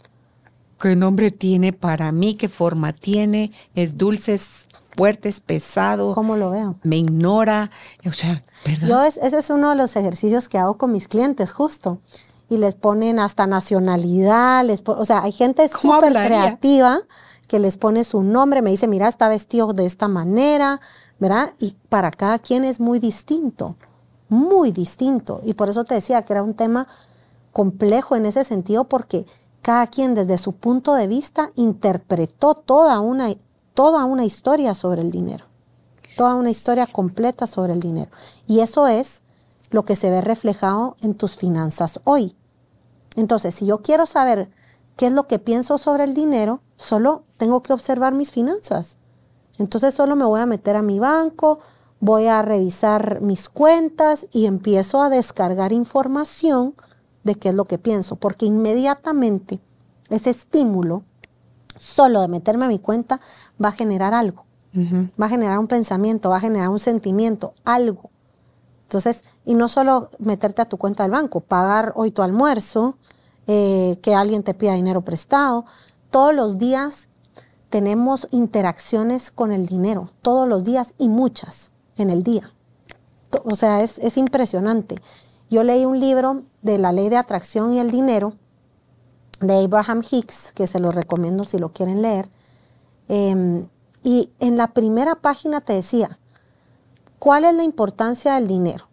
¿Qué 0.80 0.96
nombre 0.96 1.32
tiene 1.32 1.74
para 1.74 2.12
mí? 2.12 2.36
¿Qué 2.36 2.50
forma 2.50 2.94
tiene? 2.94 3.52
¿Es 3.74 3.98
dulce, 3.98 4.34
es 4.34 4.68
fuerte, 4.96 5.30
es 5.30 5.40
pesado? 5.40 6.14
¿Cómo 6.14 6.36
lo 6.36 6.52
veo? 6.52 6.76
Me 6.84 6.98
ignora. 6.98 7.72
O 8.06 8.12
sea. 8.12 8.44
Yo 8.86 9.02
ese 9.04 9.26
es 9.26 9.50
uno 9.50 9.70
de 9.70 9.76
los 9.76 9.96
ejercicios 9.96 10.50
que 10.50 10.58
hago 10.58 10.78
con 10.78 10.92
mis 10.92 11.08
clientes, 11.08 11.54
justo. 11.54 12.00
Y 12.50 12.58
les 12.58 12.76
ponen 12.76 13.20
hasta 13.20 13.48
nacionalidad, 13.48 14.64
les 14.66 14.84
o 14.86 15.06
sea, 15.06 15.24
hay 15.24 15.32
gente 15.32 15.68
súper 15.70 16.14
creativa 16.14 17.00
que 17.48 17.60
les 17.60 17.78
pone 17.78 18.04
su 18.04 18.22
nombre, 18.24 18.62
me 18.62 18.72
dice, 18.72 18.88
mira, 18.88 19.08
está 19.08 19.30
vestido 19.30 19.74
de 19.74 19.86
esta 19.86 20.08
manera, 20.08 20.82
¿verdad? 21.24 21.54
Y 21.58 21.78
para 21.88 22.12
cada 22.12 22.38
quien 22.38 22.66
es 22.66 22.82
muy 22.82 23.00
distinto, 23.00 23.78
muy 24.28 24.74
distinto. 24.74 25.40
Y 25.46 25.54
por 25.54 25.70
eso 25.70 25.86
te 25.86 25.96
decía 25.96 26.24
que 26.24 26.34
era 26.34 26.44
un 26.44 26.54
tema 26.54 26.86
complejo 27.54 28.18
en 28.18 28.26
ese 28.26 28.44
sentido 28.44 28.84
porque 28.84 29.26
cada 29.62 29.88
quien 29.88 30.16
desde 30.16 30.38
su 30.38 30.52
punto 30.52 30.96
de 30.96 31.08
vista 31.08 31.52
interpretó 31.56 32.56
toda 32.56 33.00
una, 33.00 33.30
toda 33.74 34.04
una 34.04 34.26
historia 34.26 34.74
sobre 34.74 35.02
el 35.02 35.12
dinero, 35.12 35.46
toda 36.18 36.36
una 36.36 36.50
historia 36.50 36.88
completa 36.88 37.48
sobre 37.48 37.72
el 37.72 37.80
dinero. 37.80 38.12
Y 38.46 38.60
eso 38.60 38.88
es 38.88 39.22
lo 39.72 39.86
que 39.86 39.96
se 39.96 40.10
ve 40.10 40.20
reflejado 40.20 40.98
en 41.02 41.14
tus 41.14 41.38
finanzas 41.38 42.02
hoy. 42.04 42.36
Entonces, 43.16 43.56
si 43.56 43.66
yo 43.66 43.82
quiero 43.82 44.08
saber 44.08 44.50
qué 44.98 45.08
es 45.08 45.14
lo 45.14 45.26
que 45.28 45.40
pienso 45.40 45.78
sobre 45.78 46.04
el 46.04 46.16
dinero, 46.16 46.60
solo 46.76 47.24
tengo 47.38 47.62
que 47.62 47.72
observar 47.72 48.14
mis 48.14 48.34
finanzas. 48.34 48.98
Entonces 49.58 49.94
solo 49.94 50.16
me 50.16 50.26
voy 50.26 50.42
a 50.42 50.46
meter 50.46 50.76
a 50.76 50.82
mi 50.82 51.00
banco, 51.00 51.60
voy 52.00 52.28
a 52.28 52.42
revisar 52.42 53.22
mis 53.22 53.50
cuentas 53.50 54.28
y 54.32 54.46
empiezo 54.46 55.02
a 55.02 55.10
descargar 55.10 55.72
información 55.72 56.74
de 57.24 57.36
qué 57.36 57.50
es 57.50 57.56
lo 57.56 57.66
que 57.66 57.78
pienso, 57.78 58.18
porque 58.18 58.46
inmediatamente 58.46 59.62
ese 60.10 60.32
estímulo 60.32 61.04
solo 61.78 62.22
de 62.22 62.28
meterme 62.28 62.66
a 62.66 62.68
mi 62.68 62.80
cuenta 62.80 63.22
va 63.64 63.70
a 63.70 63.72
generar 63.72 64.14
algo, 64.14 64.46
va 64.76 65.28
a 65.28 65.30
generar 65.30 65.60
un 65.60 65.68
pensamiento, 65.68 66.30
va 66.30 66.38
a 66.38 66.42
generar 66.42 66.70
un 66.70 66.80
sentimiento, 66.80 67.54
algo. 67.64 68.10
Entonces, 68.84 69.24
y 69.46 69.56
no 69.56 69.70
solo 69.70 70.10
meterte 70.20 70.62
a 70.62 70.66
tu 70.66 70.78
cuenta 70.78 71.04
del 71.04 71.12
banco, 71.12 71.40
pagar 71.40 71.94
hoy 71.96 72.12
tu 72.12 72.22
almuerzo, 72.22 72.98
eh, 73.48 73.98
que 74.02 74.14
alguien 74.14 74.44
te 74.44 74.54
pida 74.54 74.74
dinero 74.74 75.02
prestado, 75.02 75.66
todos 76.12 76.36
los 76.36 76.58
días 76.58 77.08
tenemos 77.74 78.28
interacciones 78.30 79.32
con 79.32 79.52
el 79.52 79.66
dinero, 79.66 80.12
todos 80.22 80.48
los 80.48 80.64
días 80.64 80.94
y 81.00 81.10
muchas 81.10 81.72
en 81.98 82.12
el 82.12 82.22
día. 82.22 82.54
O 83.46 83.56
sea, 83.56 83.82
es, 83.82 84.16
impresionante. 84.16 85.02
Yo 85.50 85.64
leí 85.64 85.84
un 85.84 86.00
libro 86.00 86.44
de 86.62 86.78
la 86.78 86.92
ley 86.92 87.10
de 87.10 87.18
atracción 87.18 87.74
y 87.74 87.80
el 87.80 87.90
dinero 87.90 88.36
de 89.40 89.56
Abraham 89.64 90.04
Hicks, 90.08 90.52
que 90.52 90.68
se 90.68 90.80
lo 90.80 90.92
recomiendo 90.92 91.46
si 91.46 91.58
lo 91.58 91.74
quieren 91.74 92.04
leer. 92.04 92.30
Em, 93.08 93.68
y 94.04 94.30
en 94.40 94.56
la 94.56 94.68
primera 94.68 95.16
página 95.16 95.60
te 95.60 95.74
decía, 95.74 96.20
¿cuál 97.18 97.44
es 97.44 97.56
la 97.56 97.64
importancia 97.64 98.36
del 98.36 98.48
dinero? 98.48 98.88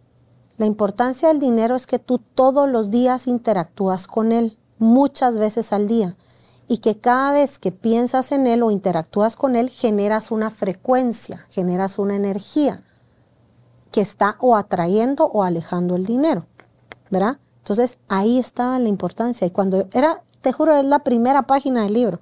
La 0.57 0.65
importancia 0.65 1.29
del 1.29 1.39
dinero 1.39 1.77
es 1.77 1.87
que 1.87 1.99
tú 1.99 2.19
todos 2.35 2.67
los 2.67 2.91
días 2.91 3.27
interactúas 3.27 4.07
con 4.07 4.33
él, 4.33 4.57
muchas 4.79 5.37
veces 5.37 5.75
al 5.75 5.87
día 5.87 6.17
y 6.71 6.79
que 6.79 6.97
cada 6.97 7.33
vez 7.33 7.59
que 7.59 7.73
piensas 7.73 8.31
en 8.31 8.47
él 8.47 8.63
o 8.63 8.71
interactúas 8.71 9.35
con 9.35 9.57
él, 9.57 9.71
generas 9.71 10.31
una 10.31 10.51
frecuencia, 10.51 11.45
generas 11.49 11.99
una 11.99 12.15
energía 12.15 12.85
que 13.91 14.01
está 14.01 14.37
o 14.39 14.55
atrayendo 14.55 15.25
o 15.25 15.43
alejando 15.43 15.97
el 15.97 16.07
dinero, 16.07 16.47
¿verdad? 17.11 17.39
Entonces 17.59 17.99
ahí 18.07 18.39
estaba 18.39 18.79
la 18.79 18.89
importancia. 18.89 19.49
Y 19.49 19.51
cuando 19.51 19.89
era, 19.93 20.23
te 20.43 20.53
juro, 20.53 20.77
es 20.77 20.85
la 20.85 21.01
primera 21.01 21.43
página 21.43 21.83
del 21.83 21.95
libro. 21.95 22.21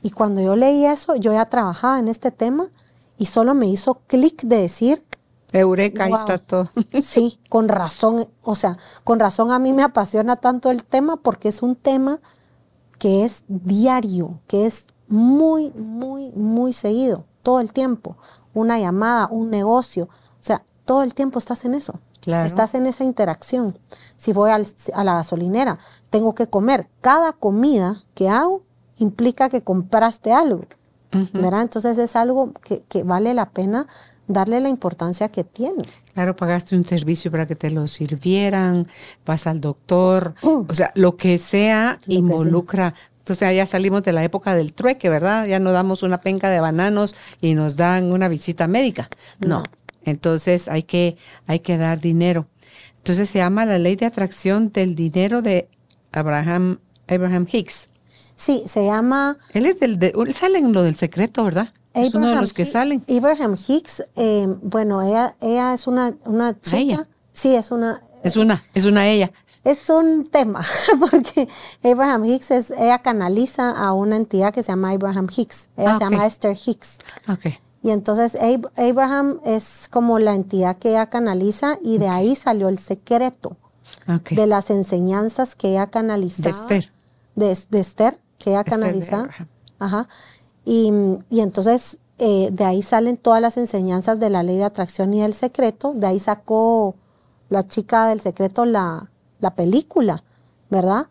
Y 0.00 0.12
cuando 0.12 0.40
yo 0.40 0.56
leí 0.56 0.86
eso, 0.86 1.16
yo 1.16 1.34
ya 1.34 1.44
trabajaba 1.44 1.98
en 1.98 2.08
este 2.08 2.30
tema 2.30 2.70
y 3.18 3.26
solo 3.26 3.52
me 3.52 3.66
hizo 3.66 4.00
clic 4.06 4.44
de 4.44 4.62
decir... 4.62 5.04
Eureka, 5.52 6.04
ahí 6.04 6.14
está 6.14 6.38
todo. 6.38 6.70
Sí, 7.02 7.38
con 7.50 7.68
razón, 7.68 8.30
o 8.42 8.54
sea, 8.54 8.78
con 9.04 9.20
razón 9.20 9.50
a 9.50 9.58
mí 9.58 9.74
me 9.74 9.82
apasiona 9.82 10.36
tanto 10.36 10.70
el 10.70 10.84
tema 10.84 11.18
porque 11.18 11.50
es 11.50 11.60
un 11.60 11.76
tema 11.76 12.18
que 12.98 13.24
es 13.24 13.44
diario, 13.48 14.40
que 14.46 14.66
es 14.66 14.88
muy, 15.08 15.70
muy, 15.70 16.30
muy 16.32 16.72
seguido, 16.72 17.24
todo 17.42 17.60
el 17.60 17.72
tiempo. 17.72 18.16
Una 18.54 18.78
llamada, 18.78 19.28
un 19.30 19.50
negocio, 19.50 20.04
o 20.04 20.40
sea, 20.40 20.62
todo 20.84 21.02
el 21.02 21.14
tiempo 21.14 21.38
estás 21.38 21.64
en 21.64 21.74
eso. 21.74 22.00
Estás 22.26 22.74
en 22.74 22.86
esa 22.86 23.04
interacción. 23.04 23.78
Si 24.16 24.34
voy 24.34 24.50
a 24.50 25.04
la 25.04 25.14
gasolinera, 25.14 25.78
tengo 26.10 26.34
que 26.34 26.46
comer. 26.48 26.88
Cada 27.00 27.32
comida 27.32 28.02
que 28.14 28.28
hago 28.28 28.62
implica 28.98 29.48
que 29.48 29.62
compraste 29.62 30.32
algo. 30.32 30.64
¿verdad? 31.32 31.62
Entonces 31.62 31.96
es 31.96 32.16
algo 32.16 32.52
que, 32.62 32.82
que, 32.82 33.02
vale 33.02 33.32
la 33.32 33.48
pena 33.48 33.86
darle 34.28 34.60
la 34.60 34.68
importancia 34.68 35.28
que 35.30 35.42
tiene. 35.42 35.84
Claro, 36.14 36.36
pagaste 36.36 36.76
un 36.76 36.84
servicio 36.84 37.30
para 37.30 37.46
que 37.46 37.56
te 37.56 37.70
lo 37.70 37.86
sirvieran, 37.88 38.86
vas 39.26 39.46
al 39.46 39.60
doctor, 39.60 40.34
mm. 40.42 40.70
o 40.70 40.74
sea, 40.74 40.92
lo 40.94 41.16
que 41.16 41.38
sea 41.38 41.98
involucra. 42.06 42.94
Entonces 43.20 43.56
ya 43.56 43.66
salimos 43.66 44.02
de 44.04 44.12
la 44.12 44.24
época 44.24 44.54
del 44.54 44.72
trueque, 44.72 45.08
¿verdad? 45.08 45.46
Ya 45.46 45.58
no 45.58 45.72
damos 45.72 46.02
una 46.02 46.18
penca 46.18 46.48
de 46.48 46.60
bananos 46.60 47.14
y 47.40 47.54
nos 47.54 47.76
dan 47.76 48.12
una 48.12 48.28
visita 48.28 48.68
médica. 48.68 49.08
No. 49.40 49.64
Entonces 50.04 50.68
hay 50.68 50.84
que, 50.84 51.16
hay 51.46 51.60
que 51.60 51.76
dar 51.76 52.00
dinero. 52.00 52.46
Entonces 52.98 53.28
se 53.28 53.38
llama 53.38 53.66
la 53.66 53.78
ley 53.78 53.96
de 53.96 54.06
atracción 54.06 54.72
del 54.72 54.94
dinero 54.94 55.42
de 55.42 55.68
Abraham, 56.12 56.78
Abraham 57.06 57.46
Hicks. 57.50 57.88
Sí, 58.34 58.62
se 58.66 58.84
llama. 58.84 59.36
Él 59.52 59.66
es 59.66 59.80
del, 59.80 59.98
de, 59.98 60.12
él 60.16 60.34
sale 60.34 60.58
en 60.58 60.72
lo 60.72 60.82
del 60.82 60.94
secreto, 60.94 61.44
¿verdad? 61.44 61.72
Es 62.06 62.14
uno 62.14 62.28
de 62.28 62.36
los 62.36 62.52
que 62.52 62.64
salen. 62.64 63.04
Abraham 63.08 63.54
Hicks, 63.54 64.04
eh, 64.16 64.46
bueno, 64.62 65.02
ella, 65.02 65.36
ella 65.40 65.74
es 65.74 65.86
una, 65.86 66.14
una 66.24 66.48
ah, 66.48 66.60
chica. 66.60 67.08
Sí, 67.32 67.54
es 67.54 67.70
una. 67.70 68.02
Es 68.22 68.36
una, 68.36 68.62
es 68.74 68.84
una 68.84 69.08
ella. 69.08 69.32
Es 69.64 69.90
un 69.90 70.24
tema, 70.24 70.64
porque 71.00 71.48
Abraham 71.84 72.24
Hicks 72.24 72.50
es, 72.52 72.70
ella 72.70 72.98
canaliza 73.00 73.70
a 73.70 73.92
una 73.92 74.16
entidad 74.16 74.52
que 74.52 74.62
se 74.62 74.72
llama 74.72 74.90
Abraham 74.90 75.28
Hicks. 75.34 75.68
Ella 75.76 75.94
ah, 75.94 75.98
se 75.98 76.04
llama 76.04 76.26
Esther 76.26 76.56
Hicks. 76.56 76.98
Okay. 77.28 77.58
Y 77.82 77.90
entonces 77.90 78.36
Abraham 78.76 79.40
es 79.44 79.88
como 79.90 80.18
la 80.18 80.34
entidad 80.34 80.78
que 80.78 80.90
ella 80.90 81.10
canaliza 81.10 81.78
y 81.82 81.98
de 81.98 82.08
ahí 82.08 82.34
salió 82.34 82.68
el 82.68 82.78
secreto 82.78 83.56
de 84.30 84.46
las 84.46 84.70
enseñanzas 84.70 85.54
que 85.54 85.70
ella 85.70 85.88
canalizaba. 85.88 86.66
De 86.66 86.76
Esther. 86.76 86.92
De, 87.70 87.80
Esther, 87.80 88.18
que 88.38 88.50
ella 88.50 88.64
canaliza. 88.64 89.28
Ajá. 89.78 90.08
Y, 90.70 90.92
entonces 91.30 91.98
eh, 92.18 92.50
de 92.52 92.64
ahí 92.66 92.82
salen 92.82 93.16
todas 93.16 93.40
las 93.40 93.56
enseñanzas 93.56 94.20
de 94.20 94.28
la 94.28 94.42
ley 94.42 94.58
de 94.58 94.64
atracción 94.64 95.14
y 95.14 95.22
del 95.22 95.32
secreto. 95.32 95.94
De 95.94 96.06
ahí 96.06 96.18
sacó 96.18 96.94
la 97.48 97.66
chica 97.66 98.06
del 98.06 98.20
secreto 98.20 98.66
la, 98.66 99.10
la 99.40 99.54
película, 99.54 100.24
¿verdad? 100.68 101.06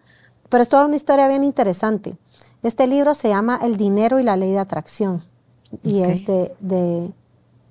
Pero 0.49 0.61
es 0.61 0.69
toda 0.69 0.85
una 0.85 0.95
historia 0.95 1.27
bien 1.27 1.43
interesante. 1.43 2.19
Este 2.61 2.85
libro 2.85 3.15
se 3.15 3.29
llama 3.29 3.59
El 3.63 3.77
dinero 3.77 4.19
y 4.19 4.23
la 4.23 4.37
ley 4.37 4.51
de 4.51 4.59
atracción 4.59 5.23
y 5.81 6.01
es 6.01 6.27
de, 6.27 7.11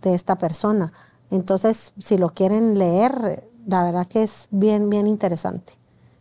esta 0.03 0.39
persona. 0.39 0.93
Entonces, 1.31 1.93
si 1.99 2.19
lo 2.19 2.31
quieren 2.31 2.77
leer, 2.77 3.49
la 3.65 3.85
verdad 3.85 4.09
que 4.09 4.25
es 4.25 4.49
bien, 4.51 4.91
bien 4.91 5.07
interesante. 5.07 5.75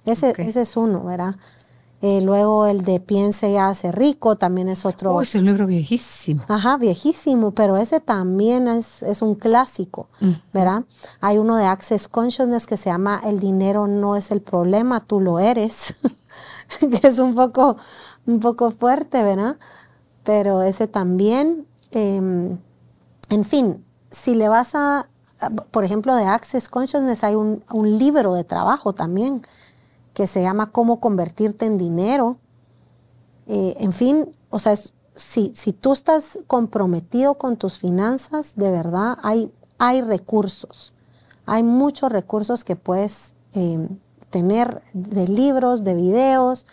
Ese, 0.05 0.35
ese 0.37 0.61
es 0.61 0.77
uno, 0.77 1.03
¿verdad? 1.03 1.35
Eh, 2.07 2.21
luego 2.21 2.67
el 2.67 2.83
de 2.83 2.99
Piense 2.99 3.49
y 3.49 3.57
hace 3.57 3.91
rico 3.91 4.35
también 4.35 4.69
es 4.69 4.85
otro. 4.85 5.13
Oh, 5.13 5.21
es 5.21 5.33
un 5.33 5.45
libro 5.45 5.65
viejísimo. 5.65 6.43
Ajá, 6.47 6.77
viejísimo, 6.77 7.51
pero 7.51 7.77
ese 7.77 7.99
también 7.99 8.67
es, 8.67 9.01
es 9.01 9.21
un 9.21 9.35
clásico, 9.35 10.09
¿verdad? 10.53 10.83
Hay 11.21 11.37
uno 11.37 11.55
de 11.55 11.65
Access 11.65 12.07
Consciousness 12.07 12.67
que 12.67 12.77
se 12.77 12.89
llama 12.89 13.21
El 13.25 13.39
dinero 13.39 13.87
no 13.87 14.15
es 14.15 14.31
el 14.31 14.41
problema, 14.41 14.99
tú 14.99 15.19
lo 15.19 15.39
eres, 15.39 15.95
que 16.79 17.07
es 17.07 17.19
un 17.19 17.33
poco, 17.33 17.77
un 18.27 18.39
poco 18.39 18.71
fuerte, 18.71 19.23
¿verdad? 19.23 19.57
pero 20.25 20.63
ese 20.63 20.87
también, 20.87 21.65
em, 21.91 22.57
en 23.29 23.45
fin, 23.45 23.85
si 24.09 24.35
le 24.35 24.49
vas 24.49 24.73
a, 24.75 25.07
por 25.71 25.85
ejemplo, 25.85 26.15
de 26.15 26.25
Access 26.25 26.67
Consciousness 26.67 27.23
hay 27.23 27.35
un, 27.35 27.63
libro 27.97 28.33
de 28.33 28.43
trabajo 28.43 28.93
también 28.93 29.43
que 30.15 30.25
se 30.25 30.41
llama 30.41 30.71
Cómo 30.71 30.99
convertirte 30.99 31.65
en 31.67 31.77
dinero. 31.77 32.37
Eh, 33.47 33.75
en 33.79 33.93
fin, 33.93 34.31
o 34.49 34.57
sea, 34.57 34.75
si, 35.15 35.51
si 35.53 35.73
tú 35.73 35.93
estás 35.93 36.39
comprometido 36.47 37.35
con 37.35 37.57
tus 37.57 37.77
finanzas, 37.77 38.55
de 38.55 38.71
verdad 38.71 39.17
hay, 39.21 39.51
hay 39.77 40.01
recursos. 40.01 40.93
Hay 41.45 41.61
muchos 41.61 42.11
recursos 42.11 42.63
que 42.63 42.75
puedes 42.75 43.35
em, 43.53 43.99
tener 44.31 44.81
de 44.93 45.27
libros, 45.27 45.83
de 45.83 45.93
videos, 45.93 46.65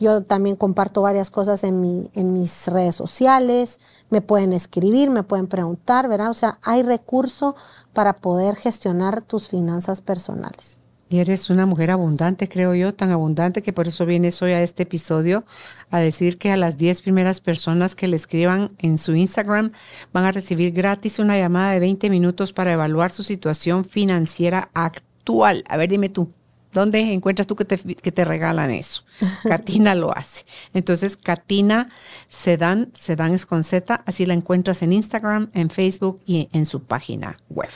yo 0.00 0.22
también 0.22 0.56
comparto 0.56 1.02
varias 1.02 1.30
cosas 1.30 1.62
en, 1.62 1.80
mi, 1.80 2.10
en 2.14 2.32
mis 2.32 2.66
redes 2.66 2.96
sociales, 2.96 3.78
me 4.08 4.20
pueden 4.20 4.52
escribir, 4.52 5.10
me 5.10 5.22
pueden 5.22 5.46
preguntar, 5.46 6.08
¿verdad? 6.08 6.30
O 6.30 6.34
sea, 6.34 6.58
hay 6.62 6.82
recurso 6.82 7.54
para 7.92 8.16
poder 8.16 8.56
gestionar 8.56 9.22
tus 9.22 9.48
finanzas 9.48 10.00
personales. 10.00 10.80
Y 11.12 11.18
eres 11.18 11.50
una 11.50 11.66
mujer 11.66 11.90
abundante, 11.90 12.48
creo 12.48 12.72
yo, 12.76 12.94
tan 12.94 13.10
abundante 13.10 13.62
que 13.62 13.72
por 13.72 13.88
eso 13.88 14.06
vienes 14.06 14.40
hoy 14.42 14.52
a 14.52 14.62
este 14.62 14.84
episodio 14.84 15.44
a 15.90 15.98
decir 15.98 16.38
que 16.38 16.52
a 16.52 16.56
las 16.56 16.78
10 16.78 17.02
primeras 17.02 17.40
personas 17.40 17.96
que 17.96 18.06
le 18.06 18.14
escriban 18.14 18.70
en 18.78 18.96
su 18.96 19.16
Instagram 19.16 19.72
van 20.12 20.24
a 20.24 20.30
recibir 20.30 20.70
gratis 20.70 21.18
una 21.18 21.36
llamada 21.36 21.72
de 21.72 21.80
20 21.80 22.08
minutos 22.10 22.52
para 22.52 22.72
evaluar 22.72 23.10
su 23.10 23.24
situación 23.24 23.84
financiera 23.84 24.70
actual. 24.72 25.64
A 25.68 25.76
ver, 25.76 25.88
dime 25.88 26.10
tú. 26.10 26.30
¿Dónde 26.72 27.00
encuentras 27.12 27.48
tú 27.48 27.56
que 27.56 27.64
te, 27.64 28.24
regalan 28.24 28.70
eso? 28.70 29.02
Katina 29.42 29.96
lo 29.96 30.16
hace. 30.16 30.44
Entonces, 30.74 31.16
Katina 31.16 31.88
Sedan, 32.28 32.92
Sedan 32.94 33.34
es 33.34 33.46
con 33.46 33.64
Z, 33.64 34.04
así 34.06 34.26
la 34.26 34.34
encuentras 34.34 34.82
en 34.82 34.92
Instagram, 34.92 35.50
en 35.54 35.70
Facebook 35.70 36.20
y 36.24 36.48
en 36.52 36.66
su 36.66 36.84
página 36.84 37.36
web. 37.48 37.70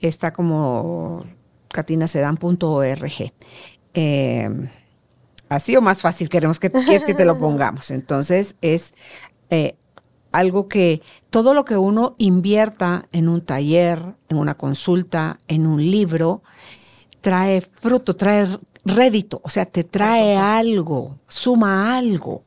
Está 0.00 0.32
como 0.32 1.26
katinasedan.org. 1.68 3.32
Eh, 3.94 4.70
así 5.48 5.76
o 5.76 5.80
más 5.80 6.00
fácil 6.02 6.28
queremos 6.28 6.60
que, 6.60 6.70
que, 6.70 6.94
es 6.94 7.04
que 7.04 7.14
te 7.14 7.24
lo 7.24 7.38
pongamos. 7.40 7.90
Entonces, 7.90 8.56
es 8.60 8.94
eh, 9.50 9.76
algo 10.32 10.68
que 10.68 11.02
todo 11.30 11.54
lo 11.54 11.64
que 11.64 11.76
uno 11.76 12.14
invierta 12.18 13.06
en 13.12 13.28
un 13.28 13.40
taller, 13.40 13.98
en 14.28 14.36
una 14.36 14.54
consulta, 14.54 15.40
en 15.48 15.66
un 15.66 15.80
libro, 15.80 16.42
trae 17.20 17.60
fruto, 17.60 18.16
trae 18.16 18.46
rédito, 18.84 19.40
o 19.44 19.50
sea, 19.50 19.66
te 19.66 19.84
trae 19.84 20.36
algo, 20.36 21.18
suma 21.28 21.96
algo 21.96 22.42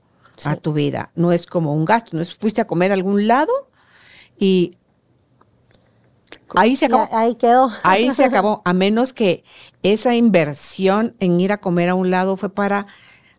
a 0.45 0.55
tu 0.55 0.73
vida. 0.73 1.11
No 1.15 1.31
es 1.31 1.45
como 1.45 1.73
un 1.73 1.85
gasto, 1.85 2.11
no 2.13 2.21
es 2.21 2.33
fuiste 2.35 2.61
a 2.61 2.67
comer 2.67 2.91
a 2.91 2.95
algún 2.95 3.27
lado 3.27 3.51
y 4.39 4.77
ahí 6.55 6.75
se 6.75 6.85
acabó. 6.85 7.07
ahí 7.11 7.35
quedó. 7.35 7.69
Ahí 7.83 8.13
se 8.13 8.23
acabó, 8.25 8.61
a 8.65 8.73
menos 8.73 9.13
que 9.13 9.43
esa 9.83 10.15
inversión 10.15 11.15
en 11.19 11.39
ir 11.39 11.51
a 11.51 11.59
comer 11.59 11.89
a 11.89 11.95
un 11.95 12.11
lado 12.11 12.37
fue 12.37 12.49
para 12.49 12.87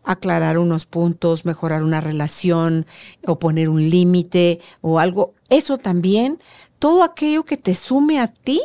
aclarar 0.03 0.57
unos 0.57 0.85
puntos, 0.85 1.45
mejorar 1.45 1.83
una 1.83 2.01
relación 2.01 2.85
o 3.25 3.39
poner 3.39 3.69
un 3.69 3.89
límite 3.89 4.59
o 4.81 4.99
algo. 4.99 5.33
Eso 5.49 5.77
también, 5.77 6.39
todo 6.79 7.03
aquello 7.03 7.45
que 7.45 7.57
te 7.57 7.75
sume 7.75 8.19
a 8.19 8.27
ti, 8.27 8.61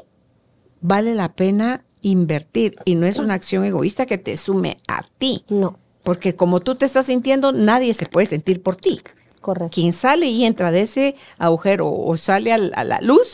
vale 0.81 1.14
la 1.14 1.33
pena 1.33 1.85
invertir 2.03 2.76
y 2.85 2.95
no 2.95 3.07
es 3.07 3.18
una 3.18 3.35
acción 3.35 3.64
egoísta 3.64 4.07
que 4.07 4.18
te 4.18 4.37
sume 4.37 4.79
a 4.89 5.05
ti. 5.18 5.45
No. 5.49 5.79
Porque 6.03 6.35
como 6.35 6.61
tú 6.61 6.74
te 6.74 6.87
estás 6.87 7.07
sintiendo, 7.07 7.53
nadie 7.53 7.95
se 7.95 8.07
puede 8.07 8.26
sentir 8.26 8.62
por 8.62 8.76
ti. 8.76 9.01
Correcto. 9.41 9.74
Quien 9.74 9.93
sale 9.93 10.26
y 10.26 10.45
entra 10.45 10.70
de 10.70 10.83
ese 10.83 11.16
agujero 11.39 11.93
o 11.93 12.16
sale 12.16 12.53
a 12.53 12.59
la 12.59 13.01
luz, 13.01 13.33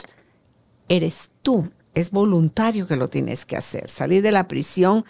eres 0.88 1.30
tú. 1.42 1.70
Es 1.94 2.10
voluntario 2.10 2.86
que 2.86 2.96
lo 2.96 3.08
tienes 3.08 3.44
que 3.44 3.56
hacer. 3.56 3.88
Salir 3.88 4.22
de 4.22 4.32
la 4.32 4.48
prisión 4.48 5.04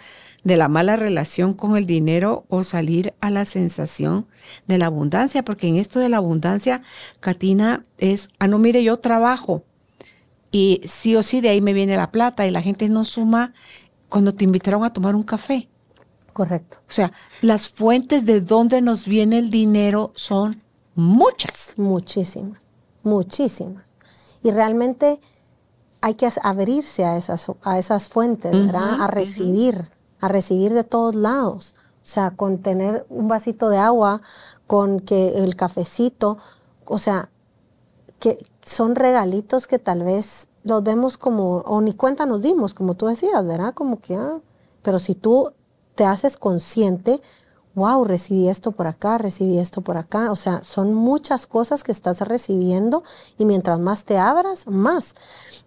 de 0.45 0.59
la 0.59 0.69
mala 0.69 0.97
relación 0.97 1.55
con 1.55 1.77
el 1.77 1.87
dinero 1.87 2.45
o 2.49 2.63
salir 2.63 3.15
a 3.21 3.31
la 3.31 3.47
sensación 3.47 4.27
de 4.67 4.79
la 4.79 4.87
abundancia, 4.87 5.43
porque 5.43 5.67
en 5.67 5.77
esto 5.77 5.99
de 5.99 6.11
la 6.11 6.19
abundancia, 6.19 6.83
Katina, 7.21 7.85
es, 7.97 8.29
ah, 8.39 8.47
no, 8.47 8.59
mire, 8.59 8.85
yo 8.85 8.99
trabajo 8.99 9.65
y 10.51 10.83
sí 10.85 11.17
o 11.17 11.23
sí 11.23 11.41
de 11.41 11.49
ahí 11.49 11.61
me 11.61 11.73
viene 11.73 11.97
la 11.97 12.13
plata 12.13 12.47
y 12.47 12.51
la 12.51 12.63
gente 12.63 12.89
no 12.89 13.05
suma 13.05 13.55
cuando 14.09 14.35
te 14.35 14.45
invitaron 14.45 14.85
a 14.85 14.93
tomar 14.93 15.17
un 15.17 15.25
café. 15.25 15.69
Correcto. 16.33 16.79
O 16.89 16.93
sea, 16.93 17.13
las 17.43 17.69
fuentes 17.69 18.25
de 18.25 18.41
dónde 18.41 18.83
nos 18.83 19.07
viene 19.07 19.39
el 19.39 19.51
dinero 19.51 20.13
son 20.15 20.63
muchas. 20.95 21.73
Muchísimas, 21.77 22.65
muchísimas. 23.03 23.85
Y 24.43 24.51
realmente 24.51 25.21
hay 26.05 26.13
que 26.13 26.29
abrirse 26.43 27.07
a 27.07 27.17
esas, 27.17 27.51
a 27.63 27.79
esas 27.79 28.11
fuentes, 28.11 28.53
¿verdad? 28.53 29.01
a 29.01 29.07
recibir, 29.07 29.91
a 30.21 30.29
recibir 30.29 30.75
de 30.75 30.85
todos 30.85 31.15
lados. 31.15 31.75
O 31.79 32.07
sea, 32.07 32.33
con 32.33 32.59
tener 32.59 33.07
un 33.09 33.27
vasito 33.27 33.71
de 33.71 33.79
agua, 33.79 34.21
con 34.67 35.01
que 35.01 35.39
el 35.39 35.57
cafecito, 35.57 36.37
o 36.85 36.99
sea, 36.99 37.31
que 38.19 38.37
son 38.61 38.97
regalitos 38.97 39.67
que 39.67 39.79
tal 39.79 40.03
vez 40.03 40.49
los 40.63 40.83
vemos 40.83 41.17
como, 41.17 41.61
o 41.61 41.81
ni 41.81 41.95
cuenta 41.95 42.27
nos 42.27 42.43
dimos, 42.43 42.75
como 42.75 42.97
tú 42.97 43.07
decías, 43.07 43.47
¿verdad? 43.47 43.73
Como 43.73 44.03
que, 44.03 44.15
ah, 44.15 44.41
pero 44.83 44.99
si 44.99 45.15
tú 45.15 45.55
te 45.95 46.05
haces 46.05 46.37
consciente, 46.37 47.23
wow, 47.75 48.05
recibí 48.05 48.49
esto 48.49 48.73
por 48.73 48.87
acá, 48.87 49.19
recibí 49.19 49.59
esto 49.59 49.81
por 49.81 49.97
acá. 49.97 50.31
O 50.31 50.37
sea, 50.37 50.63
son 50.63 50.95
muchas 50.95 51.47
cosas 51.47 51.85
que 51.85 51.93
estás 51.93 52.21
recibiendo 52.21 53.03
y 53.39 53.45
mientras 53.45 53.79
más 53.79 54.05
te 54.05 54.19
abras, 54.19 54.67
más. 54.67 55.15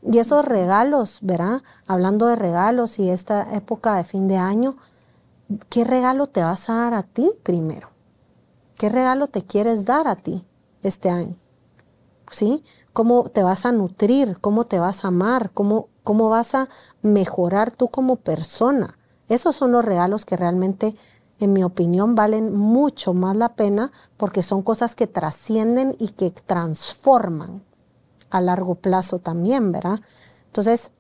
Y 0.02 0.20
esos 0.20 0.46
regalos, 0.46 1.20
¿verdad? 1.22 1.62
Hablando 1.86 2.28
de 2.28 2.36
regalos 2.36 3.00
y 3.00 3.10
esta 3.10 3.56
época 3.56 3.96
de 3.96 4.04
fin 4.04 4.28
de 4.28 4.38
año, 4.38 4.78
¿qué 5.70 5.84
regalo 5.84 6.28
te 6.28 6.42
vas 6.42 6.70
a 6.70 6.76
dar 6.76 6.94
a 6.94 7.04
ti 7.04 7.32
primero? 7.44 7.90
¿Qué 8.78 8.90
regalo 8.90 9.28
te 9.28 9.42
quieres 9.42 9.86
dar 9.86 10.08
a 10.08 10.16
ti 10.16 10.46
este 10.84 11.10
año? 11.10 11.36
¿Sí? 12.30 12.64
¿Cómo 12.94 13.24
te 13.30 13.42
vas 13.42 13.66
a 13.66 13.72
nutrir? 13.72 14.38
¿Cómo 14.40 14.66
te 14.66 14.80
vas 14.80 15.04
a 15.04 15.10
amar? 15.10 15.52
¿Cómo, 15.52 15.88
cómo 16.04 16.30
vas 16.30 16.56
a 16.56 16.68
mejorar 17.02 17.72
tú 17.72 17.88
como 17.88 18.18
persona? 18.18 18.98
Esos 19.30 19.56
son 19.56 19.72
los 19.72 19.84
regalos 19.84 20.26
que 20.26 20.38
realmente, 20.38 20.96
en 21.40 21.54
mi 21.54 21.64
opinión, 21.64 22.16
valen 22.16 22.56
mucho 22.56 23.14
más 23.14 23.38
la 23.38 23.56
pena 23.56 23.92
porque 24.18 24.44
son 24.44 24.64
cosas 24.64 24.96
que 24.96 25.08
trascienden 25.08 25.96
y 26.00 26.10
que 26.10 26.32
transforman 26.32 27.64
a 28.30 28.42
largo 28.42 28.76
plazo 28.76 29.20
también, 29.20 29.72
¿verdad? 29.72 30.00
Entonces, 30.48 30.92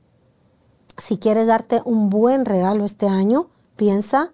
si 0.98 1.18
quieres 1.18 1.48
darte 1.48 1.82
un 1.86 2.10
buen 2.10 2.46
regalo 2.46 2.86
este 2.86 3.08
año, 3.08 3.50
piensa 3.76 4.34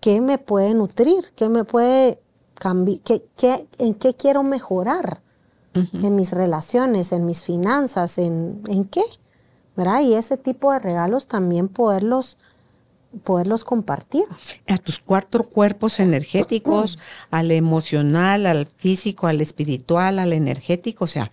qué 0.00 0.20
me 0.20 0.38
puede 0.38 0.74
nutrir, 0.74 1.32
qué 1.34 1.48
me 1.48 1.64
puede 1.64 2.20
cambiar, 2.54 3.00
qué, 3.00 3.68
en 3.78 3.94
qué 3.94 4.14
quiero 4.14 4.42
mejorar 4.42 5.22
en 5.74 6.14
mis 6.14 6.32
relaciones, 6.32 7.12
en 7.12 7.26
mis 7.26 7.44
finanzas, 7.44 8.16
en, 8.16 8.62
en 8.66 8.86
qué, 8.86 9.02
¿verdad? 9.76 10.00
Y 10.00 10.14
ese 10.14 10.38
tipo 10.38 10.72
de 10.72 10.78
regalos 10.78 11.26
también 11.26 11.68
poderlos 11.68 12.38
poderlos 13.24 13.64
compartir. 13.64 14.24
A 14.66 14.78
tus 14.78 14.98
cuatro 14.98 15.44
cuerpos 15.44 16.00
energéticos, 16.00 16.98
al 17.30 17.50
emocional, 17.50 18.46
al 18.46 18.66
físico, 18.66 19.26
al 19.26 19.40
espiritual, 19.40 20.18
al 20.18 20.32
energético, 20.32 21.04
o 21.04 21.08
sea, 21.08 21.30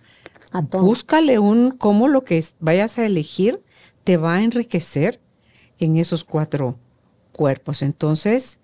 búscale 0.70 1.38
un 1.38 1.72
cómo 1.72 2.08
lo 2.08 2.24
que 2.24 2.44
vayas 2.60 2.98
a 2.98 3.06
elegir 3.06 3.62
te 4.04 4.16
va 4.16 4.34
a 4.34 4.42
enriquecer 4.42 5.20
en 5.78 5.96
esos 5.96 6.24
cuatro 6.24 6.78
cuerpos. 7.32 7.82
Entonces, 7.82 8.60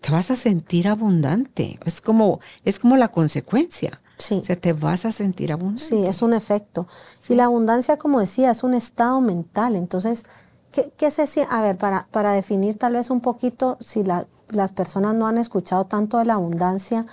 te 0.00 0.10
vas 0.10 0.30
a 0.30 0.36
sentir 0.36 0.88
abundante. 0.88 1.78
Es 1.84 2.00
como, 2.00 2.40
es 2.64 2.78
como 2.78 2.96
la 2.96 3.08
consecuencia. 3.08 4.00
Sí. 4.18 4.38
O 4.40 4.44
sea, 4.44 4.56
te 4.56 4.72
vas 4.72 5.04
a 5.04 5.12
sentir 5.12 5.52
abundante. 5.52 5.82
Sí, 5.82 6.04
es 6.04 6.22
un 6.22 6.34
efecto. 6.34 6.86
Y 7.28 7.34
la 7.34 7.44
abundancia, 7.44 7.96
como 7.96 8.20
decía, 8.20 8.50
es 8.50 8.62
un 8.62 8.74
estado 8.74 9.20
mental. 9.20 9.76
Entonces, 9.76 10.24
¿Qué, 10.72 11.10
se 11.10 11.26
siente? 11.26 11.54
A 11.54 11.60
ver, 11.60 11.76
para, 11.76 12.08
para 12.10 12.32
definir 12.32 12.78
tal 12.78 12.94
vez 12.94 13.10
un 13.10 13.20
poquito, 13.20 13.76
si 13.80 14.02
las 14.04 14.72
personas 14.72 15.14
no 15.14 15.26
han 15.26 15.36
escuchado 15.36 15.84
tanto 15.84 16.18
de 16.18 16.24
la 16.24 16.34
abundancia, 16.34 17.06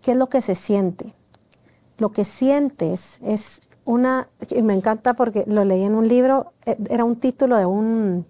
¿qué 0.00 0.12
es 0.12 0.16
lo 0.16 0.28
que 0.28 0.40
se 0.40 0.54
siente? 0.54 1.14
Lo 1.98 2.12
que 2.12 2.24
sientes 2.24 3.18
es 3.22 3.60
una, 3.84 4.28
y 4.50 4.62
me 4.62 4.74
encanta 4.74 5.14
porque 5.14 5.44
lo 5.46 5.64
leí 5.64 5.82
en 5.82 5.94
un 5.94 6.08
libro, 6.08 6.52
eh, 6.64 6.76
era 6.88 7.04
un 7.04 7.16
título 7.16 7.58
de 7.58 7.66
un, 7.66 8.26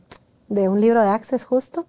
de 0.49 0.69
un 0.69 0.81
libro 0.81 1.03
de 1.03 1.09
Access 1.09 1.45
justo, 1.45 1.87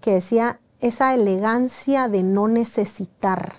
que 0.00 0.14
decía 0.14 0.60
esa 0.80 1.14
elegancia 1.14 2.08
de 2.08 2.22
no 2.22 2.48
necesitar. 2.48 3.54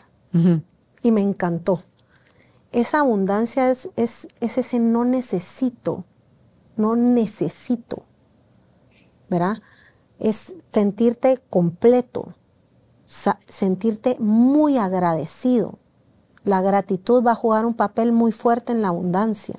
Y 1.04 1.12
me 1.12 1.22
encantó. 1.22 1.84
Esa 2.72 3.02
abundancia 3.02 3.70
es, 3.70 3.90
es, 3.96 4.28
es 4.40 4.58
ese 4.58 4.80
no 4.80 5.06
necesito, 5.06 6.06
no 6.76 6.96
necesito. 6.96 8.04
¿Verdad? 9.34 9.58
Es 10.20 10.54
sentirte 10.72 11.42
completo, 11.50 12.34
sentirte 13.48 14.16
muy 14.20 14.78
agradecido. 14.78 15.80
La 16.44 16.62
gratitud 16.62 17.26
va 17.26 17.32
a 17.32 17.36
jugar 17.36 17.66
un 17.66 17.74
papel 17.74 18.12
muy 18.12 18.32
fuerte 18.32 18.74
en 18.74 18.84
la 18.84 18.90
abundancia, 18.90 19.56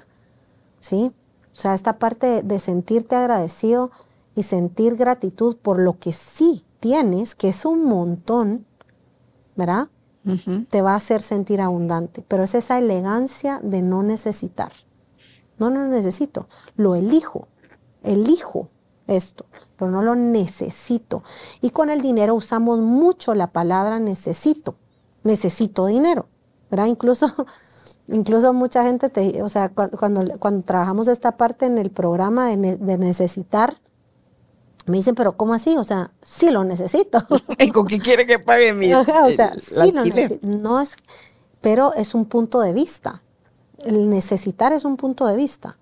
¿sí? 0.79 1.13
O 1.53 1.57
sea, 1.57 1.75
esta 1.75 1.99
parte 1.99 2.43
de 2.43 2.59
sentirte 2.61 3.17
agradecido 3.17 3.91
y 4.37 4.45
sentir 4.45 4.95
gratitud 4.95 5.57
por 5.57 5.81
lo 5.81 5.99
que 5.99 6.13
sí 6.13 6.65
tienes, 6.79 7.35
que 7.35 7.49
es 7.49 7.65
un 7.65 7.85
montón, 7.85 8.65
¿verdad? 9.57 9.89
Te 10.69 10.83
va 10.83 10.93
a 10.93 10.97
hacer 10.97 11.21
sentir 11.21 11.61
abundante, 11.61 12.25
pero 12.29 12.45
es 12.45 12.55
esa 12.55 12.79
elegancia 12.79 13.61
de 13.63 13.83
no 13.83 14.03
necesitar. 14.03 14.73
No, 15.59 15.69
no 15.69 15.87
necesito, 15.89 16.49
lo 16.77 16.95
elijo, 16.95 17.49
elijo 18.03 18.71
esto, 19.07 19.47
pero 19.79 19.91
no 19.91 20.03
lo 20.03 20.15
necesito. 20.15 21.23
Y 21.61 21.71
con 21.71 21.91
el 21.91 22.01
dinero 22.01 22.35
usamos 22.35 22.79
mucho 22.79 23.35
la 23.35 23.49
palabra 23.49 23.99
necesito, 23.99 24.77
necesito 25.23 25.87
dinero, 25.87 26.27
¿verdad? 26.71 26.87
Incluso, 26.87 27.27
incluso 28.09 28.53
mucha 28.53 28.85
gente, 28.85 29.09
te, 29.09 29.43
o 29.43 29.49
sea, 29.49 29.71
cuando, 29.71 30.39
cuando, 30.39 30.63
trabajamos 30.65 31.09
esta 31.09 31.37
parte 31.37 31.67
en 31.67 31.79
el 31.79 31.91
programa 31.91 32.49
de, 32.49 32.57
necesitar, 32.99 33.79
me 34.87 34.99
dicen, 34.99 35.15
pero 35.15 35.37
¿cómo 35.37 35.55
así? 35.55 35.77
O 35.79 35.85
sea, 35.85 36.11
sí 36.23 36.51
lo 36.51 36.63
necesito. 36.65 37.19
¿Y 37.59 37.71
con 37.71 37.87
qué 37.87 37.99
quiere 37.99 38.27
que 38.27 38.39
pague 38.39 38.75
mi 38.75 38.93
O 38.93 39.05
sea, 39.05 39.55
sí 39.59 39.93
lo 39.93 40.05
necesito. 40.05 40.47
No 40.47 40.81
es, 40.81 40.95
pero 41.63 41.95
es 41.95 42.15
un 42.15 42.27
punto 42.27 42.61
de 42.61 42.75
vista. 42.75 43.23
El 43.79 44.11
necesitar 44.11 44.73
es 44.73 44.85
un 44.85 44.97
punto 44.97 45.27
de 45.27 45.37
vista. 45.37 45.79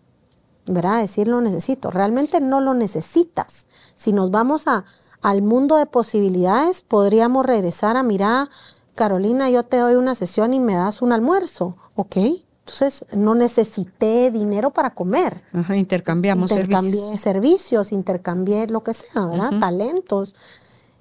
¿Verdad? 0.67 1.01
Decir 1.01 1.29
lo 1.29 1.41
necesito. 1.41 1.91
Realmente 1.91 2.41
no 2.41 2.61
lo 2.61 2.75
necesitas. 2.75 3.67
Si 3.95 4.13
nos 4.13 4.31
vamos 4.31 4.69
a, 4.69 4.85
al 5.21 5.43
mundo 5.43 5.77
de 5.77 5.87
posibilidades, 5.87 6.83
podríamos 6.83 7.47
regresar 7.47 7.97
a, 7.97 8.03
mirar, 8.03 8.49
Carolina, 8.95 9.49
yo 9.51 9.63
te 9.63 9.79
doy 9.79 9.95
una 9.95 10.15
sesión 10.15 10.53
y 10.55 10.61
me 10.61 10.75
das 10.75 11.03
un 11.03 11.13
almuerzo, 11.13 11.77
¿ok? 11.95 12.17
Entonces, 12.61 13.05
no 13.17 13.35
necesité 13.35 14.31
dinero 14.31 14.71
para 14.71 14.91
comer. 14.91 15.43
Ajá, 15.53 15.77
intercambiamos 15.77 16.51
intercambié 16.51 17.19
servicios. 17.19 17.91
intercambié 17.91 18.69
lo 18.69 18.85
que 18.85 18.95
sea, 18.95 19.27
¿verdad? 19.27 19.59
Talentos. 19.59 20.37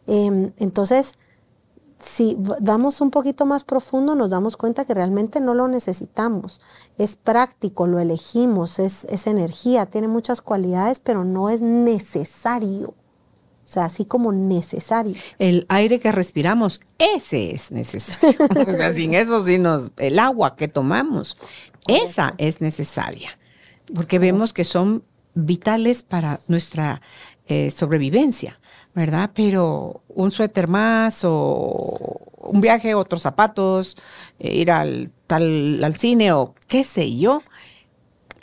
Em, 0.07 0.51
entonces, 0.57 1.15
si 2.01 2.35
vamos 2.59 2.99
un 3.01 3.11
poquito 3.11 3.45
más 3.45 3.63
profundo, 3.63 4.15
nos 4.15 4.29
damos 4.29 4.57
cuenta 4.57 4.85
que 4.85 4.93
realmente 4.93 5.39
no 5.39 5.53
lo 5.53 5.67
necesitamos. 5.67 6.59
Es 6.97 7.15
práctico, 7.15 7.87
lo 7.87 7.99
elegimos, 7.99 8.79
es, 8.79 9.05
energía, 9.27 9.85
tiene 9.85 10.07
muchas 10.07 10.41
cualidades, 10.41 10.99
pero 10.99 11.23
no 11.23 11.49
es 11.49 11.61
necesario. 11.61 12.95
O 13.63 13.67
sea, 13.71 13.85
así 13.85 14.05
como 14.05 14.31
necesario. 14.31 15.15
El 15.37 15.65
aire 15.69 15.99
que 15.99 16.11
respiramos, 16.11 16.81
ese 16.97 17.53
es 17.53 17.71
necesario. 17.71 18.37
o 18.67 18.71
sea, 18.71 18.93
sin 18.93 19.13
eso, 19.13 19.39
sin 19.45 19.61
nos, 19.61 19.91
el 19.97 20.19
agua 20.19 20.55
que 20.55 20.67
tomamos, 20.67 21.37
esa 21.87 22.33
es 22.37 22.59
necesaria. 22.59 23.37
Porque 23.93 24.19
vemos 24.19 24.53
que 24.53 24.65
son 24.65 25.03
vitales 25.35 26.03
para 26.03 26.39
nuestra 26.47 27.01
eh, 27.47 27.71
sobrevivencia, 27.71 28.59
¿verdad? 28.93 29.31
Pero 29.33 30.01
un 30.09 30.31
suéter 30.31 30.67
más 30.67 31.21
o 31.23 32.21
un 32.41 32.61
viaje, 32.61 32.95
otros 32.95 33.21
zapatos, 33.21 33.97
eh, 34.39 34.55
ir 34.55 34.71
al, 34.71 35.11
tal, 35.27 35.83
al 35.83 35.95
cine 35.95 36.33
o 36.33 36.53
qué 36.67 36.83
sé 36.83 37.15
yo, 37.15 37.41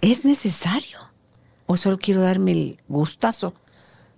es 0.01 0.25
necesario. 0.25 0.99
O 1.67 1.77
solo 1.77 1.99
quiero 1.99 2.23
darme 2.23 2.53
el 2.53 2.81
gustazo 2.89 3.53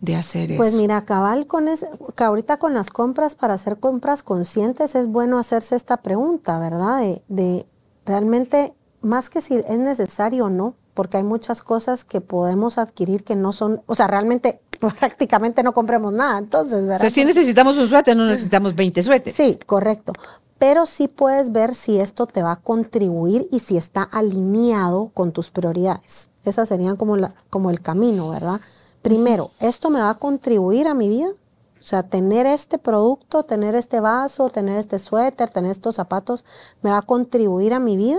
de 0.01 0.17
hacer 0.17 0.57
pues 0.57 0.75
mira, 0.75 1.05
cabal 1.05 1.47
con 1.47 1.69
es, 1.69 1.87
que 2.17 2.25
ahorita 2.25 2.59
con 2.59 2.73
las 2.73 2.91
compras, 2.91 3.35
para 3.35 3.55
hacer 3.55 3.79
compras 3.79 4.23
conscientes, 4.23 4.95
es 4.95 5.09
bueno 5.09 5.39
hacerse 5.39 5.77
esta 5.77 5.99
pregunta, 5.99 6.59
¿verdad? 6.59 7.01
De, 7.01 7.23
de 7.29 7.67
realmente, 8.07 8.73
más 9.03 9.29
que 9.29 9.41
si 9.41 9.57
es 9.57 9.79
necesario 9.79 10.47
o 10.47 10.51
no, 10.51 10.75
porque 10.95 11.19
hay 11.19 11.23
muchas 11.23 11.63
cosas 11.63 12.05
que 12.05 12.21
podemos 12.21 12.79
adquirir 12.79 13.25
que 13.25 13.37
no 13.37 13.53
son, 13.53 13.83
o 13.87 13.95
sea, 13.95 14.07
realmente 14.07 14.61
prácticamente 14.81 15.63
no 15.63 15.73
compremos 15.73 16.13
nada, 16.13 16.39
entonces, 16.39 16.83
¿verdad? 16.83 16.97
O 16.97 17.01
sea, 17.01 17.11
si 17.11 17.25
necesitamos 17.25 17.77
un 17.79 17.87
suéter, 17.87 18.17
no 18.17 18.27
necesitamos 18.27 18.75
20 18.75 19.03
suéteres. 19.03 19.37
Sí, 19.37 19.59
correcto. 19.67 20.13
Pero 20.59 20.85
sí 20.87 21.09
puedes 21.09 21.53
ver 21.53 21.75
si 21.75 22.01
esto 22.01 22.27
te 22.27 22.43
va 22.43 22.53
a 22.53 22.57
contribuir 22.57 23.49
y 23.51 23.61
si 23.61 23.77
está 23.77 24.03
alineado 24.03 25.11
con 25.15 25.33
tus 25.33 25.51
prioridades. 25.51 26.31
Esas 26.45 26.69
serían 26.69 26.97
como, 26.97 27.17
la, 27.17 27.35
como 27.49 27.71
el 27.71 27.81
camino, 27.81 28.31
¿verdad? 28.31 28.61
Primero, 29.03 29.53
¿esto 29.61 29.89
me 29.89 30.01
va 30.01 30.11
a 30.11 30.19
contribuir 30.19 30.87
a 30.87 30.95
mi 30.95 31.09
vida? 31.09 31.29
O 31.29 31.83
sea, 31.83 32.03
tener 32.03 32.45
este 32.45 32.77
producto, 32.77 33.43
tener 33.43 33.75
este 33.75 34.01
vaso, 34.01 34.51
tener 34.51 34.77
este 34.77 34.99
suéter, 34.99 35.49
tener 35.49 35.71
estos 35.71 35.97
zapatos, 35.97 36.45
¿me 36.83 36.91
va 36.91 36.99
a 36.99 37.03
contribuir 37.03 37.73
a 37.73 37.79
mi 37.79 37.97
vida? 37.97 38.19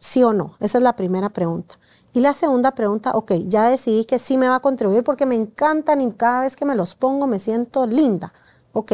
¿Sí 0.00 0.24
o 0.24 0.32
no? 0.32 0.56
Esa 0.58 0.78
es 0.78 0.84
la 0.84 0.96
primera 0.96 1.28
pregunta. 1.28 1.76
Y 2.16 2.20
la 2.20 2.32
segunda 2.32 2.70
pregunta, 2.70 3.10
ok, 3.12 3.32
ya 3.44 3.68
decidí 3.68 4.06
que 4.06 4.18
sí 4.18 4.38
me 4.38 4.48
va 4.48 4.54
a 4.54 4.60
contribuir 4.60 5.04
porque 5.04 5.26
me 5.26 5.34
encantan 5.34 6.00
y 6.00 6.10
cada 6.12 6.40
vez 6.40 6.56
que 6.56 6.64
me 6.64 6.74
los 6.74 6.94
pongo 6.94 7.26
me 7.26 7.38
siento 7.38 7.86
linda. 7.86 8.32
Ok, 8.72 8.92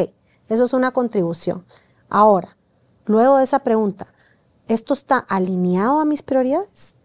eso 0.49 0.65
es 0.65 0.73
una 0.73 0.91
contribución. 0.91 1.65
Ahora, 2.09 2.57
luego 3.05 3.37
de 3.37 3.45
esa 3.45 3.59
pregunta, 3.59 4.13
¿esto 4.67 4.93
está 4.93 5.19
alineado 5.19 6.01
a 6.01 6.05
mis 6.05 6.21
prioridades? 6.21 6.97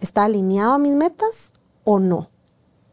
¿Está 0.00 0.24
alineado 0.24 0.72
a 0.72 0.78
mis 0.78 0.94
metas 0.94 1.52
o 1.84 2.00
no? 2.00 2.30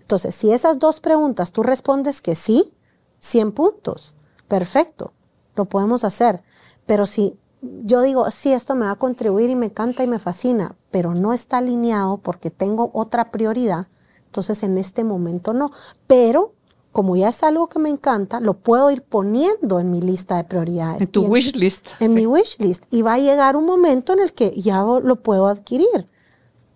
Entonces, 0.01 0.35
si 0.35 0.51
esas 0.51 0.77
dos 0.77 0.99
preguntas 0.99 1.53
tú 1.53 1.63
respondes 1.63 2.21
que 2.21 2.35
sí, 2.35 2.73
100 3.19 3.53
puntos. 3.53 4.13
Perfecto, 4.49 5.13
lo 5.55 5.63
podemos 5.63 6.03
hacer. 6.03 6.43
Pero 6.85 7.05
si 7.05 7.39
yo 7.61 8.01
digo, 8.01 8.29
sí, 8.31 8.51
esto 8.51 8.75
me 8.75 8.85
va 8.85 8.91
a 8.91 8.95
contribuir 8.95 9.49
y 9.49 9.55
me 9.55 9.67
encanta 9.67 10.03
y 10.03 10.07
me 10.07 10.19
fascina, 10.19 10.75
pero 10.91 11.13
no 11.13 11.33
está 11.33 11.57
alineado 11.57 12.17
porque 12.17 12.51
tengo 12.51 12.91
otra 12.93 13.31
prioridad, 13.31 13.87
entonces 14.25 14.63
en 14.63 14.77
este 14.77 15.03
momento 15.03 15.53
no. 15.53 15.71
Pero 16.05 16.53
como 16.91 17.15
ya 17.15 17.29
es 17.29 17.43
algo 17.43 17.67
que 17.67 17.79
me 17.79 17.89
encanta, 17.89 18.39
lo 18.39 18.55
puedo 18.55 18.89
ir 18.89 19.03
poniendo 19.03 19.79
en 19.79 19.91
mi 19.91 20.01
lista 20.01 20.37
de 20.37 20.43
prioridades. 20.45 21.01
En 21.01 21.07
tu 21.07 21.25
wish 21.25 21.55
list. 21.55 21.89
En 21.99 22.13
mi 22.13 22.25
wish 22.25 22.57
list. 22.59 22.85
Y 22.89 23.03
va 23.03 23.13
a 23.13 23.19
llegar 23.19 23.55
un 23.55 23.65
momento 23.65 24.13
en 24.13 24.19
el 24.19 24.33
que 24.33 24.51
ya 24.59 24.81
lo 24.81 25.15
puedo 25.17 25.47
adquirir. 25.47 26.07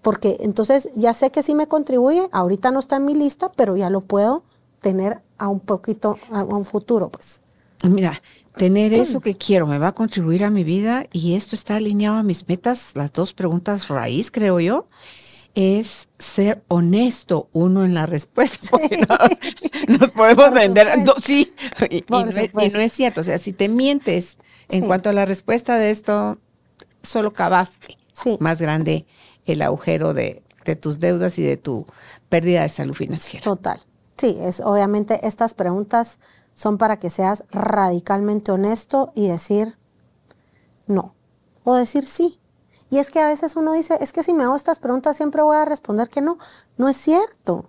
Porque 0.04 0.38
entonces 0.42 0.90
ya 0.96 1.14
sé 1.14 1.32
que 1.32 1.44
sí 1.44 1.56
me 1.56 1.68
contribuye, 1.68 2.30
ahorita 2.32 2.72
no 2.72 2.80
está 2.80 2.98
en 2.98 3.06
mi 3.06 3.16
lista, 3.16 3.52
pero 3.56 3.76
ya 3.78 3.90
lo 3.90 4.02
puedo 4.02 4.44
tener 4.80 5.22
a 5.38 5.48
un 5.48 5.60
poquito, 5.60 6.18
a 6.32 6.44
un 6.44 6.66
futuro, 6.66 7.10
pues. 7.10 7.42
Mira, 7.84 8.22
tener 8.62 8.94
eso 8.94 9.22
que 9.22 9.36
quiero 9.36 9.66
me 9.66 9.80
va 9.80 9.88
a 9.88 9.92
contribuir 9.94 10.44
a 10.44 10.52
mi 10.52 10.64
vida 10.64 11.08
y 11.12 11.34
esto 11.34 11.56
está 11.56 11.78
alineado 11.78 12.18
a 12.18 12.22
mis 12.22 12.48
metas, 12.48 12.92
las 12.94 13.12
dos 13.12 13.34
preguntas 13.34 13.88
raíz, 13.88 14.30
creo 14.30 14.60
yo, 14.60 14.88
es 15.56 16.10
ser 16.20 16.62
honesto 16.68 17.50
uno 17.54 17.84
en 17.84 17.96
la 17.96 18.06
respuesta. 18.06 18.68
Porque 18.70 18.98
no, 18.98 19.98
nos 19.98 20.12
podemos 20.12 20.54
vender. 20.54 20.90
sí, 21.18 21.56
y, 21.90 22.06
no, 22.08 22.24
es 22.28 22.94
cierto. 22.94 23.22
O 23.22 23.24
sea, 23.24 23.40
si 23.40 23.52
te 23.52 23.68
mientes 23.68 24.38
en 24.70 24.86
cuanto 24.86 25.10
a 25.10 25.14
la 25.14 25.26
respuesta 25.26 25.80
de 25.80 25.90
esto, 25.90 26.38
solo 27.02 27.34
cavaste 27.34 27.98
más 28.40 28.62
grande 28.62 29.08
el 29.48 29.64
agujero 29.64 30.14
de, 30.14 30.44
de 30.66 30.76
tus 30.76 31.00
deudas 31.00 31.40
y 31.40 31.42
de 31.42 31.58
tu 31.58 31.88
pérdida 32.30 32.62
de 32.62 32.70
salud 32.70 32.94
financiera. 32.94 33.44
Total. 33.44 33.80
Sí, 34.18 34.38
es 34.40 34.60
obviamente 34.60 35.20
estas 35.26 35.56
preguntas 35.56 36.20
son 36.62 36.78
para 36.78 37.00
que 37.00 37.10
seas 37.10 37.44
radicalmente 37.50 38.52
honesto 38.52 39.12
y 39.16 39.28
decir 39.28 39.80
no. 40.86 41.16
O 41.64 41.74
decir 41.74 42.06
sí. 42.06 42.40
Y 42.92 43.00
es 43.00 43.10
que 43.10 43.20
a 43.20 43.26
veces 43.26 43.56
uno 43.56 43.74
dice, 43.74 43.98
es 44.00 44.14
que 44.14 44.22
si 44.22 44.32
me 44.32 44.44
hago 44.44 44.56
estas 44.56 44.78
preguntas 44.78 45.18
siempre 45.18 45.42
voy 45.42 45.56
a 45.56 45.66
responder 45.66 46.10
que 46.10 46.22
no. 46.22 46.38
No 46.78 46.88
es 46.88 46.98
cierto. 46.98 47.66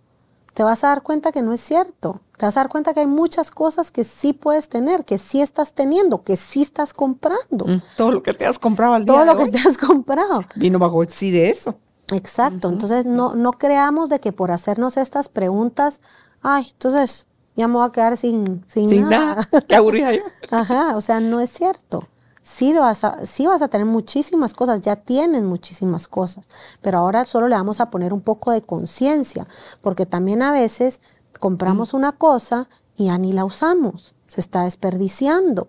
Te 0.53 0.63
vas 0.63 0.85
a 0.85 0.89
dar 0.89 1.03
cuenta 1.03 1.33
que 1.33 1.41
no 1.41 1.55
es 1.55 1.61
cierto. 1.61 2.21
Te 2.37 2.45
vas 2.45 2.59
a 2.59 2.61
dar 2.61 2.69
cuenta 2.69 2.93
que 2.93 3.01
hay 3.01 3.07
muchas 3.07 3.51
cosas 3.51 3.91
que 3.91 4.05
sí 4.05 4.35
puedes 4.35 4.69
tener, 4.69 5.07
que 5.07 5.17
sí 5.17 5.41
estás 5.41 5.73
teniendo, 5.73 6.23
que 6.23 6.37
sí 6.37 6.61
estás 6.61 6.93
comprando. 6.93 7.65
Mm, 7.65 7.81
todo 7.97 8.13
lo 8.13 8.23
que 8.23 8.35
te 8.35 8.45
has 8.45 8.59
comprado 8.59 8.93
al 8.93 9.07
día 9.07 9.15
Todo 9.15 9.25
lo 9.25 9.37
que 9.37 9.49
te 9.49 9.59
has 9.59 9.79
comprado. 9.79 10.45
Vino 10.57 10.79
bajo 10.79 11.03
sí 11.07 11.31
de 11.31 11.49
eso. 11.49 11.77
Exacto. 12.09 12.69
Entonces 12.69 13.07
no, 13.07 13.35
no 13.35 13.53
creamos 13.53 14.11
de 14.11 14.21
que 14.21 14.33
por 14.33 14.51
hacernos 14.51 14.99
estas 14.99 15.31
preguntas, 15.31 16.03
ay, 16.43 16.67
entonces 16.73 17.27
ya 17.55 17.69
me 17.69 17.75
voy 17.75 17.87
a 17.87 17.93
quedar 17.93 18.17
sin, 18.17 18.65
sin, 18.67 19.09
nada. 19.09 19.47
Qué 19.69 19.75
aburrida 19.75 20.13
yo. 20.13 20.23
Ajá, 20.51 20.97
o 20.97 21.01
sea, 21.01 21.21
no 21.21 21.41
es 21.41 21.51
cierto. 21.51 22.09
Sí 22.41 22.73
vas, 22.73 23.05
a, 23.05 23.25
sí 23.25 23.47
vas 23.47 23.63
a 23.63 23.69
tener 23.69 23.87
muchísimas 23.87 24.53
cosas, 24.53 24.81
ya 24.81 24.97
tienes 24.97 25.45
muchísimas 25.45 26.09
cosas, 26.09 26.47
pero 26.81 26.99
ahora 26.99 27.25
solo 27.25 27.47
le 27.47 27.55
vamos 27.55 27.81
a 27.81 27.89
poner 27.89 28.13
un 28.13 28.21
poco 28.21 28.51
de 28.51 28.63
conciencia, 28.63 29.47
porque 29.81 30.07
también 30.07 30.43
a 30.43 30.51
veces 30.51 31.01
compramos 31.39 31.93
mm. 31.93 31.97
una 31.97 32.13
cosa 32.13 32.69
y 32.97 33.07
ya 33.07 33.19
ni 33.19 33.33
la 33.33 33.45
usamos, 33.45 34.17
se 34.27 34.41
está 34.41 34.65
desperdiciando. 34.65 35.69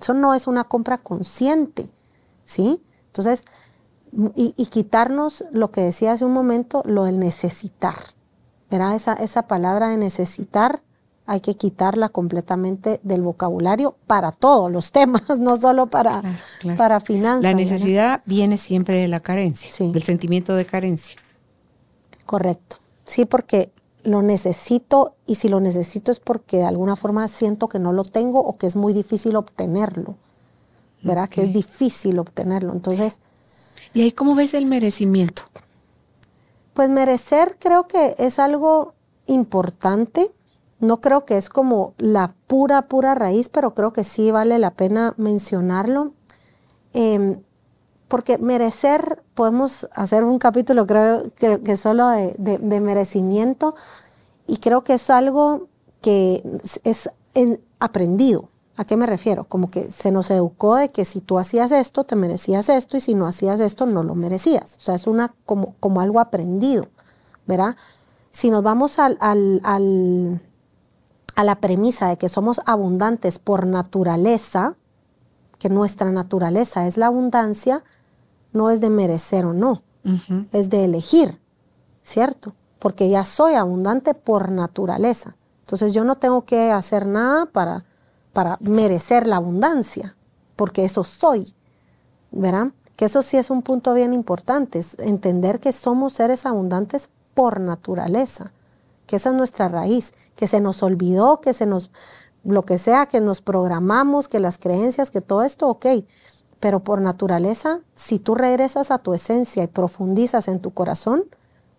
Eso 0.00 0.14
no 0.14 0.32
es 0.34 0.46
una 0.46 0.64
compra 0.64 0.98
consciente, 0.98 1.90
¿sí? 2.44 2.84
Entonces, 3.06 3.44
y, 4.36 4.54
y 4.56 4.66
quitarnos 4.66 5.44
lo 5.50 5.72
que 5.72 5.80
decía 5.80 6.12
hace 6.12 6.24
un 6.24 6.32
momento, 6.32 6.82
lo 6.86 7.04
del 7.04 7.18
necesitar. 7.18 7.96
¿Verdad? 8.70 8.94
Esa, 8.94 9.12
esa 9.14 9.48
palabra 9.48 9.88
de 9.88 9.98
necesitar 9.98 10.82
hay 11.26 11.40
que 11.40 11.54
quitarla 11.54 12.08
completamente 12.08 13.00
del 13.02 13.22
vocabulario 13.22 13.96
para 14.06 14.32
todos 14.32 14.70
los 14.70 14.92
temas, 14.92 15.22
no 15.38 15.56
solo 15.56 15.86
para, 15.86 16.22
para 16.76 17.00
finanzas. 17.00 17.42
La 17.42 17.54
necesidad 17.54 18.22
viene 18.26 18.56
siempre 18.56 18.98
de 18.98 19.08
la 19.08 19.20
carencia, 19.20 19.70
del 19.92 20.02
sentimiento 20.02 20.54
de 20.54 20.66
carencia. 20.66 21.18
Correcto. 22.26 22.76
Sí, 23.04 23.24
porque 23.24 23.70
lo 24.04 24.22
necesito 24.22 25.14
y 25.26 25.36
si 25.36 25.48
lo 25.48 25.60
necesito 25.60 26.10
es 26.10 26.18
porque 26.18 26.58
de 26.58 26.64
alguna 26.64 26.96
forma 26.96 27.28
siento 27.28 27.68
que 27.68 27.78
no 27.78 27.92
lo 27.92 28.04
tengo 28.04 28.40
o 28.40 28.56
que 28.56 28.66
es 28.66 28.76
muy 28.76 28.92
difícil 28.92 29.36
obtenerlo. 29.36 30.16
¿Verdad? 31.02 31.28
Que 31.28 31.42
es 31.42 31.52
difícil 31.52 32.18
obtenerlo. 32.20 32.72
Entonces. 32.72 33.20
¿Y 33.92 34.02
ahí 34.02 34.12
cómo 34.12 34.34
ves 34.34 34.54
el 34.54 34.66
merecimiento? 34.66 35.42
Pues 36.74 36.88
merecer 36.90 37.56
creo 37.58 37.86
que 37.88 38.14
es 38.18 38.38
algo 38.38 38.94
importante 39.26 40.30
no 40.82 41.00
creo 41.00 41.24
que 41.24 41.36
es 41.36 41.48
como 41.48 41.94
la 41.96 42.34
pura, 42.48 42.82
pura 42.82 43.14
raíz, 43.14 43.48
pero 43.48 43.72
creo 43.72 43.92
que 43.92 44.02
sí 44.02 44.32
vale 44.32 44.58
la 44.58 44.72
pena 44.72 45.14
mencionarlo. 45.16 46.12
Em, 46.92 47.40
porque 48.08 48.36
merecer, 48.38 49.22
podemos 49.34 49.88
hacer 49.94 50.24
un 50.24 50.40
capítulo, 50.40 50.84
creo 50.86 51.32
que, 51.36 51.76
solo 51.76 52.08
de, 52.08 52.80
merecimiento, 52.80 53.76
y 54.48 54.56
creo 54.56 54.82
que 54.82 54.94
es 54.94 55.08
algo 55.08 55.68
que 56.00 56.42
es 56.82 57.10
aprendido. 57.78 58.48
¿A 58.76 58.84
qué 58.84 58.96
me 58.96 59.06
refiero? 59.06 59.44
Como 59.44 59.70
que 59.70 59.88
se 59.88 60.10
nos 60.10 60.32
educó 60.32 60.74
de 60.74 60.88
que 60.88 61.04
si 61.04 61.20
tú 61.20 61.38
hacías 61.38 61.70
esto, 61.70 62.02
te 62.02 62.16
merecías 62.16 62.68
esto, 62.68 62.96
y 62.96 63.00
si 63.00 63.14
no 63.14 63.28
hacías 63.28 63.60
esto, 63.60 63.86
no 63.86 64.02
lo 64.02 64.16
merecías. 64.16 64.76
O 64.78 64.80
sea, 64.80 64.96
es 64.96 65.06
una 65.06 65.32
como, 65.46 65.76
como 65.78 66.00
algo 66.00 66.18
aprendido, 66.18 66.88
¿verdad? 67.46 67.76
Si 68.32 68.50
nos 68.50 68.64
vamos 68.64 68.98
al 68.98 69.18
a 71.34 71.44
la 71.44 71.56
premisa 71.56 72.08
de 72.08 72.18
que 72.18 72.28
somos 72.28 72.60
abundantes 72.66 73.38
por 73.38 73.66
naturaleza, 73.66 74.76
que 75.58 75.68
nuestra 75.68 76.10
naturaleza 76.10 76.86
es 76.86 76.96
la 76.96 77.06
abundancia, 77.06 77.82
no 78.52 78.70
es 78.70 78.80
de 78.80 78.90
merecer 78.90 79.46
o 79.46 79.52
no, 79.52 79.82
es 80.52 80.68
de 80.68 80.84
elegir, 80.84 81.40
¿cierto? 82.02 82.54
Porque 82.78 83.08
ya 83.08 83.24
soy 83.24 83.54
abundante 83.54 84.14
por 84.14 84.50
naturaleza. 84.50 85.36
Entonces 85.60 85.94
yo 85.94 86.04
no 86.04 86.16
tengo 86.16 86.44
que 86.44 86.70
hacer 86.70 87.06
nada 87.06 87.46
para, 87.46 87.84
para 88.32 88.58
merecer 88.60 89.26
la 89.26 89.36
abundancia, 89.36 90.16
porque 90.56 90.84
eso 90.84 91.04
soy, 91.04 91.54
¿verdad? 92.30 92.72
Que 92.96 93.06
eso 93.06 93.22
sí 93.22 93.36
es 93.36 93.48
un 93.48 93.62
punto 93.62 93.94
bien 93.94 94.12
importante, 94.12 94.80
es 94.80 94.98
entender 94.98 95.60
que 95.60 95.72
somos 95.72 96.12
seres 96.12 96.44
abundantes 96.44 97.08
por 97.34 97.60
naturaleza 97.60 98.52
que 99.12 99.16
esa 99.16 99.28
es 99.28 99.34
nuestra 99.34 99.68
raíz, 99.68 100.14
que 100.36 100.46
se 100.46 100.62
nos 100.62 100.82
olvidó, 100.82 101.42
que 101.42 101.52
se 101.52 101.66
nos, 101.66 101.90
lo 102.44 102.62
que 102.62 102.78
sea, 102.78 103.04
que 103.04 103.20
nos 103.20 103.42
programamos, 103.42 104.26
que 104.26 104.40
las 104.40 104.56
creencias, 104.56 105.10
que 105.10 105.20
todo 105.20 105.42
esto, 105.42 105.68
ok. 105.68 105.84
Pero 106.60 106.82
por 106.82 107.02
naturaleza, 107.02 107.80
si 107.94 108.18
tú 108.18 108.34
regresas 108.34 108.90
a 108.90 108.96
tu 108.96 109.12
esencia 109.12 109.64
y 109.64 109.66
profundizas 109.66 110.48
en 110.48 110.60
tu 110.60 110.70
corazón, 110.70 111.24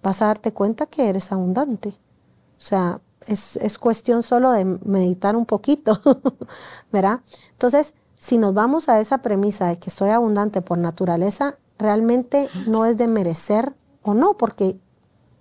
vas 0.03 0.21
a 0.21 0.27
darte 0.27 0.53
cuenta 0.53 0.85
que 0.85 1.09
eres 1.09 1.31
abundante. 1.31 1.89
O 1.89 2.61
sea, 2.61 3.01
es, 3.25 3.55
es 3.55 3.79
cuestión 3.79 4.21
solo 4.21 4.51
de 4.51 4.65
meditar 4.65 5.35
un 5.35 5.47
poquito, 5.47 5.99
¿verdad? 6.91 7.19
Entonces, 7.53 7.95
si 8.13 8.37
nos 8.37 8.53
vamos 8.53 8.89
a 8.89 8.99
esa 8.99 9.23
premisa 9.23 9.69
de 9.69 9.79
que 9.79 9.89
soy 9.89 10.11
abundante 10.11 10.61
por 10.61 10.77
naturaleza, 10.77 11.57
realmente 11.79 12.47
no 12.67 12.85
es 12.85 12.99
de 12.99 13.07
merecer 13.07 13.73
o 14.03 14.13
no, 14.13 14.37
porque 14.37 14.77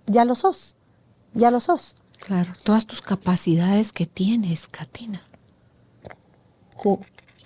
ya 0.07 0.25
lo 0.25 0.33
sos, 0.33 0.75
ya 1.33 1.51
lo 1.51 1.59
sos. 1.59 1.95
Claro, 2.19 2.51
todas 2.63 2.85
tus 2.85 3.01
capacidades 3.01 3.91
que 3.91 4.05
tienes, 4.05 4.67
Katina. 4.67 5.21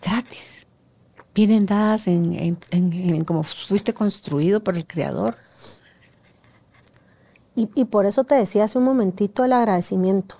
Gratis. 0.01 0.65
Vienen 1.33 1.65
dadas 1.65 2.07
en, 2.07 2.57
en, 2.71 3.23
como 3.23 3.43
fuiste 3.43 3.93
construido 3.93 4.63
por 4.63 4.75
el 4.75 4.87
Creador. 4.87 5.35
Y, 7.55 7.69
y, 7.75 7.85
por 7.85 8.05
eso 8.05 8.23
te 8.23 8.35
decía 8.35 8.65
hace 8.65 8.77
un 8.77 8.83
momentito 8.83 9.43
el 9.43 9.53
agradecimiento. 9.53 10.35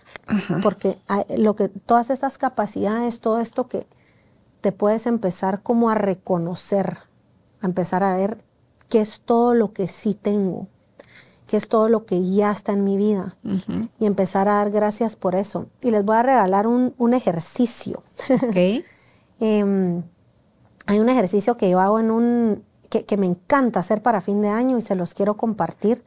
Porque 0.61 0.99
lo 1.37 1.55
que, 1.55 1.69
todas 1.69 2.09
estas 2.09 2.37
capacidades, 2.37 3.21
todo 3.21 3.39
esto 3.39 3.67
que 3.67 3.87
te 4.61 4.71
puedes 4.71 5.07
empezar 5.07 5.63
como 5.63 5.89
a 5.89 5.95
reconocer, 5.95 6.97
a 7.61 7.65
empezar 7.65 8.03
a 8.03 8.15
ver 8.15 8.37
qué 8.89 8.99
es 8.99 9.21
todo 9.21 9.53
lo 9.53 9.73
que 9.73 9.87
sí 9.87 10.13
tengo, 10.13 10.67
qué 11.47 11.57
es 11.57 11.69
todo 11.69 11.89
lo 11.89 12.05
que 12.05 12.23
ya 12.23 12.51
está 12.51 12.73
en 12.73 12.83
mi 12.83 12.97
vida 12.97 13.35
y 13.99 14.05
empezar 14.05 14.47
a 14.47 14.55
dar 14.55 14.69
gracias 14.69 15.15
por 15.15 15.33
eso. 15.35 15.67
Y 15.81 15.91
les 15.91 16.03
voy 16.03 16.17
a 16.17 16.23
regalar 16.23 16.67
un, 16.67 17.13
ejercicio. 17.13 18.03
Em, 19.39 20.01
hay 20.87 20.97
un 20.99 21.09
ejercicio 21.09 21.57
que 21.57 21.69
yo 21.69 21.79
hago 21.79 21.99
en 21.99 22.09
un, 22.09 22.63
que, 22.89 23.05
que, 23.05 23.17
me 23.17 23.27
encanta 23.27 23.81
hacer 23.81 24.01
para 24.01 24.19
fin 24.19 24.41
de 24.41 24.49
año 24.49 24.79
y 24.79 24.81
se 24.81 24.95
los 24.95 25.13
quiero 25.13 25.37
compartir. 25.37 26.03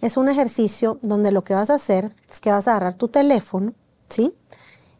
Es 0.00 0.16
un 0.16 0.28
ejercicio 0.28 1.00
donde 1.02 1.32
lo 1.32 1.42
que 1.42 1.54
vas 1.54 1.70
a 1.70 1.74
hacer 1.74 2.14
es 2.30 2.40
que 2.40 2.52
vas 2.52 2.68
a 2.68 2.76
agarrar 2.76 2.94
tu 2.94 3.08
teléfono, 3.08 3.74
¿sí? 4.08 4.32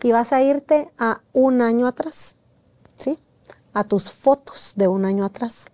Y 0.02 0.10
vas 0.10 0.32
a 0.32 0.42
irte 0.42 0.90
a 0.98 1.20
un 1.32 1.62
año 1.62 1.86
atrás, 1.86 2.34
¿sí? 2.98 3.16
A 3.74 3.84
tus 3.84 4.10
fotos 4.10 4.72
de 4.74 4.88
un 4.88 5.04
año 5.04 5.24
atrás 5.24 5.66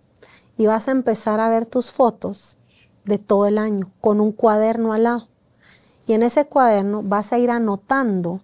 y 0.59 0.65
vas 0.65 0.89
a 0.89 0.91
empezar 0.91 1.39
a 1.39 1.49
ver 1.49 1.65
tus 1.65 1.91
fotos 1.93 2.57
de 3.05 3.17
todo 3.17 3.45
el 3.45 3.57
año 3.57 3.91
con 4.01 4.21
un 4.21 4.31
cuaderno 4.31 4.93
al 4.93 5.03
lado. 5.03 5.27
Y 6.07 6.13
en 6.13 6.23
ese 6.23 6.45
cuaderno 6.45 7.03
vas 7.03 7.33
a 7.33 7.37
ir 7.37 7.51
anotando 7.51 8.41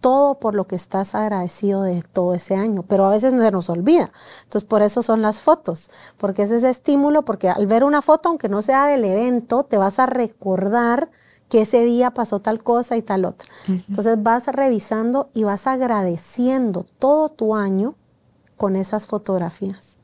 todo 0.00 0.38
por 0.38 0.54
lo 0.54 0.66
que 0.66 0.76
estás 0.76 1.14
agradecido 1.14 1.82
de 1.82 2.02
todo 2.02 2.34
ese 2.34 2.56
año, 2.56 2.84
pero 2.86 3.06
a 3.06 3.10
veces 3.10 3.32
se 3.32 3.50
nos 3.50 3.70
olvida. 3.70 4.12
Entonces, 4.42 4.68
por 4.68 4.82
eso 4.82 5.02
son 5.02 5.22
las 5.22 5.40
fotos, 5.40 5.90
porque 6.18 6.42
es 6.42 6.50
ese 6.50 6.68
estímulo, 6.68 7.22
porque 7.22 7.48
al 7.48 7.66
ver 7.66 7.84
una 7.84 8.02
foto, 8.02 8.28
aunque 8.28 8.50
no 8.50 8.60
sea 8.60 8.86
del 8.86 9.04
evento, 9.04 9.64
te 9.64 9.78
vas 9.78 9.98
a 9.98 10.06
recordar 10.06 11.10
que 11.48 11.62
ese 11.62 11.84
día 11.84 12.10
pasó 12.10 12.40
tal 12.40 12.62
cosa 12.62 12.96
y 12.96 13.02
tal 13.02 13.24
otra. 13.24 13.48
Entonces, 13.66 14.22
vas 14.22 14.46
revisando 14.48 15.30
y 15.32 15.44
vas 15.44 15.66
agradeciendo 15.66 16.84
todo 16.98 17.30
tu 17.30 17.54
año 17.54 17.94
con 18.56 18.76
esas 18.76 19.06
fotografías 19.06 19.98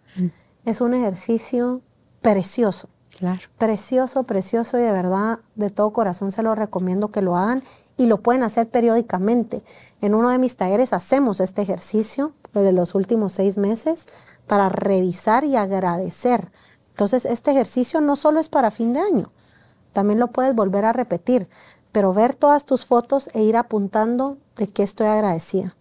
es 0.64 0.80
un 0.80 0.94
ejercicio 0.94 1.82
precioso. 2.20 2.88
Claro. 3.20 3.40
Precioso, 3.58 4.24
precioso 4.24 4.78
y 4.78 4.82
de 4.82 4.92
verdad, 4.92 5.40
de 5.54 5.70
todo 5.70 5.92
corazón 5.92 6.32
se 6.32 6.42
lo 6.42 6.54
recomiendo 6.54 7.12
que 7.12 7.20
lo 7.20 7.36
hagan 7.36 7.62
y 7.98 8.06
lo 8.06 8.22
pueden 8.22 8.42
hacer 8.42 8.68
periódicamente. 8.68 9.62
En 10.00 10.14
uno 10.14 10.30
de 10.30 10.38
mis 10.38 10.56
talleres 10.56 10.94
hacemos 10.94 11.38
este 11.38 11.60
ejercicio 11.60 12.32
de 12.54 12.72
los 12.72 12.94
últimos 12.94 13.34
seis 13.34 13.58
meses 13.58 14.06
para 14.46 14.70
revisar 14.70 15.44
y 15.44 15.56
agradecer. 15.56 16.50
Entonces, 16.88 17.26
este 17.26 17.50
ejercicio 17.50 18.00
no 18.00 18.16
solo 18.16 18.40
es 18.40 18.48
para 18.48 18.70
fin 18.70 18.94
de 18.94 19.00
año, 19.00 19.30
también 19.92 20.18
lo 20.18 20.28
puedes 20.28 20.54
volver 20.54 20.84
a 20.84 20.92
repetir, 20.92 21.48
pero 21.92 22.14
ver 22.14 22.34
todas 22.34 22.64
tus 22.64 22.86
fotos 22.86 23.28
e 23.34 23.42
ir 23.42 23.56
apuntando 23.56 24.38
de 24.56 24.66
qué 24.66 24.82
estoy 24.82 25.06
agradecida. 25.06 25.76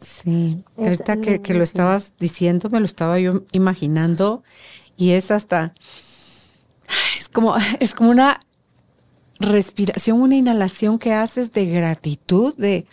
Sí, 0.00 0.64
ahorita 0.76 1.16
que, 1.16 1.54
lo 1.54 1.64
estabas 1.64 2.12
diciendo, 2.18 2.70
me 2.70 2.78
lo 2.78 2.86
estaba 2.86 3.18
yo 3.18 3.42
imaginando 3.50 4.44
y 4.96 5.10
es 5.10 5.32
hasta, 5.32 5.74
es 7.18 7.28
como, 7.28 7.54
es 7.80 7.94
como 7.94 8.10
una 8.10 8.40
respiración, 9.40 10.20
una 10.20 10.36
inhalación 10.36 10.98
que 10.98 11.12
haces 11.12 11.52
de 11.52 11.66
gratitud, 11.66 12.54
de, 12.56 12.86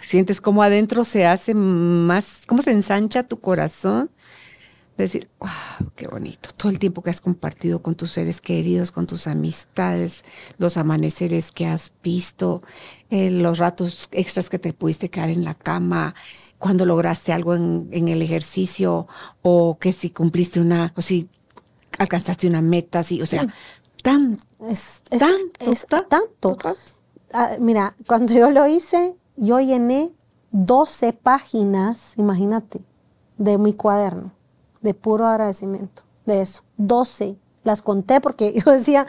sientes 0.00 0.40
como 0.40 0.62
adentro 0.62 1.04
se 1.04 1.26
hace 1.26 1.54
más, 1.54 2.38
como 2.46 2.62
se 2.62 2.72
ensancha 2.72 3.26
tu 3.26 3.40
corazón. 3.40 4.10
Decir, 4.96 5.30
wow, 5.38 5.90
qué 5.96 6.06
bonito, 6.08 6.50
todo 6.54 6.70
el 6.70 6.78
tiempo 6.78 7.02
que 7.02 7.08
has 7.08 7.22
compartido 7.22 7.80
con 7.80 7.94
tus 7.94 8.10
seres 8.10 8.42
queridos, 8.42 8.92
con 8.92 9.06
tus 9.06 9.26
amistades, 9.26 10.26
los 10.58 10.76
amaneceres 10.76 11.52
que 11.52 11.66
has 11.66 11.94
visto, 12.02 12.60
eh, 13.08 13.30
los 13.30 13.56
ratos 13.56 14.10
extras 14.12 14.50
que 14.50 14.58
te 14.58 14.74
pudiste 14.74 15.08
quedar 15.08 15.30
en 15.30 15.42
la 15.42 15.54
cama, 15.54 16.14
cuando 16.58 16.84
lograste 16.84 17.32
algo 17.32 17.54
en, 17.54 18.08
el 18.08 18.20
ejercicio, 18.20 19.08
o 19.40 19.78
que 19.78 19.92
si 19.92 20.10
cumpliste 20.10 20.60
una, 20.60 20.92
o 20.94 21.00
si 21.00 21.30
alcanzaste 21.98 22.46
una 22.46 22.62
meta, 22.62 23.00
o 23.00 23.26
sea, 23.26 23.46
tan, 24.02 24.38
es, 24.68 25.02
tanto, 25.88 26.08
tanto. 26.08 26.76
Ah, 27.32 27.56
mira, 27.58 27.94
cuando 28.06 28.32
yo 28.32 28.50
lo 28.50 28.66
hice, 28.66 29.14
yo 29.36 29.60
llené 29.60 30.12
12 30.52 31.12
páginas, 31.12 32.14
imagínate, 32.16 32.80
de 33.38 33.58
mi 33.58 33.74
cuaderno 33.74 34.32
de 34.80 34.94
puro 34.94 35.26
agradecimiento, 35.26 36.02
de 36.26 36.40
eso. 36.40 36.62
12. 36.76 37.38
Las 37.62 37.82
conté 37.82 38.20
porque 38.20 38.52
yo 38.64 38.72
decía, 38.72 39.06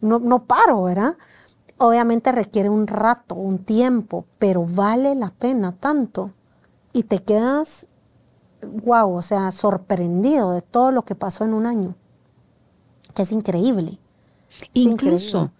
no, 0.00 0.18
no 0.18 0.44
paro, 0.44 0.82
¿verdad? 0.84 1.16
Obviamente 1.78 2.30
requiere 2.32 2.68
un 2.68 2.86
rato, 2.86 3.34
un 3.34 3.58
tiempo, 3.58 4.26
pero 4.38 4.64
vale 4.64 5.14
la 5.14 5.30
pena 5.30 5.72
tanto. 5.72 6.30
Y 6.92 7.04
te 7.04 7.22
quedas, 7.22 7.86
wow, 8.62 9.16
o 9.16 9.22
sea, 9.22 9.50
sorprendido 9.50 10.52
de 10.52 10.62
todo 10.62 10.92
lo 10.92 11.04
que 11.04 11.16
pasó 11.16 11.44
en 11.44 11.54
un 11.54 11.66
año. 11.66 11.96
Que 13.14 13.22
es 13.22 13.32
increíble. 13.32 13.98
Incluso 14.72 15.52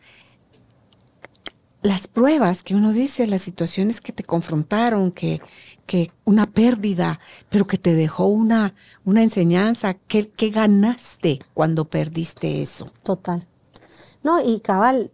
las 1.84 2.09
pruebas 2.09 2.62
que 2.62 2.74
uno 2.74 2.92
dice, 2.92 3.26
las 3.26 3.42
situaciones 3.42 4.00
que 4.00 4.12
te 4.12 4.24
confrontaron, 4.24 5.12
que, 5.12 5.42
que 5.86 6.11
una 6.24 6.46
pérdida, 6.46 7.20
pero 7.50 7.66
que 7.66 7.76
te 7.76 7.94
dejó 7.94 8.26
una, 8.26 8.74
una 9.05 9.22
enseñanza. 9.22 9.92
¿Qué, 9.92 10.30
¿Qué 10.30 10.48
ganaste 10.48 11.40
cuando 11.52 11.84
perdiste 11.84 12.62
eso? 12.62 12.90
Total. 13.02 13.46
No, 14.22 14.40
y 14.42 14.61
cabal, 14.61 15.11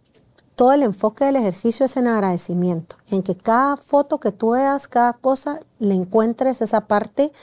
todo 0.55 0.71
el 0.71 0.83
enfoque 0.83 1.25
del 1.25 1.35
ejercicio 1.35 1.85
es 1.85 1.97
en 1.97 2.07
agradecimiento, 2.07 2.95
en 3.09 3.21
que 3.21 3.35
cada 3.35 3.75
foto 3.75 4.21
que 4.21 4.31
tú 4.31 4.51
veas, 4.51 4.87
cada 4.87 5.11
cosa, 5.11 5.59
le 5.77 5.95
encuentres 5.95 6.61
esa 6.61 6.87
parte 6.87 7.33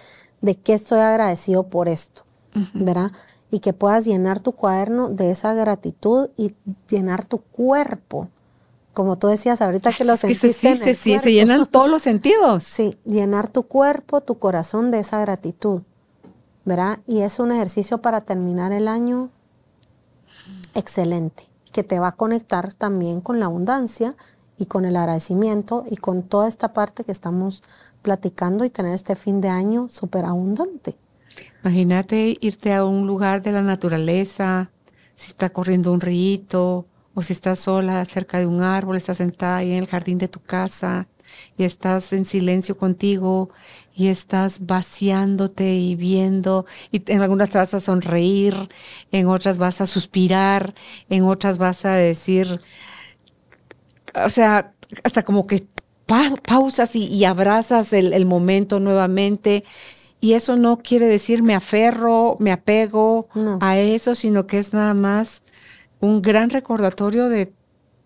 de 0.40 0.54
que 0.54 0.72
estoy 0.72 1.00
agradecido 1.00 1.64
por 1.64 1.88
esto, 1.88 2.22
¿verdad? 2.72 3.12
Y 3.50 3.60
que 3.60 3.72
puedas 3.72 4.04
llenar 4.04 4.40
tu 4.40 4.52
cuaderno 4.52 5.08
de 5.08 5.30
esa 5.30 5.54
gratitud 5.54 6.30
y 6.36 6.54
llenar 6.88 7.24
tu 7.24 7.38
cuerpo 7.38 8.28
como 8.98 9.16
tú 9.16 9.28
decías 9.28 9.62
ahorita 9.62 9.92
que 9.92 10.02
lo 10.02 10.16
sentiste 10.16 10.52
sí, 10.52 10.76
sí, 10.76 10.94
sí, 10.94 11.18
se 11.20 11.32
llenan 11.32 11.66
todos 11.66 11.88
los 11.88 12.02
sentidos. 12.10 12.64
Sí, 12.64 12.98
llenar 13.04 13.46
tu 13.48 13.62
cuerpo, 13.62 14.22
tu 14.22 14.40
corazón 14.40 14.90
de 14.90 14.98
esa 14.98 15.20
gratitud, 15.20 15.82
¿verdad? 16.64 16.98
Y 17.06 17.20
es 17.20 17.38
un 17.38 17.52
ejercicio 17.52 17.98
para 17.98 18.20
terminar 18.22 18.72
el 18.72 18.88
año 18.88 19.30
excelente, 20.74 21.44
que 21.72 21.84
te 21.84 22.00
va 22.00 22.08
a 22.08 22.16
conectar 22.16 22.74
también 22.74 23.20
con 23.20 23.38
la 23.38 23.46
abundancia 23.46 24.16
y 24.56 24.66
con 24.66 24.84
el 24.84 24.96
agradecimiento 24.96 25.84
y 25.88 25.98
con 25.98 26.24
toda 26.24 26.48
esta 26.48 26.72
parte 26.72 27.04
que 27.04 27.12
estamos 27.12 27.62
platicando 28.02 28.64
y 28.64 28.70
tener 28.70 28.94
este 28.94 29.14
fin 29.14 29.40
de 29.40 29.48
año 29.48 29.88
súper 29.88 30.24
abundante. 30.24 30.96
Imagínate 31.62 32.36
irte 32.40 32.74
a 32.74 32.84
un 32.84 33.06
lugar 33.06 33.42
de 33.42 33.52
la 33.52 33.62
naturaleza, 33.62 34.70
si 35.14 35.28
está 35.28 35.50
corriendo 35.50 35.92
un 35.92 36.00
río 36.00 36.84
o 37.14 37.22
si 37.22 37.32
estás 37.32 37.60
sola 37.60 38.04
cerca 38.04 38.38
de 38.38 38.46
un 38.46 38.62
árbol, 38.62 38.96
estás 38.96 39.16
sentada 39.18 39.58
ahí 39.58 39.72
en 39.72 39.78
el 39.78 39.86
jardín 39.86 40.18
de 40.18 40.28
tu 40.28 40.40
casa 40.40 41.08
y 41.56 41.64
estás 41.64 42.12
en 42.12 42.24
silencio 42.24 42.78
contigo 42.78 43.50
y 43.94 44.08
estás 44.08 44.66
vaciándote 44.66 45.74
y 45.74 45.96
viendo, 45.96 46.66
y 46.92 47.02
en 47.10 47.20
algunas 47.20 47.50
te 47.50 47.58
vas 47.58 47.74
a 47.74 47.80
sonreír, 47.80 48.54
en 49.10 49.26
otras 49.26 49.58
vas 49.58 49.80
a 49.80 49.86
suspirar, 49.88 50.74
en 51.10 51.24
otras 51.24 51.58
vas 51.58 51.84
a 51.84 51.94
decir, 51.94 52.60
o 54.14 54.28
sea, 54.28 54.72
hasta 55.02 55.24
como 55.24 55.46
que 55.46 55.66
pausas 56.06 56.96
y, 56.96 57.24
abrazas 57.24 57.92
el, 57.92 58.24
momento 58.24 58.80
nuevamente. 58.80 59.64
Y 60.20 60.32
eso 60.32 60.56
no 60.56 60.78
quiere 60.78 61.06
decir 61.06 61.42
me 61.42 61.54
aferro, 61.54 62.36
me 62.40 62.52
apego 62.52 63.28
a 63.60 63.78
eso, 63.78 64.14
sino 64.14 64.46
que 64.46 64.58
es 64.58 64.72
nada 64.72 64.94
más 64.94 65.42
un 66.00 66.22
gran 66.22 66.50
recordatorio 66.50 67.28
de 67.28 67.52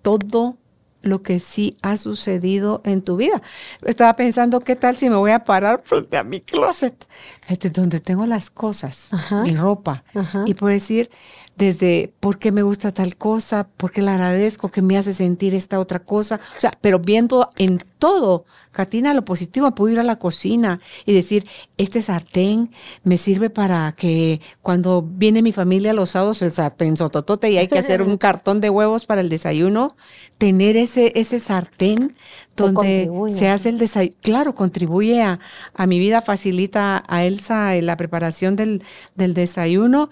todo 0.02 0.56
lo 1.02 1.22
que 1.22 1.40
sí 1.40 1.76
ha 1.82 1.96
sucedido 1.96 2.80
en 2.84 3.02
tu 3.02 3.16
vida. 3.16 3.42
Estaba 3.84 4.14
pensando, 4.14 4.60
¿qué 4.60 4.76
tal 4.76 4.96
si 4.96 5.10
me 5.10 5.16
voy 5.16 5.32
a 5.32 5.44
parar 5.44 5.82
frente 5.84 6.16
a 6.16 6.24
mi 6.24 6.40
closet? 6.40 7.06
Este, 7.48 7.70
donde 7.70 8.00
tengo 8.00 8.24
las 8.26 8.50
cosas, 8.50 9.10
mi 9.42 9.56
ropa, 9.56 10.04
y 10.46 10.54
por 10.54 10.70
decir, 10.70 11.10
desde 11.56 12.12
por 12.20 12.38
qué 12.38 12.50
me 12.50 12.62
gusta 12.62 12.92
tal 12.92 13.16
cosa, 13.16 13.68
por 13.76 13.92
qué 13.92 14.02
la 14.02 14.14
agradezco, 14.14 14.70
qué 14.70 14.82
me 14.82 14.96
hace 14.96 15.12
sentir 15.14 15.54
esta 15.54 15.78
otra 15.78 16.00
cosa. 16.00 16.40
O 16.56 16.60
sea, 16.60 16.72
pero 16.80 16.98
viendo 16.98 17.50
en 17.58 17.78
todo, 17.98 18.46
Katina, 18.72 19.12
lo 19.14 19.24
positivo, 19.24 19.74
puedo 19.74 19.92
ir 19.92 20.00
a 20.00 20.02
la 20.02 20.18
cocina 20.18 20.80
y 21.04 21.12
decir, 21.12 21.46
este 21.76 22.00
sartén 22.00 22.70
me 23.04 23.18
sirve 23.18 23.50
para 23.50 23.92
que 23.92 24.40
cuando 24.62 25.02
viene 25.06 25.42
mi 25.42 25.52
familia 25.52 25.92
los 25.92 26.10
sábados, 26.10 26.42
el 26.42 26.50
sartén 26.50 26.96
sototote 26.96 27.50
y 27.50 27.58
hay 27.58 27.68
que 27.68 27.78
hacer 27.78 28.02
un 28.02 28.16
cartón 28.18 28.60
de 28.60 28.70
huevos 28.70 29.04
para 29.06 29.20
el 29.20 29.28
desayuno, 29.28 29.94
tener 30.38 30.76
ese, 30.76 31.12
ese 31.14 31.38
sartén 31.38 32.16
donde 32.56 33.10
se 33.38 33.48
hace 33.48 33.68
el 33.68 33.78
desayuno, 33.78 34.16
claro, 34.22 34.54
contribuye 34.54 35.22
a, 35.22 35.38
a, 35.74 35.86
mi 35.86 35.98
vida, 35.98 36.22
facilita 36.22 37.04
a 37.06 37.24
Elsa 37.24 37.74
la 37.80 37.96
preparación 37.96 38.56
del, 38.56 38.82
del 39.14 39.34
desayuno 39.34 40.10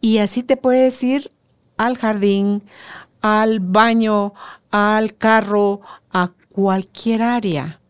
y 0.00 0.18
así 0.18 0.42
te 0.42 0.56
puedes 0.56 1.02
ir 1.02 1.30
al 1.76 1.96
jardín, 1.96 2.62
al 3.20 3.60
baño, 3.60 4.34
al 4.70 5.16
carro, 5.16 5.80
a 6.10 6.32
cualquier 6.52 7.22
área 7.22 7.80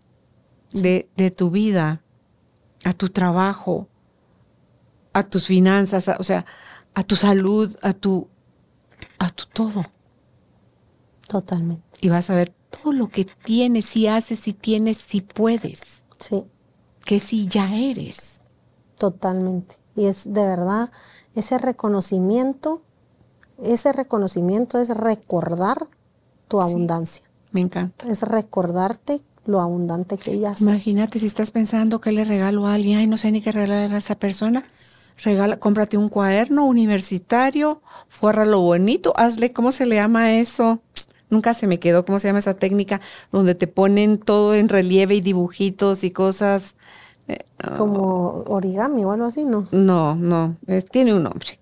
de, 0.73 1.35
tu 1.37 1.51
vida, 1.51 2.03
a 2.85 2.93
tu 2.93 3.09
trabajo, 3.09 3.89
a 5.13 5.25
tus 5.25 5.47
finanzas, 5.47 6.09
o 6.19 6.23
sea, 6.23 6.45
a 6.95 7.03
tu 7.03 7.17
salud, 7.17 7.75
a 7.83 7.93
tu, 7.93 8.29
a 9.19 9.31
tu 9.31 9.45
todo. 9.47 9.85
Totalmente. 11.27 11.85
Y 12.01 12.09
vas 12.09 12.31
a 12.31 12.35
ver 12.35 12.55
todo 12.71 12.93
lo 12.93 13.09
que 13.09 13.25
tienes, 13.25 13.87
si 13.87 14.07
haces, 14.07 14.39
si 14.41 14.53
tienes, 14.53 14.97
si 14.97 15.21
puedes. 15.21 16.03
Sí. 16.19 16.45
Que 17.05 17.21
si 17.21 17.47
ya 17.49 17.75
eres. 17.75 18.41
Totalmente. 18.99 19.77
Y 19.99 20.07
es 20.07 20.33
de 20.33 20.47
verdad 20.47 20.91
ese 21.35 21.59
reconocimiento, 21.59 22.83
ese 23.61 23.93
reconocimiento 23.93 24.79
es 24.79 24.91
recordar 24.91 25.89
tu 26.47 26.61
abundancia. 26.61 27.25
me 27.51 27.63
encanta. 27.63 28.07
Es 28.07 28.23
recordarte 28.23 29.23
lo 29.45 29.61
abundante 29.61 30.17
que 30.17 30.39
ya 30.39 30.53
sos. 30.55 30.69
Imagínate 30.69 31.19
si 31.19 31.27
estás 31.27 31.51
pensando 31.51 32.01
que 32.01 32.13
le 32.13 32.23
regalo 32.23 32.67
a 32.67 32.75
alguien, 32.75 32.99
ay, 32.99 33.09
no 33.09 33.19
sé 33.19 33.33
ni 33.33 33.41
qué 33.43 33.51
regalar 33.51 33.93
a 33.93 33.99
esa 33.99 34.15
persona. 34.15 34.65
Regala, 35.17 35.59
cómprate 35.59 35.97
un 35.97 36.11
cuaderno 36.11 36.65
universitario, 36.65 37.83
lo 38.23 38.61
bonito, 38.61 39.15
hazle, 39.17 39.53
¿cómo 39.53 39.73
se 39.73 39.85
le 39.85 39.97
llama 39.97 40.35
eso? 40.35 40.79
Nunca 41.29 41.55
se 41.55 41.67
me 41.67 41.81
quedó, 41.81 42.07
¿cómo 42.07 42.21
se 42.21 42.29
llama 42.29 42.39
esa 42.39 42.55
técnica? 42.55 43.01
Donde 43.33 43.57
te 43.57 43.67
ponen 43.67 44.19
todo 44.19 44.55
en 44.55 44.69
relieve 44.69 45.17
y 45.17 45.21
dibujitos 45.21 46.05
y 46.05 46.13
cosas 46.13 46.77
como 47.77 48.45
origami 48.47 49.05
o 49.05 49.13
algo 49.13 49.27
así, 49.27 49.45
¿no? 49.45 49.69
No, 49.73 50.15
no, 50.15 50.57
tiene 50.91 51.15
un 51.15 51.25
nombre. 51.25 51.59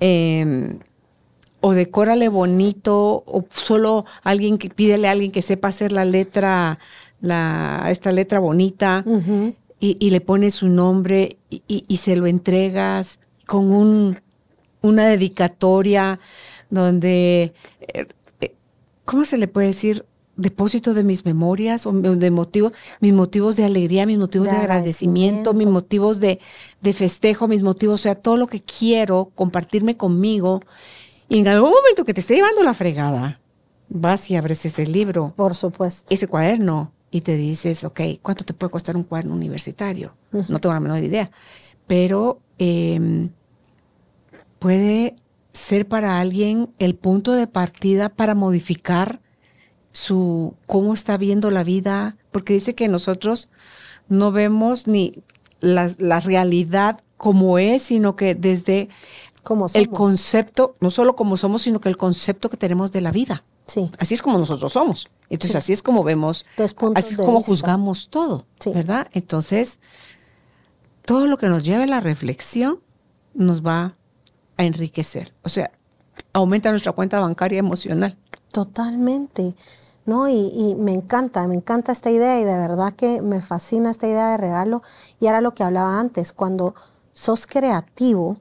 Em, 0.00 0.78
o 1.60 1.72
decórale 1.72 2.28
bonito, 2.28 3.24
o 3.26 3.44
solo 3.50 4.04
alguien 4.22 4.58
que 4.58 4.70
pídele 4.70 5.08
a 5.08 5.12
alguien 5.12 5.32
que 5.32 5.42
sepa 5.42 5.68
hacer 5.68 5.92
la 5.92 6.04
letra, 6.04 6.78
la, 7.20 7.86
esta 7.90 8.12
letra 8.12 8.38
bonita, 8.38 9.04
y, 9.80 10.10
le 10.10 10.20
pones 10.20 10.56
su 10.56 10.68
nombre 10.68 11.38
y, 11.50 11.96
se 11.96 12.16
lo 12.16 12.26
entregas 12.26 13.20
con 13.46 13.72
un, 13.72 14.20
una 14.82 15.06
dedicatoria 15.06 16.20
donde, 16.70 17.54
eh, 17.80 18.06
eh, 18.40 18.54
¿cómo 19.04 19.24
se 19.24 19.38
le 19.38 19.48
puede 19.48 19.68
decir? 19.68 20.04
Depósito 20.38 20.94
de 20.94 21.02
mis 21.02 21.26
memorias 21.26 21.84
o 21.84 21.92
de 21.92 22.30
motivos, 22.30 22.72
mis 23.00 23.12
motivos 23.12 23.56
de 23.56 23.64
alegría, 23.64 24.06
mis 24.06 24.18
motivos 24.18 24.48
de, 24.48 24.56
agradecimiento, 24.56 25.52
mis 25.52 25.66
motivos 25.66 26.20
de, 26.20 26.38
festejo, 26.94 27.48
mis 27.48 27.62
motivos, 27.62 28.00
o 28.00 28.02
sea, 28.02 28.14
todo 28.14 28.36
lo 28.36 28.46
que 28.46 28.62
quiero 28.62 29.30
compartirme 29.34 29.96
conmigo. 29.96 30.62
Y 31.28 31.40
en 31.40 31.48
algún 31.48 31.72
momento 31.72 32.04
que 32.04 32.14
te 32.14 32.20
esté 32.20 32.36
llevando 32.36 32.62
la 32.62 32.72
fregada, 32.72 33.40
vas 33.88 34.30
y 34.30 34.36
abres 34.36 34.64
ese 34.64 34.86
libro. 34.86 35.34
Por 35.36 35.54
supuesto. 35.54 36.06
Ese 36.14 36.28
cuaderno 36.28 36.92
y 37.10 37.22
te 37.22 37.36
dices, 37.36 37.82
ok, 37.84 38.00
¿cuánto 38.22 38.44
te 38.44 38.54
puede 38.54 38.70
costar 38.70 38.96
un 38.96 39.02
cuaderno 39.02 39.34
universitario? 39.34 40.14
No 40.30 40.60
tengo 40.60 40.72
la 40.72 40.80
menor 40.80 41.02
idea. 41.02 41.28
Pero 41.88 42.40
em, 42.58 43.30
puede 44.60 45.16
ser 45.52 45.88
para 45.88 46.20
alguien 46.20 46.70
el 46.78 46.94
punto 46.94 47.32
de 47.32 47.48
partida 47.48 48.08
para 48.08 48.36
modificar 48.36 49.20
su 49.92 50.54
cómo 50.66 50.94
está 50.94 51.16
viendo 51.16 51.50
la 51.50 51.64
vida, 51.64 52.16
porque 52.30 52.54
dice 52.54 52.74
que 52.74 52.88
nosotros 52.88 53.48
no 54.08 54.32
vemos 54.32 54.86
ni 54.86 55.22
la, 55.60 56.20
realidad 56.20 57.00
como 57.16 57.58
es, 57.58 57.82
sino 57.82 58.16
que 58.16 58.34
desde 58.34 58.88
el 59.74 59.90
concepto, 59.90 60.76
no 60.80 60.90
solo 60.90 61.16
como 61.16 61.36
somos, 61.36 61.62
sino 61.62 61.80
que 61.80 61.88
el 61.88 61.96
concepto 61.96 62.50
que 62.50 62.56
tenemos 62.56 62.92
de 62.92 63.00
la 63.00 63.12
vida. 63.12 63.44
Sí. 63.66 63.90
Así 63.98 64.14
es 64.14 64.22
como 64.22 64.38
nosotros 64.38 64.72
somos. 64.72 65.08
Entonces, 65.28 65.56
así 65.56 65.72
es 65.72 65.82
como 65.82 66.02
vemos, 66.04 66.46
así 66.94 67.14
es 67.14 67.16
como 67.16 67.42
juzgamos 67.42 68.08
todo, 68.08 68.46
¿verdad? 68.72 69.08
Entonces, 69.12 69.80
todo 71.04 71.26
lo 71.26 71.38
que 71.38 71.48
nos 71.48 71.64
lleve 71.64 71.84
a 71.84 71.86
la 71.86 72.00
reflexión 72.00 72.80
nos 73.34 73.64
va 73.64 73.96
a 74.56 74.64
enriquecer. 74.64 75.34
O 75.42 75.48
sea, 75.48 75.70
aumenta 76.32 76.70
nuestra 76.70 76.92
cuenta 76.92 77.20
bancaria 77.20 77.58
emocional. 77.58 78.16
Totalmente. 78.52 79.54
¿no? 80.08 80.26
Y, 80.26 80.74
me 80.78 80.94
encanta, 80.94 81.46
me 81.46 81.54
encanta 81.54 81.92
esta 81.92 82.10
idea 82.10 82.40
y 82.40 82.44
de 82.44 82.56
verdad 82.56 82.94
que 82.94 83.20
me 83.20 83.42
fascina 83.42 83.90
esta 83.90 84.06
idea 84.06 84.30
de 84.30 84.38
regalo. 84.38 84.82
Y 85.20 85.26
era 85.26 85.42
lo 85.42 85.52
que 85.52 85.62
hablaba 85.62 86.00
antes, 86.00 86.32
cuando 86.32 86.74
sos 87.12 87.46
creativo, 87.46 88.38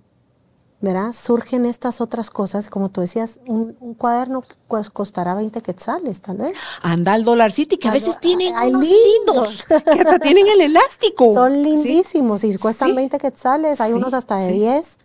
¿verdad? 0.80 1.12
Surgen 1.12 1.66
estas 1.66 1.99
otras 1.99 2.30
cosas, 2.30 2.70
como 2.70 2.88
tú 2.88 3.01
decías, 3.01 3.41
un, 3.47 3.74
cuaderno 3.97 4.43
pues 4.70 4.89
costará 4.89 5.36
20 5.36 5.62
quetzales, 5.62 6.22
tal 6.22 6.38
vez. 6.38 6.58
Anda 6.82 7.14
al 7.14 7.26
Dollar 7.26 7.51
City, 7.51 7.78
que 7.78 7.89
a 7.89 7.91
veces 7.91 8.18
tienen 8.22 8.55
unos 8.55 8.88
lindos, 8.88 9.66
que 9.68 9.76
hasta 9.76 10.20
tienen 10.20 10.47
el 10.47 10.62
elástico. 10.62 11.34
Son 11.34 11.51
lindísimos 11.64 12.45
y 12.45 12.55
cuestan 12.58 12.95
20 12.95 13.18
quetzales, 13.18 13.82
hay 13.82 13.91
unos 13.91 14.14
hasta 14.14 14.38
de 14.38 14.53
10. 14.53 14.97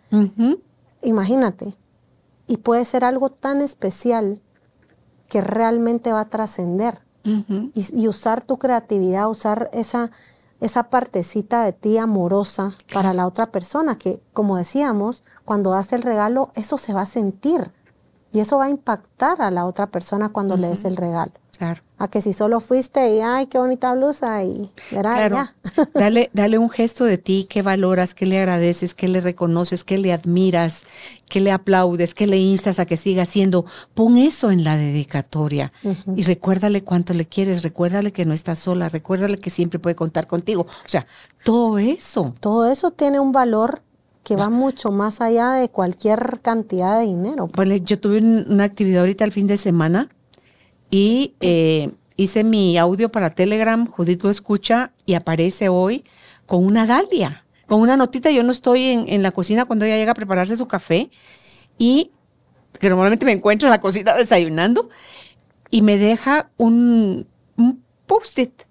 Imagínate. 1.02 1.76
Y 2.46 2.58
puede 2.58 2.84
ser 2.84 3.04
algo 3.04 3.30
tan 3.30 3.62
especial 3.62 4.40
que 5.32 5.40
realmente 5.40 6.12
va 6.12 6.20
a 6.20 6.28
trascender. 6.28 7.00
y, 7.24 8.08
usar 8.08 8.42
tu 8.44 8.58
creatividad, 8.58 9.30
usar 9.30 9.70
esa, 9.72 10.10
esa 10.60 10.90
partecita 10.90 11.64
de 11.64 11.72
ti 11.72 11.96
amorosa 11.96 12.74
para 12.92 13.14
la 13.14 13.26
otra 13.26 13.46
persona, 13.46 13.96
que 13.96 14.20
como 14.34 14.58
decíamos, 14.58 15.22
cuando 15.46 15.70
das 15.70 15.94
el 15.94 16.02
regalo, 16.02 16.50
eso 16.54 16.76
se 16.76 16.92
va 16.92 17.02
a 17.02 17.06
sentir 17.06 17.70
y 18.30 18.40
eso 18.40 18.58
va 18.58 18.64
a 18.66 18.70
impactar 18.70 19.40
a 19.40 19.50
la 19.50 19.64
otra 19.64 19.86
persona 19.86 20.28
cuando 20.30 20.58
le 20.58 20.68
des 20.68 20.84
el 20.84 20.96
regalo. 20.96 21.32
A 21.98 22.08
que 22.08 22.20
si 22.20 22.32
solo 22.32 22.58
fuiste 22.58 23.14
y, 23.14 23.20
ay, 23.20 23.46
qué 23.46 23.58
bonita 23.58 23.94
blusa 23.94 24.42
y 24.42 24.70
verá, 24.90 25.54
dale, 25.94 26.30
dale 26.32 26.58
un 26.58 26.68
gesto 26.68 27.04
de 27.04 27.16
ti 27.16 27.46
que 27.48 27.62
valoras, 27.62 28.14
que 28.14 28.26
le 28.26 28.40
agradeces, 28.40 28.94
que 28.94 29.06
le 29.06 29.20
reconoces, 29.20 29.84
que 29.84 29.98
le 29.98 30.12
admiras, 30.12 30.82
que 31.28 31.40
le 31.40 31.52
aplaudes, 31.52 32.14
que 32.14 32.26
le 32.26 32.38
instas 32.38 32.80
a 32.80 32.86
que 32.86 32.96
siga 32.96 33.22
haciendo. 33.22 33.64
Pon 33.94 34.18
eso 34.18 34.50
en 34.50 34.64
la 34.64 34.76
dedicatoria 34.76 35.72
y 36.16 36.24
recuérdale 36.24 36.82
cuánto 36.82 37.14
le 37.14 37.26
quieres, 37.26 37.62
recuérdale 37.62 38.12
que 38.12 38.24
no 38.24 38.34
estás 38.34 38.58
sola, 38.58 38.88
recuérdale 38.88 39.38
que 39.38 39.50
siempre 39.50 39.78
puede 39.78 39.94
contar 39.94 40.26
contigo. 40.26 40.62
O 40.62 40.88
sea, 40.88 41.06
todo 41.44 41.78
eso. 41.78 42.34
Todo 42.40 42.68
eso 42.68 42.90
tiene 42.90 43.20
un 43.20 43.30
valor 43.30 43.82
que 44.24 44.36
va 44.36 44.50
mucho 44.50 44.90
más 44.90 45.20
allá 45.20 45.52
de 45.52 45.68
cualquier 45.68 46.40
cantidad 46.42 46.98
de 46.98 47.06
dinero. 47.06 47.48
Bueno, 47.54 47.76
yo 47.76 47.98
tuve 47.98 48.18
una 48.18 48.64
actividad 48.64 49.00
ahorita 49.00 49.24
el 49.24 49.32
fin 49.32 49.46
de 49.46 49.56
semana 49.56 50.08
y 50.92 51.34
eh, 51.40 51.90
hice 52.16 52.44
mi 52.44 52.76
audio 52.76 53.10
para 53.10 53.30
Telegram, 53.30 53.86
Judith 53.86 54.22
lo 54.22 54.28
escucha 54.28 54.92
y 55.06 55.14
aparece 55.14 55.70
hoy 55.70 56.04
con 56.44 56.64
una 56.66 56.84
dalia, 56.84 57.46
con 57.66 57.80
una 57.80 57.96
notita. 57.96 58.30
Yo 58.30 58.42
no 58.42 58.52
estoy 58.52 59.06
en, 59.08 59.22
la 59.22 59.32
cocina 59.32 59.64
cuando 59.64 59.86
ella 59.86 59.96
llega 59.96 60.12
a 60.12 60.14
prepararse 60.14 60.54
su 60.54 60.68
café 60.68 61.10
y 61.78 62.10
que 62.78 62.90
normalmente 62.90 63.24
me 63.24 63.32
encuentro 63.32 63.68
en 63.68 63.70
la 63.70 63.80
cocina 63.80 64.14
desayunando 64.16 64.90
y 65.70 65.80
me 65.80 65.96
deja 65.96 66.50
un, 66.58 67.26
post-it 68.04 68.64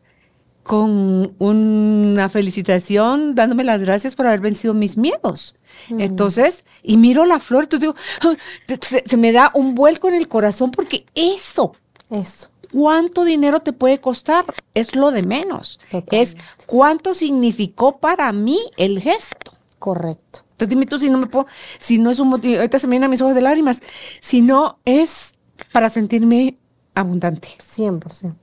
con 0.62 1.34
una 1.40 2.30
felicitación, 2.30 3.34
dándome 3.34 3.64
las 3.64 3.82
gracias 3.82 4.14
por 4.14 4.28
haber 4.28 4.42
vencido 4.42 4.76
mis 4.76 4.96
miedos. 4.96 5.56
Entonces, 5.90 6.66
y 6.84 6.98
miro 6.98 7.26
la 7.26 7.40
flor, 7.40 7.64
entonces 7.64 7.90
digo, 7.90 8.38
se, 8.80 9.02
se, 9.04 9.18
me 9.18 9.32
da 9.32 9.50
un 9.56 9.74
vuelco 9.74 10.08
en 10.08 10.14
el 10.14 10.28
corazón 10.28 10.70
porque 10.70 11.08
eso 11.16 11.74
eso. 12.12 12.50
¿Cuánto 12.72 13.26
dinero 13.26 13.60
te 13.60 13.74
puede 13.74 14.00
costar? 14.00 14.46
Es 14.74 14.96
lo 14.96 15.12
de 15.12 15.24
menos. 15.24 15.80
Es 16.12 16.38
cuánto 16.68 17.14
significó 17.14 17.98
para 17.98 18.32
mí 18.32 18.60
el 18.78 19.02
gesto. 19.02 19.54
Correcto. 19.80 20.42
Entonces 20.52 20.70
dime 20.70 20.86
tú 20.86 21.00
si 21.00 21.10
no 21.10 21.18
me 21.18 21.26
puedo, 21.26 21.48
si 21.80 21.98
no 21.98 22.12
es 22.12 22.20
un 22.20 22.30
motivo, 22.30 22.58
ahorita 22.58 22.78
se 22.78 22.88
me 22.88 22.92
vienen 22.92 23.10
mis 23.10 23.22
ojos 23.22 23.34
de 23.34 23.42
lágrimas, 23.42 23.82
si 24.20 24.42
no 24.42 24.78
es 24.86 25.34
para 25.72 25.90
sentirme 25.90 26.60
abundante. 26.94 27.48
100%. 27.58 28.36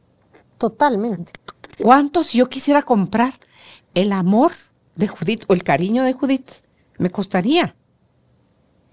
Totalmente. 0.59 1.33
¿Cuánto 1.81 2.25
si 2.25 2.39
yo 2.39 2.49
quisiera 2.49 2.83
comprar 2.83 3.35
el 3.95 4.13
amor 4.13 4.53
de 4.97 5.07
Judith 5.07 5.45
o 5.47 5.55
el 5.55 5.63
cariño 5.63 6.03
de 6.03 6.13
Judith? 6.13 6.51
Me 6.99 7.11
costaría. 7.11 7.77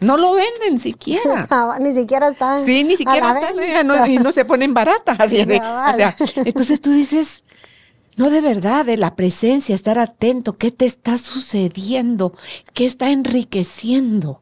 No 0.05 0.17
lo 0.17 0.33
venden 0.33 0.79
siquiera. 0.79 1.47
ni 1.79 1.93
siquiera 1.93 2.29
están. 2.29 2.65
Sí, 2.65 2.83
ni 2.83 2.95
siquiera 2.95 3.33
están, 3.33 3.87
no, 3.87 4.05
y 4.05 4.17
no 4.17 4.31
se 4.31 4.45
ponen 4.45 4.73
baratas. 4.73 5.19
Así 5.19 5.41
o 5.41 5.45
sea, 5.45 6.15
entonces 6.35 6.79
tú 6.81 6.91
dices, 6.91 7.43
no 8.15 8.29
de 8.29 8.41
verdad, 8.41 8.85
de 8.85 8.97
la 8.97 9.15
presencia, 9.15 9.73
estar 9.73 9.97
atento, 9.97 10.57
qué 10.57 10.71
te 10.71 10.85
está 10.85 11.17
sucediendo, 11.17 12.33
qué 12.73 12.85
está 12.85 13.09
enriqueciendo 13.09 14.41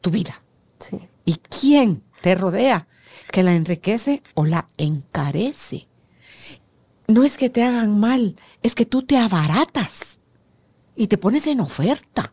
tu 0.00 0.10
vida. 0.10 0.40
Sí. 0.78 1.00
¿Y 1.24 1.36
quién 1.36 2.02
te 2.22 2.34
rodea 2.34 2.86
que 3.32 3.42
la 3.42 3.54
enriquece 3.54 4.22
o 4.34 4.46
la 4.46 4.68
encarece? 4.76 5.88
No 7.08 7.24
es 7.24 7.38
que 7.38 7.50
te 7.50 7.62
hagan 7.62 7.98
mal, 7.98 8.36
es 8.62 8.74
que 8.74 8.86
tú 8.86 9.02
te 9.02 9.16
abaratas 9.16 10.20
y 10.94 11.08
te 11.08 11.18
pones 11.18 11.46
en 11.46 11.60
oferta. 11.60 12.32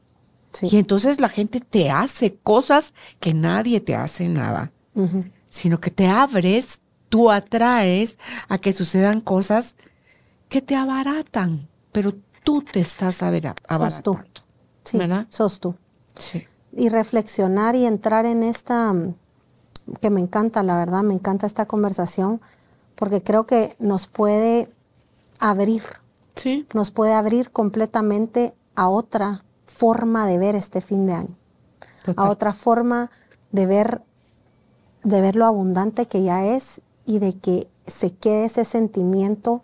Y 0.61 0.77
entonces 0.77 1.19
la 1.19 1.29
gente 1.29 1.59
te 1.59 1.89
hace 1.89 2.35
cosas 2.35 2.93
que 3.19 3.33
nadie 3.33 3.79
te 3.79 3.95
hace 3.95 4.27
nada, 4.27 4.71
sino 5.49 5.79
que 5.79 5.91
te 5.91 6.07
abres, 6.07 6.81
tú 7.09 7.31
atraes 7.31 8.17
a 8.49 8.57
que 8.57 8.73
sucedan 8.73 9.21
cosas 9.21 9.75
que 10.49 10.61
te 10.61 10.75
abaratan, 10.75 11.67
pero 11.91 12.13
tú 12.43 12.61
te 12.61 12.79
estás 12.79 13.23
abaratando. 13.23 13.89
Sos 13.89 14.03
tú. 14.03 14.19
Sí, 14.83 14.99
sos 15.29 15.59
tú. 15.59 15.75
Sí. 16.15 16.45
Y 16.71 16.89
reflexionar 16.89 17.75
y 17.75 17.85
entrar 17.85 18.25
en 18.25 18.43
esta, 18.43 18.93
que 20.01 20.09
me 20.09 20.21
encanta, 20.21 20.61
la 20.61 20.77
verdad, 20.77 21.03
me 21.03 21.13
encanta 21.13 21.47
esta 21.47 21.65
conversación, 21.65 22.41
porque 22.95 23.23
creo 23.23 23.45
que 23.45 23.75
nos 23.79 24.07
puede 24.07 24.71
abrir, 25.39 25.83
sí. 26.35 26.67
nos 26.73 26.91
puede 26.91 27.13
abrir 27.13 27.51
completamente 27.51 28.53
a 28.75 28.89
otra 28.89 29.43
forma 29.73 30.27
de 30.27 30.37
ver 30.37 30.55
este 30.55 30.81
fin 30.81 31.05
de 31.07 31.13
año, 31.13 31.35
a 32.15 32.29
otra 32.29 32.53
forma 32.53 33.09
de 33.51 33.65
ver, 33.65 34.01
de 35.03 35.21
ver 35.21 35.35
lo 35.35 35.45
abundante 35.45 36.05
que 36.05 36.23
ya 36.23 36.45
es 36.45 36.81
y 37.05 37.19
de 37.19 37.33
que 37.33 37.67
se 37.87 38.11
quede 38.11 38.45
ese 38.45 38.65
sentimiento 38.65 39.63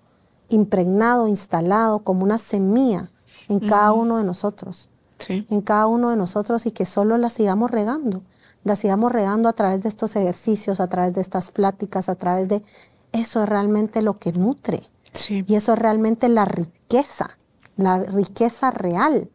impregnado, 0.50 1.28
instalado 1.28 2.00
como 2.00 2.24
una 2.24 2.38
semilla 2.38 3.12
en 3.48 3.60
cada 3.60 3.94
uno 3.94 4.18
de 4.18 4.24
nosotros, 4.24 4.90
en 5.28 5.62
cada 5.62 5.88
uno 5.88 6.10
de 6.10 6.16
nosotros 6.16 6.66
y 6.66 6.72
que 6.72 6.86
solo 6.86 7.18
la 7.18 7.30
sigamos 7.30 7.72
regando, 7.72 8.24
la 8.64 8.76
sigamos 8.76 9.12
regando 9.12 9.48
a 9.48 9.54
través 9.54 9.82
de 9.82 9.90
estos 9.90 10.16
ejercicios, 10.16 10.80
a 10.80 10.88
través 10.88 11.14
de 11.14 11.22
estas 11.22 11.52
pláticas, 11.52 12.10
a 12.10 12.16
través 12.16 12.48
de 12.48 12.64
eso 13.12 13.44
es 13.44 13.50
realmente 13.50 14.02
lo 14.02 14.18
que 14.18 14.32
nutre. 14.34 14.84
Y 15.30 15.56
eso 15.56 15.74
es 15.74 15.80
realmente 15.80 16.30
la 16.30 16.46
riqueza 16.46 17.38
la 17.80 18.00
riqueza 18.00 18.72
real, 18.72 19.30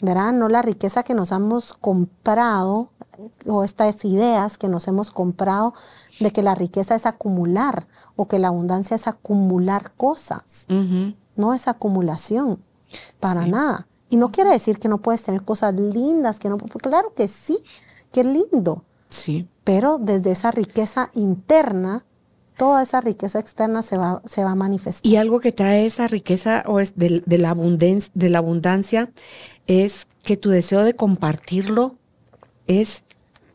¿verdad? 0.00 0.32
No 0.32 0.48
la 0.48 0.62
riqueza 0.62 1.02
que 1.02 1.14
nos 1.14 1.32
hemos 1.32 1.72
comprado 1.74 2.90
o 3.46 3.62
estas 3.62 4.04
ideas 4.04 4.58
que 4.58 4.68
nos 4.68 4.88
hemos 4.88 5.10
comprado 5.10 5.74
de 6.18 6.32
que 6.32 6.42
la 6.42 6.54
riqueza 6.54 6.94
es 6.94 7.06
acumular 7.06 7.86
o 8.16 8.26
que 8.26 8.38
la 8.38 8.48
abundancia 8.48 8.96
es 8.96 9.06
acumular 9.06 9.92
cosas. 9.96 10.66
No 11.36 11.54
es 11.54 11.68
acumulación, 11.68 12.62
para 13.20 13.46
nada. 13.46 13.86
Y 14.10 14.16
no 14.16 14.30
quiere 14.32 14.50
decir 14.50 14.78
que 14.78 14.88
no 14.88 14.98
puedes 14.98 15.22
tener 15.22 15.42
cosas 15.42 15.74
lindas, 15.74 16.38
que 16.38 16.50
no, 16.50 16.58
claro 16.58 17.14
que 17.14 17.28
sí, 17.28 17.58
qué 18.10 18.24
lindo. 18.24 18.84
Sí. 19.08 19.48
Pero 19.64 19.98
desde 19.98 20.32
esa 20.32 20.50
riqueza 20.50 21.10
interna 21.14 22.04
toda 22.56 22.82
esa 22.82 23.00
riqueza 23.00 23.38
externa 23.38 23.82
se 23.82 23.96
va, 23.96 24.22
se 24.24 24.44
va 24.44 24.52
a 24.52 24.54
manifestar. 24.54 25.10
Y 25.10 25.16
algo 25.16 25.40
que 25.40 25.52
trae 25.52 25.86
esa 25.86 26.08
riqueza 26.08 26.62
o 26.66 26.80
es 26.80 26.96
de, 26.96 27.22
la 27.26 27.50
abundancia, 27.50 28.10
de 28.14 28.28
la 28.28 28.38
abundancia 28.38 29.10
es 29.66 30.06
que 30.22 30.36
tu 30.36 30.50
deseo 30.50 30.84
de 30.84 30.94
compartirlo 30.94 31.96
es 32.66 33.04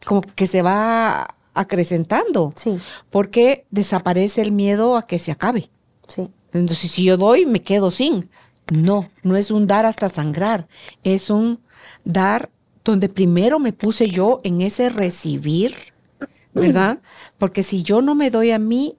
como 0.05 0.21
que 0.21 0.47
se 0.47 0.61
va 0.61 1.35
acrecentando. 1.53 2.53
Sí. 2.55 2.79
Porque 3.09 3.65
desaparece 3.71 4.41
el 4.41 4.51
miedo 4.51 4.95
a 4.95 5.03
que 5.03 5.19
se 5.19 5.31
acabe. 5.31 5.69
Sí. 6.07 6.29
Entonces, 6.53 6.91
si 6.91 7.03
yo 7.03 7.17
doy, 7.17 7.45
me 7.45 7.61
quedo 7.61 7.91
sin. 7.91 8.29
No, 8.73 9.09
no 9.23 9.37
es 9.37 9.51
un 9.51 9.67
dar 9.67 9.85
hasta 9.85 10.09
sangrar, 10.09 10.67
es 11.03 11.29
un 11.29 11.59
dar 12.03 12.49
donde 12.83 13.07
primero 13.07 13.59
me 13.59 13.71
puse 13.71 14.09
yo 14.09 14.39
en 14.43 14.61
ese 14.61 14.89
recibir 14.89 15.73
¿verdad? 16.59 16.99
Porque 17.37 17.63
si 17.63 17.83
yo 17.83 18.01
no 18.01 18.15
me 18.15 18.29
doy 18.29 18.51
a 18.51 18.59
mí, 18.59 18.97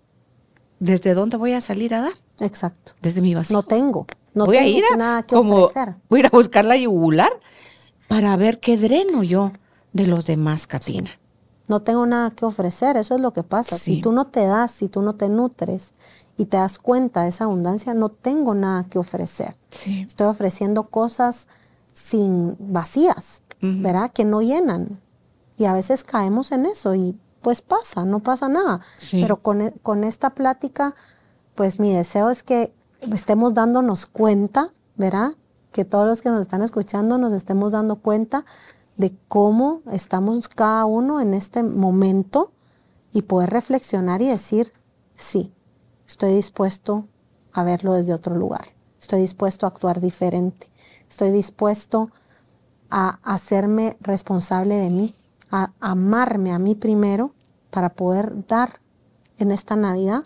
¿desde 0.79 1.15
dónde 1.15 1.37
voy 1.37 1.53
a 1.53 1.61
salir 1.61 1.95
a 1.95 2.01
dar? 2.01 2.13
Exacto. 2.41 2.93
Desde 3.03 3.21
mi 3.21 3.35
vacío. 3.35 3.57
No 3.57 3.63
tengo. 3.63 4.07
No 4.35 4.47
voy 4.47 4.57
tengo 4.57 4.69
a 4.69 4.71
ir 4.71 4.85
a, 4.93 4.97
nada 4.97 5.23
que 5.23 5.35
como, 5.35 5.65
ofrecer. 5.65 5.97
Voy 6.09 6.19
a 6.19 6.21
ir 6.21 6.27
a 6.27 6.31
buscar 6.31 6.65
la 6.65 6.77
yugular 6.77 7.33
para 8.07 8.37
ver 8.37 8.61
qué 8.61 8.77
dreno 8.77 9.23
yo 9.23 9.53
de 9.93 10.07
los 10.07 10.27
demás, 10.27 10.67
Katina. 10.67 11.11
No 11.67 11.81
tengo 11.81 12.07
nada 12.07 12.31
que 12.31 12.47
ofrecer, 12.47 12.97
eso 12.97 13.15
es 13.15 13.21
lo 13.21 13.35
que 13.35 13.43
pasa. 13.43 13.77
Si 13.77 14.01
tú 14.01 14.11
no 14.11 14.27
te 14.27 14.47
das, 14.47 14.73
si 14.73 14.89
tú 14.89 15.03
no 15.03 15.17
te 15.17 15.29
nutres 15.29 15.93
y 16.39 16.47
te 16.47 16.57
das 16.57 16.79
cuenta 16.79 17.23
de 17.23 17.29
esa 17.29 17.45
abundancia, 17.45 17.93
no 17.93 18.09
tengo 18.09 18.55
nada 18.55 18.85
que 18.85 18.99
ofrecer. 18.99 19.55
Estoy 19.71 20.27
ofreciendo 20.27 20.85
cosas 20.85 21.47
sin 21.93 22.57
vacías, 22.59 23.43
¿verdad? 23.61 24.11
Que 24.11 24.25
no 24.25 24.41
llenan. 24.41 24.99
Y 25.59 25.67
a 25.67 25.75
veces 25.75 26.05
caemos 26.05 26.53
en 26.53 26.65
eso 26.65 26.95
y 26.95 27.19
pues 27.43 27.63
pasa, 27.63 28.05
no 28.05 28.21
pasa 28.21 28.49
nada. 28.49 28.81
Pero 29.11 29.43
con, 29.43 29.63
e, 29.63 29.73
con, 29.83 30.05
esta 30.05 30.31
plática, 30.31 30.95
pues 31.55 31.81
mi 31.81 31.93
deseo 31.93 32.31
es 32.31 32.43
que 32.43 32.73
estemos 33.13 33.55
dándonos 33.55 34.07
cuenta, 34.07 34.73
¿verdad? 34.97 35.33
Que 35.73 35.85
todos 35.85 36.07
los 36.07 36.23
que 36.23 36.31
nos 36.31 36.41
están 36.41 36.63
escuchando 36.63 37.19
nos 37.19 37.33
estemos 37.33 37.73
dando 37.73 37.97
cuenta 37.97 38.45
de 38.97 39.17
cómo 39.29 39.83
estamos 39.91 40.49
cada 40.49 40.85
uno 40.85 41.21
en 41.21 41.35
este 41.35 41.63
momento 41.63 42.53
y 43.13 43.23
poder 43.23 43.51
reflexionar 43.51 44.21
y 44.23 44.29
decir, 44.29 44.73
sí, 45.15 45.53
estoy 46.07 46.35
dispuesto 46.35 47.07
a 47.53 47.63
verlo 47.63 47.95
desde 47.95 48.13
otro 48.13 48.35
lugar, 48.35 48.67
estoy 49.01 49.21
dispuesto 49.21 49.67
a 49.67 49.71
actuar 49.71 50.01
diferente, 50.01 50.69
estoy 51.09 51.31
dispuesto 51.31 52.11
a 52.91 53.19
hacerme 53.23 53.97
responsable 54.01 54.75
de 54.75 54.91
mí, 54.91 55.15
a 55.51 55.73
amarme 55.81 56.53
a 56.53 56.59
mí 56.59 56.75
primero 56.75 57.33
para 57.71 57.91
poder 57.91 58.47
dar 58.47 58.81
en 59.39 59.51
esta 59.51 59.77
Navidad, 59.77 60.25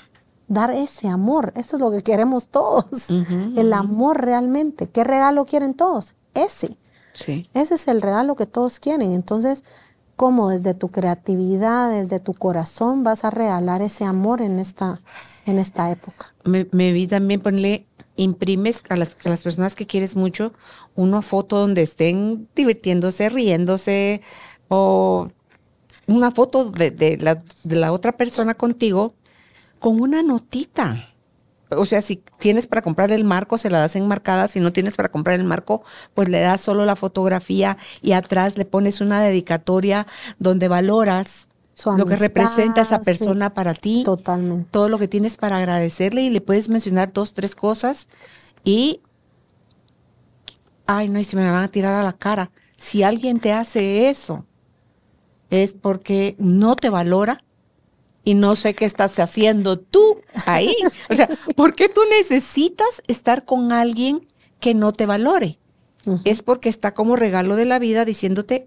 dar 0.49 0.71
ese 0.71 1.09
amor. 1.09 1.53
Eso 1.57 1.77
es 1.77 1.81
lo 1.81 1.91
que 1.91 2.03
queremos 2.03 2.49
todos, 2.49 3.11
el 3.11 3.73
amor 3.73 4.25
realmente. 4.25 4.87
¿Qué 4.87 5.05
regalo 5.05 5.45
quieren 5.45 5.75
todos? 5.75 6.15
Ese. 6.35 6.77
Sí. 7.15 7.47
Ese 7.53 7.75
es 7.75 7.89
el 7.89 8.01
regalo 8.01 8.37
que 8.37 8.47
todos 8.47 8.81
quieren. 8.81 9.13
Entonces, 9.13 9.65
¿cómo 10.17 10.49
desde 10.49 10.75
tu 10.75 10.89
creatividad, 10.89 11.91
desde 11.91 12.21
tu 12.21 12.35
corazón 12.35 13.03
vas 13.03 13.25
a 13.25 13.31
regalar 13.31 13.83
ese 13.83 14.05
amor 14.05 14.41
en 14.41 14.59
esta, 14.59 14.99
en 15.47 15.59
esta 15.59 15.91
época? 15.91 16.33
Me, 16.45 16.93
vi 16.93 17.07
también 17.07 17.41
ponerle, 17.41 17.87
imprimes 18.17 18.83
a 18.89 18.97
las, 18.97 19.17
a 19.27 19.29
las 19.29 19.43
personas 19.43 19.75
que 19.75 19.87
quieres 19.87 20.17
mucho 20.17 20.53
una 20.95 21.23
foto 21.23 21.59
donde 21.59 21.83
estén 21.83 22.49
divirtiéndose, 22.55 23.29
riéndose, 23.29 24.23
o 24.75 25.31
una 26.07 26.31
foto 26.31 26.65
de, 26.65 27.19
la, 27.65 27.93
otra 27.93 28.13
persona 28.13 28.55
contigo 28.55 29.13
con 29.79 30.01
una 30.01 30.23
notita. 30.23 31.11
O 31.69 31.85
sea, 31.85 32.01
si 32.01 32.23
tienes 32.39 32.67
para 32.67 32.81
comprar 32.81 33.13
el 33.13 33.25
marco, 33.25 33.59
se 33.59 33.69
la 33.69 33.81
das 33.81 33.97
enmarcada. 33.97 34.49
Si 34.49 34.61
no 34.61 34.73
tienes 34.73 34.97
para 34.97 35.11
comprar 35.11 35.39
el 35.39 35.45
marco, 35.45 35.83
pues 36.15 36.31
le 36.31 36.41
das 36.41 36.63
solo 36.63 36.87
la 36.87 36.97
fotografía 36.97 37.77
y 38.01 38.13
atrás 38.13 38.57
le 38.57 38.65
pones 38.65 39.03
una 39.03 39.23
dedicatoria 39.23 40.07
donde 40.39 40.69
valoras 40.69 41.49
lo 41.99 42.07
que 42.07 42.17
representa 42.17 42.81
esa 42.81 43.01
persona 43.03 43.53
para 43.53 43.75
ti. 43.75 44.05
Totalmente. 44.07 44.69
Todo 44.71 44.89
lo 44.89 44.99
que 44.99 45.09
tienes 45.09 45.37
para 45.37 45.59
agradecerle 45.59 46.23
y 46.23 46.31
le 46.31 46.41
puedes 46.41 46.71
mencionar 46.71 47.13
dos, 47.13 47.35
tres 47.35 47.55
cosas 47.55 48.09
y. 48.65 49.01
Ay, 50.87 51.11
no, 51.11 51.19
y 51.19 51.25
se 51.25 51.37
me 51.37 51.51
van 51.51 51.63
a 51.63 51.69
tirar 51.69 51.93
a 51.93 52.03
la 52.03 52.15
cara. 52.15 52.51
Si 52.79 53.03
alguien 53.03 53.39
te 53.39 53.53
hace 53.53 54.09
eso, 54.09 54.45
es 55.53 55.73
porque 55.73 56.35
no 56.39 56.77
te 56.77 56.89
valora 56.89 57.45
y 58.25 58.33
no 58.33 58.57
sé 58.57 58.73
qué 58.73 58.87
estás 58.87 59.19
haciendo 59.19 59.79
tú 59.79 60.23
ahí. 60.47 60.75
O 61.11 61.15
sea, 61.15 61.29
¿por 61.55 61.75
qué 61.75 61.91
tú 61.91 62.01
necesitas 62.19 63.03
estar 63.07 63.45
con 63.45 63.71
alguien 63.71 64.27
que 64.61 64.75
no 64.75 64.95
te 64.95 65.05
valore? 65.05 65.59
Es 66.25 66.43
porque 66.43 66.69
está 66.69 66.95
como 66.95 67.17
regalo 67.17 67.55
de 67.55 67.67
la 67.67 67.79
vida 67.79 68.05
diciéndote, 68.05 68.67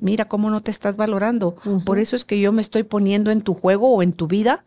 mira 0.00 0.24
cómo 0.24 0.50
no 0.50 0.62
te 0.62 0.70
estás 0.70 0.96
valorando. 0.96 1.56
Por 1.84 1.98
eso 1.98 2.16
es 2.16 2.24
que 2.24 2.40
yo 2.40 2.50
me 2.50 2.62
estoy 2.62 2.82
poniendo 2.82 3.30
en 3.30 3.42
tu 3.42 3.54
juego 3.54 3.94
o 3.94 4.02
en 4.02 4.14
tu 4.14 4.26
vida 4.26 4.64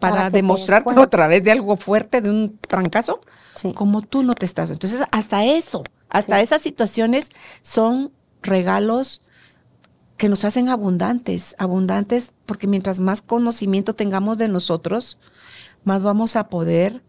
para, 0.00 0.30
demostrarte 0.30 1.00
a 1.00 1.06
través 1.06 1.44
de 1.44 1.52
algo 1.52 1.76
fuerte, 1.76 2.20
de 2.20 2.28
un 2.28 2.58
trancazo, 2.58 3.20
como 3.76 4.02
tú 4.02 4.24
no 4.24 4.34
te 4.34 4.44
estás. 4.44 4.70
Entonces, 4.70 5.00
hasta 5.12 5.44
eso, 5.44 5.84
hasta 6.08 6.40
esas 6.40 6.60
situaciones 6.60 7.30
son 7.62 8.10
regalos 8.42 9.22
que 10.16 10.28
nos 10.28 10.44
hacen 10.44 10.68
abundantes, 10.68 11.54
abundantes, 11.58 12.32
porque 12.46 12.66
mientras 12.66 13.00
más 13.00 13.22
conocimiento 13.22 13.94
tengamos 13.94 14.38
de 14.38 14.48
nosotros, 14.48 15.18
más 15.84 16.02
vamos 16.02 16.36
a 16.36 16.48
poder 16.48 17.02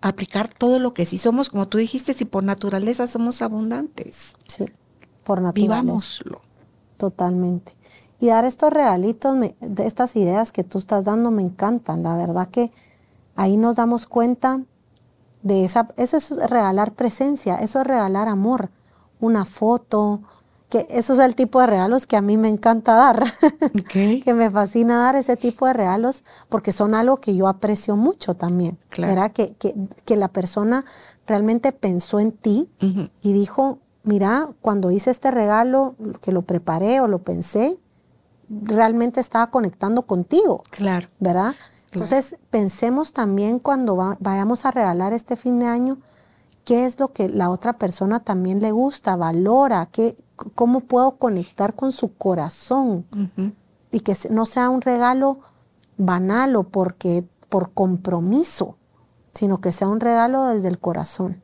aplicar 0.00 0.48
todo 0.48 0.78
lo 0.78 0.94
que 0.94 1.06
sí 1.06 1.18
somos, 1.18 1.50
como 1.50 1.66
tú 1.66 1.78
dijiste, 1.78 2.14
si 2.14 2.24
por 2.24 2.44
naturaleza 2.44 3.06
somos 3.06 3.42
abundantes. 3.42 4.34
Sí, 4.46 4.66
por 5.24 5.40
naturaleza. 5.40 5.80
Vivámoslo. 5.80 6.40
Totalmente. 6.96 7.76
Y 8.20 8.28
dar 8.28 8.44
estos 8.44 8.72
regalitos, 8.72 9.36
de 9.60 9.86
estas 9.86 10.14
ideas 10.14 10.52
que 10.52 10.62
tú 10.62 10.78
estás 10.78 11.04
dando, 11.04 11.30
me 11.30 11.42
encantan. 11.42 12.04
La 12.04 12.14
verdad 12.14 12.48
que 12.48 12.70
ahí 13.34 13.56
nos 13.56 13.76
damos 13.76 14.06
cuenta 14.06 14.62
de 15.42 15.64
esa, 15.64 15.88
eso 15.96 16.16
es 16.16 16.30
regalar 16.30 16.92
presencia, 16.92 17.56
eso 17.56 17.80
es 17.80 17.86
regalar 17.86 18.28
amor, 18.28 18.70
una 19.20 19.44
foto, 19.44 20.22
que 20.72 20.86
eso 20.88 21.12
es 21.12 21.18
el 21.18 21.36
tipo 21.36 21.60
de 21.60 21.66
regalos 21.66 22.06
que 22.06 22.16
a 22.16 22.22
mí 22.22 22.38
me 22.38 22.48
encanta 22.48 22.94
dar, 22.94 23.24
que 23.92 24.32
me 24.34 24.50
fascina 24.50 24.96
dar 24.96 25.16
ese 25.16 25.36
tipo 25.36 25.66
de 25.66 25.74
regalos 25.74 26.24
porque 26.48 26.72
son 26.72 26.94
algo 26.94 27.18
que 27.18 27.36
yo 27.36 27.46
aprecio 27.46 27.94
mucho 27.94 28.32
también, 28.32 28.78
Que, 29.34 29.52
que, 29.52 30.16
la 30.16 30.28
persona 30.28 30.86
realmente 31.26 31.72
pensó 31.72 32.20
en 32.20 32.32
ti 32.32 32.70
y 33.20 33.34
dijo, 33.34 33.80
mira, 34.02 34.48
cuando 34.62 34.90
hice 34.90 35.10
este 35.10 35.30
regalo, 35.30 35.94
que 36.22 36.32
lo 36.32 36.40
preparé 36.40 37.02
o 37.02 37.06
lo 37.06 37.18
pensé, 37.18 37.78
realmente 38.48 39.20
estaba 39.20 39.50
conectando 39.50 40.06
contigo. 40.06 40.64
Claro. 40.70 41.06
¿Verdad? 41.20 41.54
Entonces, 41.90 42.36
pensemos 42.48 43.12
también 43.12 43.58
cuando 43.58 44.16
vayamos 44.20 44.64
a 44.64 44.70
regalar 44.70 45.12
este 45.12 45.36
fin 45.36 45.58
de 45.58 45.66
año, 45.66 45.98
qué 46.64 46.86
es 46.86 46.98
lo 46.98 47.12
que 47.12 47.28
la 47.28 47.50
otra 47.50 47.74
persona 47.74 48.20
también 48.20 48.60
le 48.60 48.72
gusta, 48.72 49.16
valora, 49.16 49.86
qué, 49.92 50.16
cómo 50.54 50.80
puedo 50.80 51.16
conectar 51.16 51.74
con 51.74 51.92
su 51.92 52.14
corazón 52.14 53.06
y 53.90 54.00
que 54.00 54.14
no 54.30 54.46
sea 54.46 54.68
un 54.70 54.80
regalo 54.80 55.40
banal 55.96 56.56
o 56.56 56.64
porque 56.64 57.24
por 57.48 57.72
compromiso, 57.72 58.76
sino 59.34 59.60
que 59.60 59.72
sea 59.72 59.88
un 59.88 60.00
regalo 60.00 60.46
desde 60.46 60.68
el 60.68 60.78
corazón. 60.78 61.42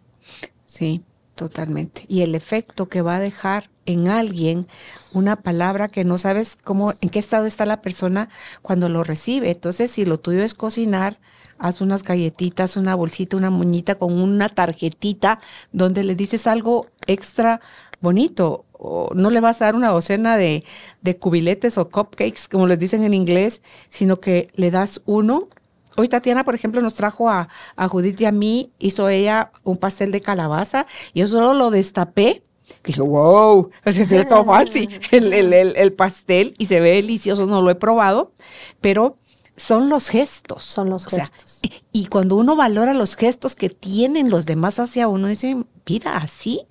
Sí, 0.66 1.04
totalmente. 1.34 2.04
Y 2.08 2.22
el 2.22 2.34
efecto 2.34 2.88
que 2.88 3.02
va 3.02 3.16
a 3.16 3.20
dejar 3.20 3.70
en 3.86 4.08
alguien 4.08 4.66
una 5.14 5.36
palabra 5.36 5.88
que 5.88 6.04
no 6.04 6.18
sabes 6.18 6.56
cómo, 6.56 6.92
en 7.00 7.08
qué 7.08 7.18
estado 7.18 7.46
está 7.46 7.66
la 7.66 7.80
persona 7.80 8.28
cuando 8.62 8.88
lo 8.88 9.04
recibe. 9.04 9.50
Entonces, 9.50 9.90
si 9.90 10.04
lo 10.04 10.18
tuyo 10.18 10.42
es 10.42 10.54
cocinar, 10.54 11.18
haz 11.58 11.80
unas 11.80 12.02
galletitas, 12.02 12.76
una 12.76 12.94
bolsita, 12.94 13.36
una 13.36 13.50
muñita 13.50 13.96
con 13.96 14.20
una 14.20 14.48
tarjetita 14.48 15.40
donde 15.72 16.04
le 16.04 16.14
dices 16.14 16.46
algo 16.46 16.86
extra 17.06 17.60
bonito. 18.00 18.64
O 18.72 19.10
no 19.14 19.30
le 19.30 19.40
vas 19.40 19.60
a 19.60 19.66
dar 19.66 19.76
una 19.76 19.90
docena 19.90 20.36
de, 20.36 20.64
de 21.02 21.16
cubiletes 21.16 21.78
o 21.78 21.88
cupcakes, 21.88 22.48
como 22.50 22.66
les 22.66 22.78
dicen 22.78 23.02
en 23.02 23.14
inglés, 23.14 23.62
sino 23.88 24.20
que 24.20 24.48
le 24.54 24.70
das 24.70 25.02
uno 25.06 25.48
Hoy 25.96 26.06
Tatiana, 26.06 26.44
por 26.44 26.54
ejemplo, 26.54 26.80
nos 26.80 26.94
trajo 26.94 27.28
a, 27.28 27.48
a, 27.74 27.88
Judith 27.88 28.20
y 28.20 28.24
a 28.24 28.30
mí, 28.30 28.70
hizo 28.78 29.08
ella 29.08 29.50
un 29.64 29.78
pastel 29.78 30.12
de 30.12 30.20
calabaza. 30.20 30.86
Yo 31.12 31.26
solo 31.26 31.54
lo 31.54 31.72
destapé 31.72 32.44
Dije, 32.84 33.00
wow, 33.00 33.68
así 33.84 34.02
es 34.02 34.28
todo 34.28 34.44
fancy 34.44 34.88
el, 35.10 35.32
el, 35.32 35.52
el, 35.52 35.92
pastel 35.92 36.54
y 36.58 36.66
se 36.66 36.80
ve 36.80 36.92
delicioso, 36.92 37.46
no 37.46 37.62
lo 37.62 37.70
he 37.70 37.74
probado, 37.74 38.32
pero 38.80 39.16
son 39.56 39.88
los 39.88 40.08
gestos. 40.08 40.64
Son 40.64 40.88
los 40.88 41.06
gestos. 41.06 41.60
y 41.92 42.06
cuando 42.06 42.36
uno 42.36 42.56
valora 42.56 42.94
los 42.94 43.16
gestos 43.16 43.54
que 43.54 43.68
tienen 43.68 44.30
los 44.30 44.46
demás 44.46 44.78
hacia 44.78 45.08
uno, 45.08 45.28
dice, 45.28 45.64
vida, 45.84 46.12
así. 46.12 46.66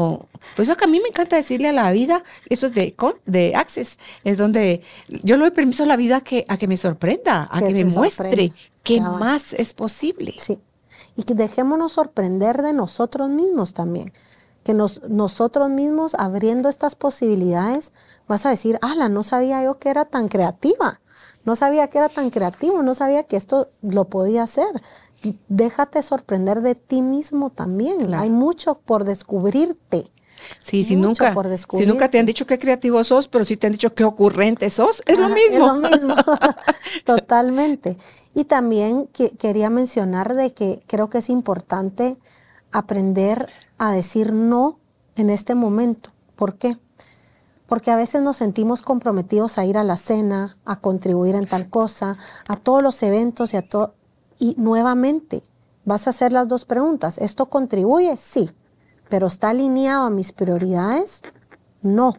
O, 0.00 0.26
pues 0.56 0.68
eso 0.68 0.76
que 0.76 0.84
a 0.84 0.88
mí 0.88 0.98
me 1.00 1.08
encanta 1.08 1.36
decirle 1.36 1.68
a 1.68 1.72
la 1.72 1.92
vida, 1.92 2.24
eso 2.48 2.66
es 2.66 2.72
de, 2.72 2.94
de 3.26 3.54
Access, 3.54 3.98
es 4.24 4.38
donde 4.38 4.80
yo 5.08 5.36
le 5.36 5.42
doy 5.42 5.50
permiso 5.50 5.82
a 5.82 5.86
la 5.86 5.96
vida 5.96 6.22
que, 6.22 6.46
a 6.48 6.56
que 6.56 6.66
me 6.66 6.78
sorprenda, 6.78 7.48
a 7.50 7.60
que, 7.60 7.70
me 7.70 7.84
muestre 7.84 8.52
qué 8.82 9.00
más 9.00 9.52
es 9.52 9.74
posible. 9.74 10.34
Sí. 10.38 10.58
Y 11.16 11.24
que 11.24 11.34
dejémonos 11.34 11.92
sorprender 11.92 12.62
de 12.62 12.72
nosotros 12.72 13.28
mismos 13.28 13.74
también 13.74 14.12
que 14.62 14.74
nos, 14.74 15.02
nosotros 15.08 15.70
mismos 15.70 16.14
abriendo 16.14 16.68
estas 16.68 16.94
posibilidades, 16.94 17.92
vas 18.28 18.46
a 18.46 18.50
decir, 18.50 18.78
ala, 18.82 19.08
no 19.08 19.22
sabía 19.22 19.62
yo 19.64 19.78
que 19.78 19.88
era 19.88 20.04
tan 20.04 20.28
creativa, 20.28 21.00
no 21.44 21.56
sabía 21.56 21.88
que 21.88 21.98
era 21.98 22.08
tan 22.08 22.30
creativo, 22.30 22.82
no 22.82 22.94
sabía 22.94 23.24
que 23.24 23.36
esto 23.36 23.68
lo 23.82 24.04
podía 24.04 24.42
hacer. 24.42 24.82
Déjate 25.48 26.02
sorprender 26.02 26.60
de 26.62 26.74
ti 26.74 27.02
mismo 27.02 27.50
también. 27.50 28.14
Hay 28.14 28.30
mucho 28.30 28.74
por 28.74 29.04
descubrirte. 29.04 30.10
Sí, 30.58 30.84
si 30.84 30.96
nunca, 30.96 31.34
si 31.70 31.86
nunca 31.86 32.08
te 32.08 32.18
han 32.18 32.26
dicho 32.26 32.46
qué 32.46 32.58
creativo 32.58 33.02
sos, 33.04 33.28
pero 33.28 33.44
sí 33.44 33.56
te 33.56 33.66
han 33.66 33.72
dicho 33.72 33.94
qué 33.94 34.04
ocurrente 34.04 34.70
sos, 34.70 35.02
es 35.06 35.18
lo 35.18 35.28
mismo. 35.28 35.52
Es 35.52 35.58
lo 35.58 35.74
mismo, 35.74 36.14
totalmente. 37.04 37.98
Y 38.34 38.44
también 38.44 39.06
que, 39.08 39.30
quería 39.30 39.70
mencionar 39.70 40.34
de 40.34 40.52
que 40.52 40.80
creo 40.86 41.10
que 41.10 41.18
es 41.18 41.28
importante 41.28 42.16
aprender 42.72 43.48
a 43.78 43.92
decir 43.92 44.32
no 44.32 44.78
en 45.16 45.30
este 45.30 45.54
momento. 45.54 46.10
¿Por 46.36 46.54
qué? 46.56 46.78
Porque 47.66 47.90
a 47.90 47.96
veces 47.96 48.22
nos 48.22 48.36
sentimos 48.36 48.82
comprometidos 48.82 49.58
a 49.58 49.64
ir 49.64 49.76
a 49.76 49.84
la 49.84 49.96
cena, 49.96 50.56
a 50.64 50.80
contribuir 50.80 51.34
en 51.34 51.46
tal 51.46 51.68
cosa, 51.68 52.16
a 52.48 52.56
todos 52.56 52.82
los 52.82 53.02
eventos 53.02 53.52
y 53.54 53.56
a 53.56 53.62
todo. 53.68 53.94
Y 54.40 54.56
nuevamente, 54.58 55.44
vas 55.84 56.08
a 56.08 56.10
hacer 56.10 56.32
las 56.32 56.48
dos 56.48 56.64
preguntas. 56.64 57.18
¿Esto 57.18 57.46
contribuye? 57.46 58.16
Sí. 58.16 58.50
¿Pero 59.08 59.28
está 59.28 59.50
alineado 59.50 60.06
a 60.06 60.10
mis 60.10 60.32
prioridades? 60.32 61.22
No. 61.82 62.16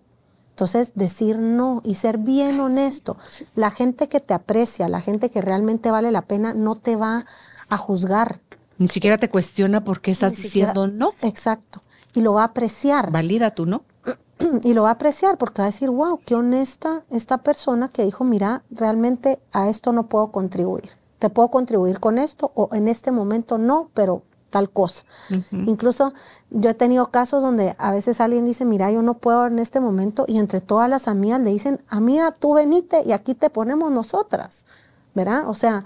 Entonces, 0.52 0.94
decir 0.96 1.38
no 1.38 1.82
y 1.84 1.96
ser 1.96 2.18
bien 2.18 2.62
honesto. 2.62 3.18
La 3.56 3.72
gente 3.72 4.08
que 4.08 4.22
te 4.22 4.34
aprecia, 4.34 4.88
la 4.88 5.02
gente 5.02 5.30
que 5.30 5.42
realmente 5.42 5.92
vale 5.92 6.12
la 6.12 6.22
pena, 6.22 6.54
no 6.54 6.76
te 6.76 6.96
va 6.96 7.26
a 7.68 7.78
juzgar, 7.78 8.40
ni 8.82 8.88
siquiera 8.88 9.20
te 9.20 9.30
cuestiona 9.30 9.84
por 9.84 10.02
qué 10.02 10.10
estás 10.10 10.36
diciendo 10.36 10.88
no. 10.88 11.14
Exacto. 11.22 11.84
Y 12.16 12.22
lo 12.22 12.34
va 12.34 12.42
a 12.42 12.46
apreciar. 12.46 13.12
Valida 13.12 13.52
tú, 13.52 13.68
¿no? 13.68 13.84
Y 14.64 14.74
lo 14.74 14.82
va 14.82 14.90
a 14.90 14.94
apreciar 14.94 15.38
porque 15.38 15.62
va 15.62 15.68
a 15.68 15.70
decir, 15.70 15.92
wow, 15.92 16.20
qué 16.26 16.34
honesta 16.34 17.04
esta 17.12 17.38
persona 17.38 17.90
que 17.90 18.04
dijo, 18.04 18.24
mira, 18.24 18.64
realmente 18.72 19.40
a 19.52 19.70
esto 19.70 19.94
no 19.94 20.08
puedo 20.08 20.32
contribuir. 20.32 20.90
Te 21.22 21.30
puedo 21.30 21.50
contribuir 21.52 22.00
con 22.00 22.18
esto 22.18 22.52
o 22.56 22.70
en 22.74 22.88
este 22.88 23.12
momento 23.12 23.60
no, 23.60 23.92
pero 23.94 24.24
tal 24.50 24.72
cosa. 24.72 25.04
Incluso 25.52 26.14
yo 26.50 26.72
he 26.72 26.74
tenido 26.74 27.12
casos 27.12 27.44
donde 27.44 27.76
a 27.78 27.92
veces 27.92 28.20
alguien 28.20 28.44
dice, 28.44 28.66
mira, 28.66 28.92
yo 28.92 29.04
no 29.04 29.20
puedo 29.20 29.46
en 29.46 29.60
este 29.60 29.80
momento 29.80 30.26
y 30.28 30.40
entre 30.40 30.62
todas 30.62 30.90
las 30.90 31.08
amigas 31.08 31.40
le 31.42 31.52
dicen, 31.52 31.80
amiga, 31.90 32.32
tú 32.32 32.56
venite 32.56 33.04
y 33.06 33.12
aquí 33.12 33.36
te 33.36 33.52
ponemos 33.52 33.92
nosotras, 33.92 34.66
¿verdad? 35.14 35.48
O 35.48 35.54
sea, 35.54 35.86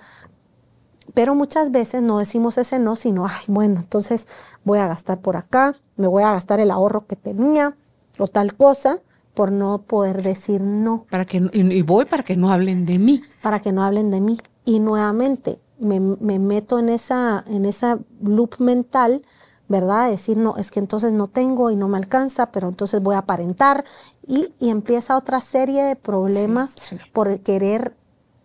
pero 1.13 1.35
muchas 1.35 1.69
veces 1.71 2.01
no 2.01 2.17
decimos 2.19 2.57
ese 2.57 2.79
no, 2.79 2.95
sino, 2.95 3.27
ay, 3.27 3.43
bueno, 3.49 3.81
entonces 3.81 4.29
voy 4.63 4.79
a 4.79 4.87
gastar 4.87 5.19
por 5.19 5.35
acá, 5.35 5.75
me 5.97 6.07
voy 6.07 6.23
a 6.23 6.31
gastar 6.31 6.61
el 6.61 6.71
ahorro 6.71 7.07
que 7.07 7.17
tenía 7.17 7.75
o 8.17 8.29
tal 8.29 8.55
cosa 8.55 9.01
por 9.33 9.51
no 9.51 9.79
poder 9.79 10.23
decir 10.23 10.61
no. 10.61 11.05
Para 11.09 11.25
que, 11.25 11.49
y 11.51 11.81
voy 11.81 12.05
para 12.05 12.23
que 12.23 12.37
no 12.37 12.53
hablen 12.53 12.85
de 12.85 12.99
mí. 12.99 13.21
Para 13.41 13.59
que 13.59 13.73
no 13.73 13.83
hablen 13.83 14.11
de 14.11 14.21
mí. 14.21 14.39
Y 14.65 14.79
nuevamente 14.79 15.59
me, 15.79 15.99
meto 15.99 16.79
en 16.79 16.89
esa, 16.89 17.43
en 17.47 17.65
esa 17.65 17.99
loop 18.21 18.59
mental, 18.59 19.21
¿verdad? 19.67 20.09
Decir, 20.09 20.37
no, 20.37 20.57
es 20.57 20.71
que 20.71 20.79
entonces 20.79 21.13
no 21.13 21.27
tengo 21.27 21.71
y 21.71 21.75
no 21.75 21.87
me 21.87 21.97
alcanza, 21.97 22.51
pero 22.51 22.67
entonces 22.67 23.01
voy 23.01 23.15
a 23.15 23.19
aparentar. 23.19 23.85
Y, 24.25 24.53
empieza 24.59 25.17
otra 25.17 25.41
serie 25.41 25.83
de 25.83 25.95
problemas 25.95 26.75
por 27.13 27.39
querer 27.41 27.95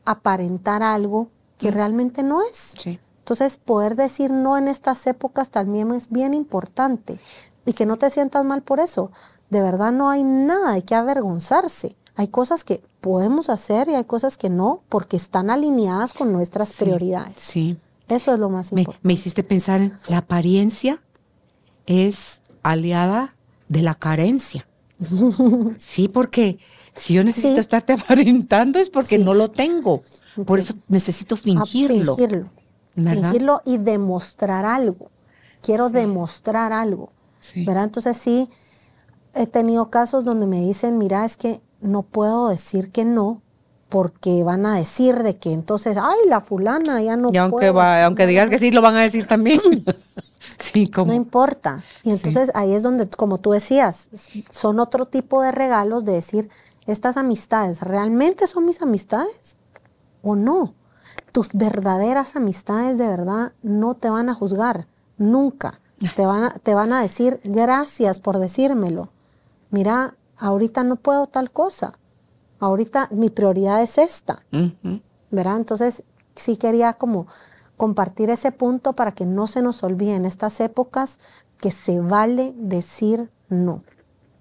aparentar 0.05 0.83
algo 0.83 1.29
que 1.59 1.71
realmente 1.71 2.23
no 2.23 2.43
es. 2.43 2.75
Entonces, 2.85 3.59
poder 3.59 3.97
decir 3.97 4.31
no 4.33 4.57
en 4.57 4.67
estas 4.67 5.07
épocas 5.07 5.51
también 5.51 5.93
es 5.93 6.11
bien 6.11 6.35
importante 6.35 7.21
y 7.65 7.75
que 7.75 7.87
no 7.87 7.97
te 7.97 8.11
sientas 8.11 8.45
mal 8.45 8.63
por 8.63 8.81
eso. 8.81 9.13
De 9.51 9.63
verdad 9.63 9.93
no 9.93 10.11
hay 10.11 10.25
nada 10.25 10.73
de 10.73 10.83
que 10.83 10.95
avergonzarse. 10.95 11.97
Hay 12.21 12.29
cosas 12.29 12.65
que 12.65 12.83
podemos 13.01 13.49
hacer 13.49 13.89
y 13.89 13.95
hay 13.95 14.05
cosas 14.05 14.37
que 14.37 14.51
no 14.51 14.83
porque 14.91 15.17
están 15.17 15.49
alineadas 15.49 16.13
con 16.13 16.35
nuestras 16.35 16.75
prioridades. 16.75 17.39
Sí. 17.39 17.79
Eso 18.11 18.35
es 18.35 18.39
lo 18.39 18.51
más 18.51 18.73
importante. 18.73 19.01
Me 19.03 19.15
hiciste 19.15 19.43
pensar 19.43 19.81
en 19.81 19.95
la 20.11 20.19
apariencia 20.19 21.01
es 21.87 22.43
aliada 22.63 23.37
de 23.71 23.81
la 23.81 23.95
carencia. 23.95 24.69
sí, 25.79 26.09
porque 26.09 26.59
si 26.95 27.15
yo 27.15 27.25
necesito 27.25 27.59
estarte 27.59 27.93
aparentando 27.95 28.79
es 28.79 28.91
porque 28.91 29.17
no 29.17 29.33
lo 29.33 29.51
tengo. 29.51 30.03
Por 30.45 30.59
eso 30.59 30.75
necesito 30.89 31.39
fingirlo. 31.39 32.17
fingirlo. 32.17 32.51
Fingirlo 32.95 33.63
y 33.65 33.79
demostrar 33.79 34.67
algo. 34.67 35.11
Quiero 35.63 35.89
demostrar 35.89 36.75
algo. 36.75 37.13
¿verdad? 37.57 37.85
Entonces 37.85 38.19
sí, 38.19 38.51
he 39.33 39.47
tenido 39.47 39.89
casos 39.89 40.27
donde 40.27 40.47
me 40.47 40.61
dicen, 40.61 40.99
mira, 40.99 41.25
es 41.25 41.39
que 41.39 41.63
no 41.81 42.02
puedo 42.02 42.48
decir 42.48 42.90
que 42.90 43.05
no 43.05 43.43
porque 43.90 44.44
van 44.44 44.65
a 44.65 44.77
decir 44.77 45.23
de 45.23 45.36
que 45.36 45.52
entonces, 45.52 45.98
ay, 46.01 46.28
la 46.28 46.40
fulana 46.40 47.02
ya 47.02 47.16
no 47.16 47.31
y 47.32 47.36
aunque 47.36 47.69
aunque 47.69 48.27
digas 48.27 48.48
que 48.48 48.59
sí, 48.59 48.70
lo 48.70 48.81
van 48.81 48.94
a 48.94 49.01
decir 49.01 49.27
también. 49.27 49.61
sí, 50.59 50.89
como. 50.89 51.09
No 51.09 51.15
importa. 51.15 51.85
Y 52.05 52.11
entonces 52.11 52.52
ahí 52.55 52.73
es 52.73 52.82
donde, 52.82 53.09
como 53.11 53.39
tú 53.39 53.51
decías, 53.51 54.09
son 54.48 54.78
otro 54.78 55.07
tipo 55.07 55.43
de 55.43 55.51
regalos 55.51 56.05
de 56.05 56.12
decir, 56.12 56.48
¿estas 56.86 57.16
amistades 57.16 57.82
realmente 57.82 58.47
son 58.47 58.65
mis 58.65 58.81
amistades 58.81 59.57
o 60.23 60.36
no? 60.36 60.74
Tus 61.32 61.52
verdaderas 61.52 62.36
amistades 62.36 62.97
de 62.97 63.09
verdad 63.09 63.52
no 63.62 63.94
te 63.94 64.09
van 64.09 64.28
a 64.28 64.35
juzgar, 64.35 64.86
nunca. 65.19 65.81
Te 66.16 66.24
van 66.24 66.44
a, 66.44 66.51
te 66.51 66.74
van 66.74 66.93
a 66.93 67.02
decir 67.02 67.40
gracias 67.44 68.20
por 68.20 68.39
decírmelo. 68.39 69.11
Mira, 69.70 70.15
ahorita 70.41 70.85
no 70.85 70.97
puedo 70.97 71.27
tal 71.27 71.51
cosa. 71.51 71.93
Ahorita 72.59 73.09
mi 73.12 73.31
prioridad 73.31 73.83
es 73.83 73.99
esta. 73.99 74.43
¿Verdad? 75.31 75.57
Entonces, 75.57 76.03
sí 76.35 76.57
quería 76.57 76.93
como 76.95 77.27
compartir 77.77 78.29
ese 78.31 78.53
punto 78.53 78.95
para 78.95 79.12
que 79.12 79.25
no 79.25 79.47
se 79.47 79.62
nos 79.62 79.83
olvide 79.83 80.15
en 80.15 80.27
estas 80.27 80.61
épocas 80.61 81.19
que 81.59 81.71
se 81.71 82.01
vale 82.01 82.53
decir 82.57 83.31
no. 83.49 83.83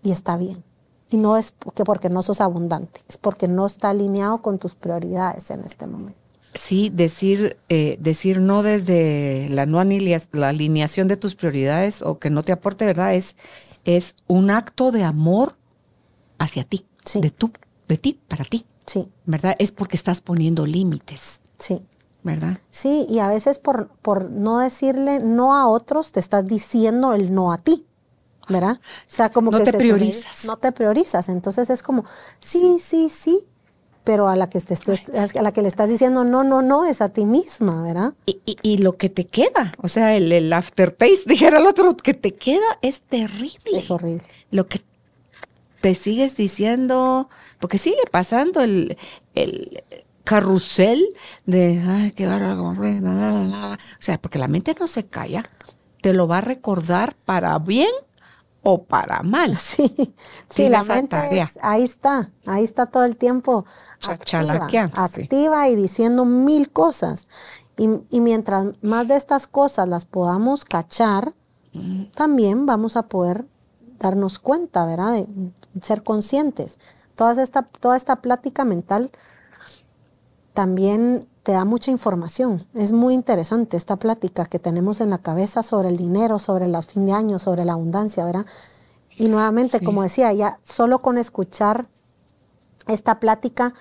Y 0.03 0.11
está 0.11 0.37
bien. 0.37 0.63
Y 1.09 1.17
no 1.17 1.37
es 1.37 1.51
porque, 1.51 1.83
porque 1.83 2.09
no 2.09 2.21
sos 2.21 2.41
abundante, 2.41 3.01
es 3.07 3.17
porque 3.17 3.47
no 3.47 3.65
está 3.65 3.89
alineado 3.89 4.41
con 4.41 4.59
tus 4.59 4.75
prioridades 4.75 5.49
en 5.51 5.61
este 5.61 5.87
momento. 5.87 6.19
Sí, 6.53 6.89
decir, 6.89 7.57
eh, 7.69 7.97
decir 7.99 8.41
no 8.41 8.63
desde 8.63 9.47
la 9.49 9.65
no 9.65 9.83
la 9.83 10.49
alineación 10.49 11.07
de 11.07 11.17
tus 11.17 11.35
prioridades 11.35 12.01
o 12.01 12.19
que 12.19 12.29
no 12.29 12.43
te 12.43 12.51
aporte, 12.51 12.85
¿verdad? 12.85 13.15
Es, 13.15 13.35
es 13.85 14.15
un 14.27 14.49
acto 14.49 14.91
de 14.91 15.03
amor 15.03 15.55
hacia 16.39 16.63
ti, 16.63 16.85
de 17.13 17.29
tú, 17.29 17.51
de 17.87 17.97
ti, 17.97 18.19
para 18.27 18.45
ti. 18.45 18.65
Sí. 18.85 19.07
¿Verdad? 19.25 19.55
Es 19.59 19.71
porque 19.71 19.95
estás 19.95 20.21
poniendo 20.21 20.65
límites. 20.65 21.41
Sí. 21.57 21.83
¿Verdad? 22.23 22.57
Sí, 22.69 23.05
y 23.09 23.19
a 23.19 23.27
veces 23.27 23.59
por, 23.59 23.87
por 24.01 24.29
no 24.29 24.59
decirle 24.59 25.19
no 25.19 25.55
a 25.55 25.67
otros, 25.67 26.11
te 26.11 26.19
estás 26.19 26.47
diciendo 26.47 27.13
el 27.13 27.33
no 27.33 27.51
a 27.51 27.57
ti. 27.57 27.85
¿Verdad? 28.49 28.79
O 28.81 29.03
sea, 29.05 29.31
como 29.31 29.51
no 29.51 29.63
te 29.63 29.71
priorizas. 29.71 30.45
no 30.45 30.57
te 30.57 30.71
priorizas. 30.71 31.29
Entonces 31.29 31.69
es 31.69 31.83
como, 31.83 32.03
sí, 32.39 32.77
sí, 32.79 33.09
sí, 33.09 33.47
pero 34.03 34.27
a 34.27 34.35
la 34.35 34.49
que 34.49 34.59
te, 34.59 34.75
a 35.37 35.41
la 35.43 35.51
que 35.51 35.61
le 35.61 35.67
estás 35.67 35.87
diciendo 35.87 36.23
no, 36.23 36.43
no, 36.43 36.63
no, 36.63 36.85
es 36.85 36.99
a 36.99 37.09
ti 37.09 37.25
misma, 37.25 37.83
¿verdad? 37.83 38.15
Y, 38.25 38.41
y, 38.63 38.77
lo 38.79 38.97
que 38.97 39.09
te 39.09 39.27
queda, 39.27 39.71
o 39.83 39.87
sea, 39.87 40.15
el, 40.15 40.31
el, 40.31 40.51
aftertaste, 40.51 41.21
dijera 41.27 41.59
el 41.59 41.67
otro, 41.67 41.95
que 41.95 42.15
te 42.15 42.33
queda 42.33 42.79
es 42.81 43.01
terrible. 43.01 43.77
Es 43.77 43.91
horrible. 43.91 44.23
Lo 44.49 44.67
que 44.67 44.81
te 45.81 45.95
sigues 45.95 46.35
diciendo, 46.35 47.29
porque 47.59 47.77
sigue 47.77 48.03
pasando 48.11 48.61
el, 48.61 48.97
el 49.35 49.83
carrusel 50.23 51.03
de, 51.45 51.83
ay, 51.87 52.11
qué 52.11 52.27
bárbaro, 52.27 52.69
o 52.69 53.77
sea, 53.99 54.19
porque 54.21 54.39
la 54.39 54.47
mente 54.47 54.75
no 54.79 54.87
se 54.87 55.07
calla, 55.07 55.49
te 56.01 56.13
lo 56.13 56.27
va 56.27 56.37
a 56.39 56.41
recordar 56.41 57.15
para 57.25 57.57
bien 57.59 57.89
o 58.61 58.83
para 58.83 59.23
mal. 59.23 59.55
Sí, 59.57 60.13
sí, 60.49 60.69
la 60.69 60.83
mente 60.83 61.15
ahí 61.61 61.83
está, 61.83 62.31
ahí 62.45 62.63
está 62.63 62.85
todo 62.85 63.05
el 63.05 63.15
tiempo 63.17 63.65
activa, 64.07 64.67
activa 64.93 65.69
y 65.69 65.75
diciendo 65.75 66.25
mil 66.25 66.69
cosas. 66.71 67.27
Y, 67.77 67.89
y, 68.09 68.19
mientras 68.19 68.67
más 68.81 69.07
de 69.07 69.15
estas 69.15 69.47
cosas 69.47 69.87
las 69.87 70.05
podamos 70.05 70.65
cachar, 70.65 71.33
también 72.13 72.65
vamos 72.65 72.97
a 72.97 73.03
poder 73.03 73.45
darnos 73.99 74.37
cuenta, 74.37 74.85
¿verdad? 74.85 75.13
De 75.13 75.27
ser 75.81 76.03
conscientes. 76.03 76.77
Toda 77.15 77.41
esta, 77.41 77.63
toda 77.63 77.97
esta 77.97 78.17
plática 78.17 78.65
mental 78.65 79.11
también 80.53 81.27
te 81.43 81.51
da 81.53 81.65
mucha 81.65 81.91
información. 81.91 82.65
Es 82.73 82.91
muy 82.91 83.13
interesante 83.13 83.77
esta 83.77 83.97
plática 83.97 84.45
que 84.45 84.59
tenemos 84.59 85.01
en 85.01 85.09
la 85.09 85.17
cabeza 85.17 85.63
sobre 85.63 85.89
el 85.89 85.97
dinero, 85.97 86.39
sobre 86.39 86.65
el 86.65 86.83
fin 86.83 87.05
de 87.05 87.13
año, 87.13 87.39
sobre 87.39 87.65
la 87.65 87.73
abundancia, 87.73 88.25
¿verdad? 88.25 88.45
Y 89.17 89.27
nuevamente, 89.27 89.81
como 89.81 90.03
decía, 90.03 90.31
ya 90.33 90.59
solo 90.63 91.01
con 91.01 91.17
escuchar 91.17 91.87
esta 92.87 93.19
plática, 93.19 93.73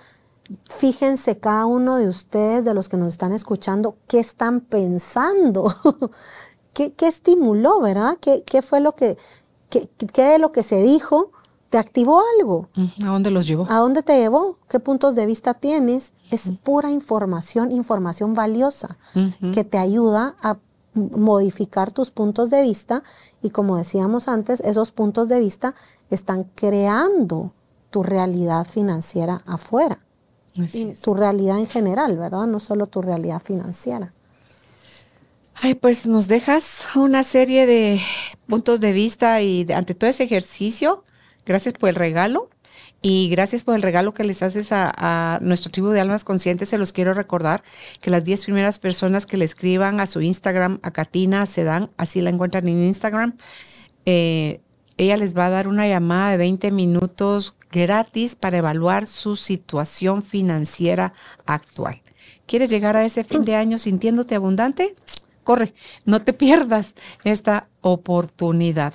fíjense 0.69 1.39
cada 1.39 1.66
uno 1.66 1.97
de 1.97 2.09
ustedes, 2.09 2.65
de 2.65 2.75
los 2.75 2.89
que 2.89 2.97
nos 2.97 3.12
están 3.12 3.33
escuchando, 3.33 3.97
qué 4.07 4.19
están 4.19 4.61
pensando, 4.61 5.73
¿Qué, 6.75 7.09
estimuló, 7.09 7.81
¿verdad? 7.81 8.19
¿Qué, 8.20 8.45
qué 8.45 8.62
fue 8.62 8.79
lo 8.79 8.95
que, 8.95 9.19
qué, 9.69 9.89
qué 10.12 10.23
de 10.23 10.39
lo 10.39 10.53
que 10.53 10.62
se 10.62 10.81
dijo 10.81 11.33
te 11.70 11.78
activó 11.78 12.23
algo. 12.39 12.69
¿A 13.05 13.09
dónde 13.09 13.31
los 13.31 13.47
llevó? 13.47 13.66
¿A 13.69 13.78
dónde 13.78 14.03
te 14.03 14.19
llevó? 14.19 14.59
¿Qué 14.69 14.81
puntos 14.81 15.15
de 15.15 15.27
vista 15.27 15.55
tienes? 15.55 16.12
Es 16.31 16.53
pura 16.62 16.90
información, 16.90 17.73
información 17.73 18.35
valiosa 18.35 18.97
que 19.53 19.65
te 19.65 19.78
ayuda 19.78 20.36
a 20.43 20.59
modificar 20.95 21.93
tus 21.93 22.11
puntos 22.11 22.51
de 22.51 22.62
vista 22.62 23.03
y 23.43 23.51
como 23.51 23.77
decíamos 23.77 24.28
antes, 24.28 24.61
esos 24.61 24.90
puntos 24.90 25.28
de 25.28 25.39
vista 25.39 25.74
están 26.11 26.45
creando 26.55 27.53
tu 27.90 28.03
realidad 28.03 28.66
financiera 28.66 29.43
afuera. 29.47 30.01
y 30.55 30.93
tu 30.95 31.15
realidad 31.15 31.59
en 31.59 31.69
general, 31.69 32.19
¿verdad? 32.19 32.47
No 32.47 32.59
solo 32.59 32.86
tu 32.86 33.01
realidad 33.01 33.40
financiera. 33.40 34.12
Ay, 35.61 35.74
pues 35.74 36.07
nos 36.07 36.27
dejas 36.27 36.86
una 36.97 37.23
serie 37.23 37.66
de 37.66 38.01
puntos 38.49 38.81
de 38.81 38.93
vista 38.93 39.40
y 39.40 39.66
ante 39.73 39.95
todo 39.95 40.11
ese 40.11 40.24
ejercicio, 40.24 41.05
Gracias 41.49 41.73
por 41.73 41.89
el 41.89 41.95
regalo. 41.95 42.51
Y 43.01 43.31
gracias 43.31 43.65
por 43.65 43.75
el 43.75 43.83
regalo 43.83 44.12
que 44.12 44.23
les 44.23 44.43
haces 44.43 44.69
a, 44.70 45.39
nuestro 45.41 45.70
tribu 45.70 45.89
de 45.89 46.01
almas 46.01 46.25
conscientes. 46.25 46.69
Se 46.69 46.79
los 46.79 46.93
quiero 46.93 47.15
recordar 47.15 47.62
que 48.03 48.11
las 48.11 48.25
10 48.25 48.45
primeras 48.45 48.79
personas 48.79 49.25
que 49.25 49.39
le 49.39 49.47
escriban 49.47 49.99
a 49.99 50.07
su 50.07 50.20
Instagram, 50.20 50.79
a 50.83 50.91
Katina 50.91 51.47
Sedan, 51.47 51.91
así 51.97 52.20
la 52.20 52.31
encuentran 52.31 52.69
en 52.69 52.83
Instagram, 52.83 53.37
eh, 54.05 54.61
ella 54.99 55.16
les 55.16 55.37
va 55.37 55.47
a 55.47 55.51
dar 55.51 55.69
una 55.69 55.89
llamada 55.89 56.33
de 56.33 56.37
20 56.39 56.70
minutos 56.70 57.57
gratis 57.70 58.35
para 58.35 58.59
evaluar 58.59 59.07
su 59.07 59.37
situación 59.37 60.23
financiera 60.23 61.15
actual. 61.47 62.03
¿Quieres 62.47 62.69
llegar 62.69 62.97
a 62.97 63.05
ese 63.05 63.25
fin 63.25 63.43
de 63.43 63.55
año 63.55 63.79
sintiéndote 63.79 64.35
abundante? 64.35 64.97
Corre, 65.45 65.73
no 66.05 66.20
te 66.20 66.33
pierdas 66.35 66.95
esta 67.25 67.69
oportunidad. 67.81 68.93